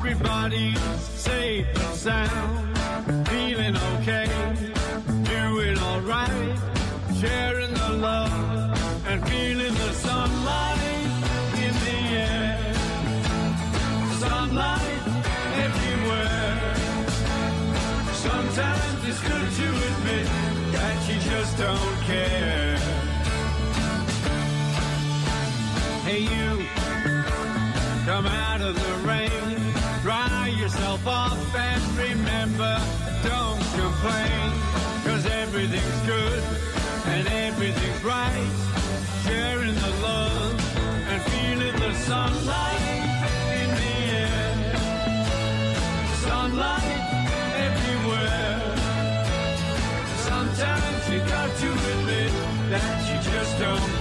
everybody's 0.00 0.78
safe 1.14 1.66
and 1.76 1.94
sound, 1.94 2.69
feeling 3.60 3.76
okay, 3.76 4.26
doing 5.24 5.78
alright, 5.78 6.58
sharing 7.20 7.72
the 7.74 7.90
love 8.00 9.06
and 9.06 9.28
feeling 9.28 9.74
the 9.74 9.92
sunlight 9.92 10.78
in 11.64 11.74
the 11.86 11.98
air, 12.16 12.74
sunlight 14.18 15.02
everywhere. 15.66 16.74
Sometimes 18.14 19.08
it's 19.08 19.20
good 19.20 19.50
to 19.60 19.68
admit 19.88 20.26
that 20.72 20.96
you 21.08 21.20
just 21.30 21.58
don't 21.58 21.96
care. 22.10 22.78
Hey 26.06 26.20
you, 26.20 26.64
come 28.06 28.26
out 28.26 28.60
of 28.62 28.74
the 28.74 28.94
rain, 29.06 29.74
dry 30.02 30.48
yourself 30.58 31.06
off 31.06 31.54
and 31.54 31.82
remember, 31.98 32.80
don't 33.24 33.60
complain, 33.74 34.50
cause 35.04 35.26
everything's 35.26 36.00
good 36.06 36.42
and 37.06 37.26
everything's 37.28 38.02
right. 38.04 38.50
Sharing 39.24 39.74
the 39.74 39.90
love 40.02 40.54
and 41.10 41.22
feeling 41.30 41.76
the 41.78 41.94
sunlight 41.94 42.82
in 43.60 43.68
the 43.80 43.94
air. 44.24 44.74
Sunlight 46.26 47.00
everywhere. 47.68 48.76
Sometimes 50.28 51.10
you 51.10 51.18
got 51.20 51.50
to 51.62 51.68
admit 51.92 52.32
that 52.70 52.98
you 53.08 53.16
just 53.30 53.58
don't 53.58 53.99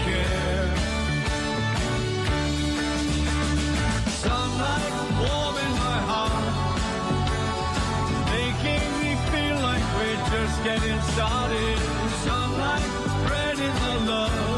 getting 10.82 11.02
started. 11.02 11.80
Sunlight 12.24 12.82
spreading 13.24 13.74
the 13.74 14.12
love 14.12 14.49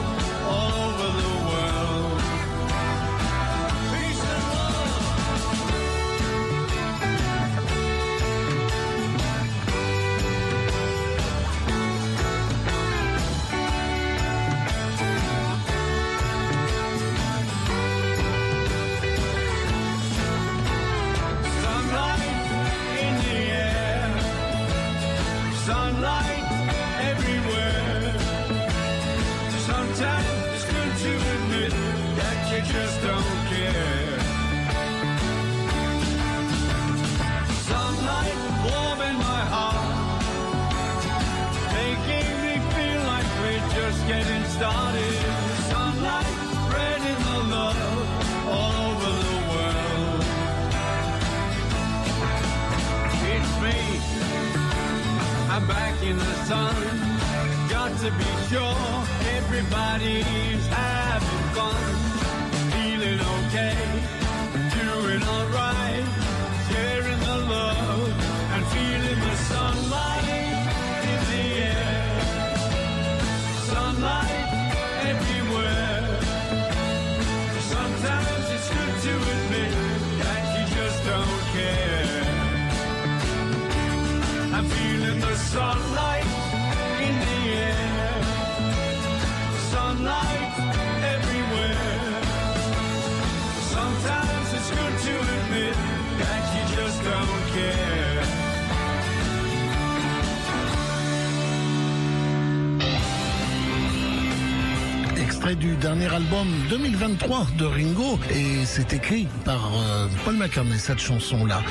album 106.10 106.48
2023 106.70 107.48
de 107.58 107.66
Ringo 107.66 108.20
et 108.32 108.66
c'est 108.66 108.94
écrit 108.94 109.28
par 109.46 109.72
euh, 109.76 110.08
Paul 110.26 110.36
McCartney 110.36 110.80
cette 110.80 111.00
chanson-là. 111.00 111.62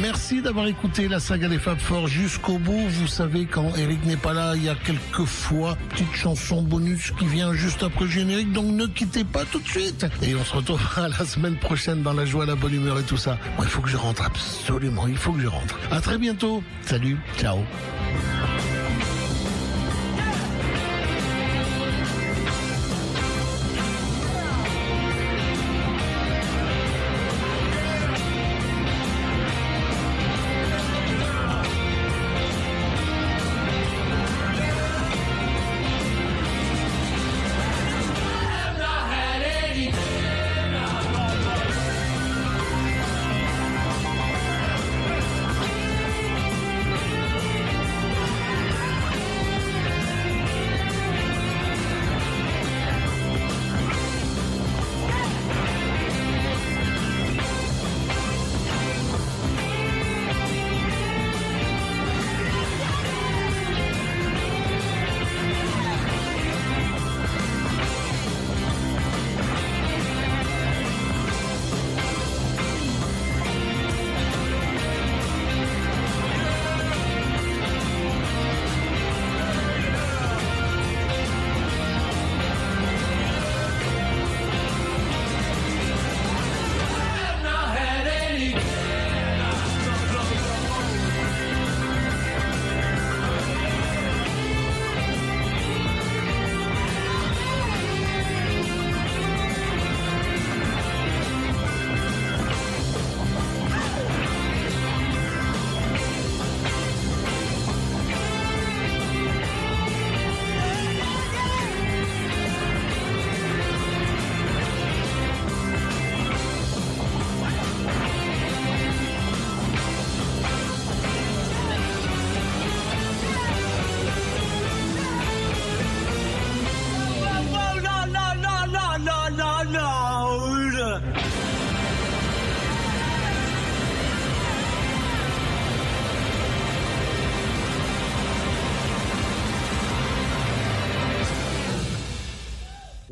Merci 0.00 0.40
d'avoir 0.40 0.66
écouté 0.66 1.08
la 1.08 1.20
saga 1.20 1.48
des 1.48 1.58
Fab 1.58 1.78
Four 1.78 2.08
jusqu'au 2.08 2.58
bout. 2.58 2.88
Vous 2.88 3.06
savez 3.06 3.44
quand 3.44 3.74
Eric 3.76 4.04
n'est 4.06 4.16
pas 4.16 4.32
là, 4.32 4.54
il 4.56 4.64
y 4.64 4.68
a 4.68 4.74
quelques 4.74 5.24
fois 5.24 5.76
petite 5.90 6.14
chanson 6.14 6.62
bonus 6.62 7.12
qui 7.18 7.26
vient 7.26 7.52
juste 7.52 7.82
après 7.82 8.04
le 8.04 8.10
générique, 8.10 8.52
donc 8.52 8.66
ne 8.66 8.86
quittez 8.86 9.24
pas 9.24 9.44
tout 9.44 9.60
de 9.60 9.68
suite. 9.68 10.06
Et 10.22 10.34
on 10.34 10.44
se 10.44 10.54
retrouvera 10.54 11.08
la 11.18 11.24
semaine 11.24 11.56
prochaine 11.56 12.02
dans 12.02 12.14
la 12.14 12.24
joie, 12.24 12.46
la 12.46 12.54
bonne 12.54 12.74
humeur 12.74 12.98
et 12.98 13.04
tout 13.04 13.18
ça. 13.18 13.38
Bon, 13.56 13.64
il 13.64 13.68
faut 13.68 13.82
que 13.82 13.90
je 13.90 13.96
rentre 13.96 14.22
absolument, 14.22 15.06
il 15.06 15.16
faut 15.16 15.32
que 15.32 15.40
je 15.40 15.48
rentre. 15.48 15.78
À 15.90 16.00
très 16.00 16.18
bientôt. 16.18 16.62
Salut, 16.82 17.18
ciao. 17.38 17.58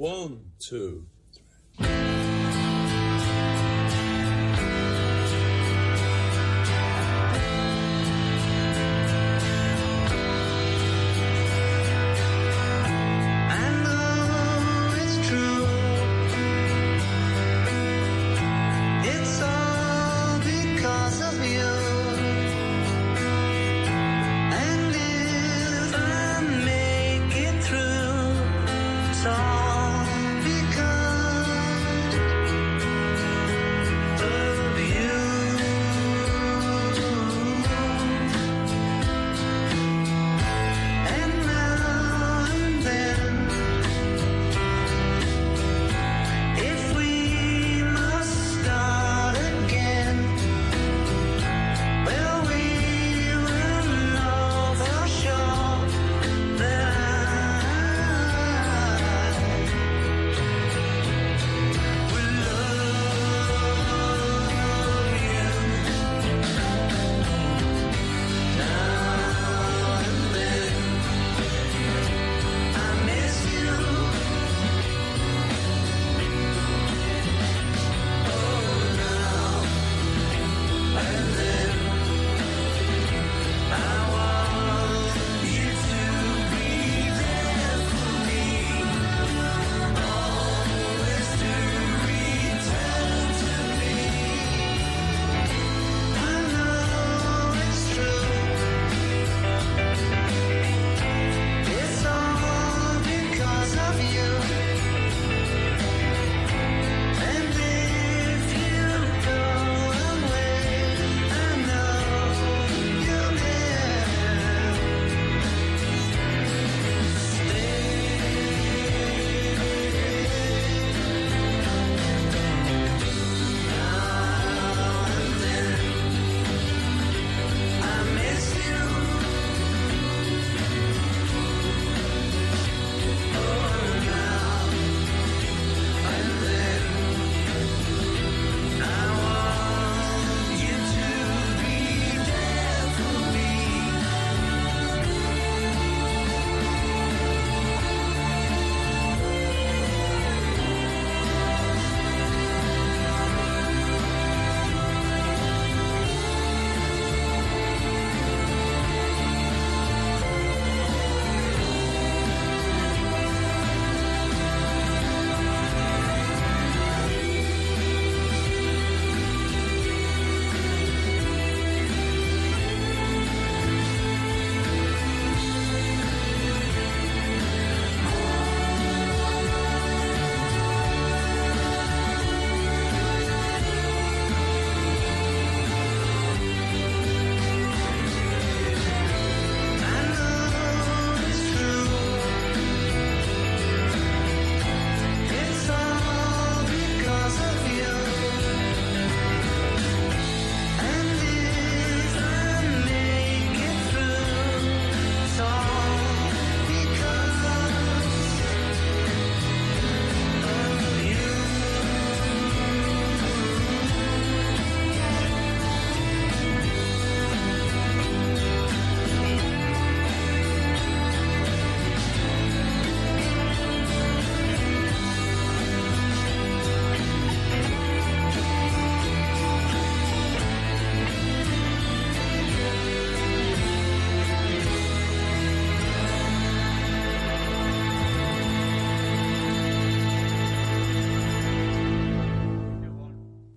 One, 0.05 0.51
two. 0.59 1.07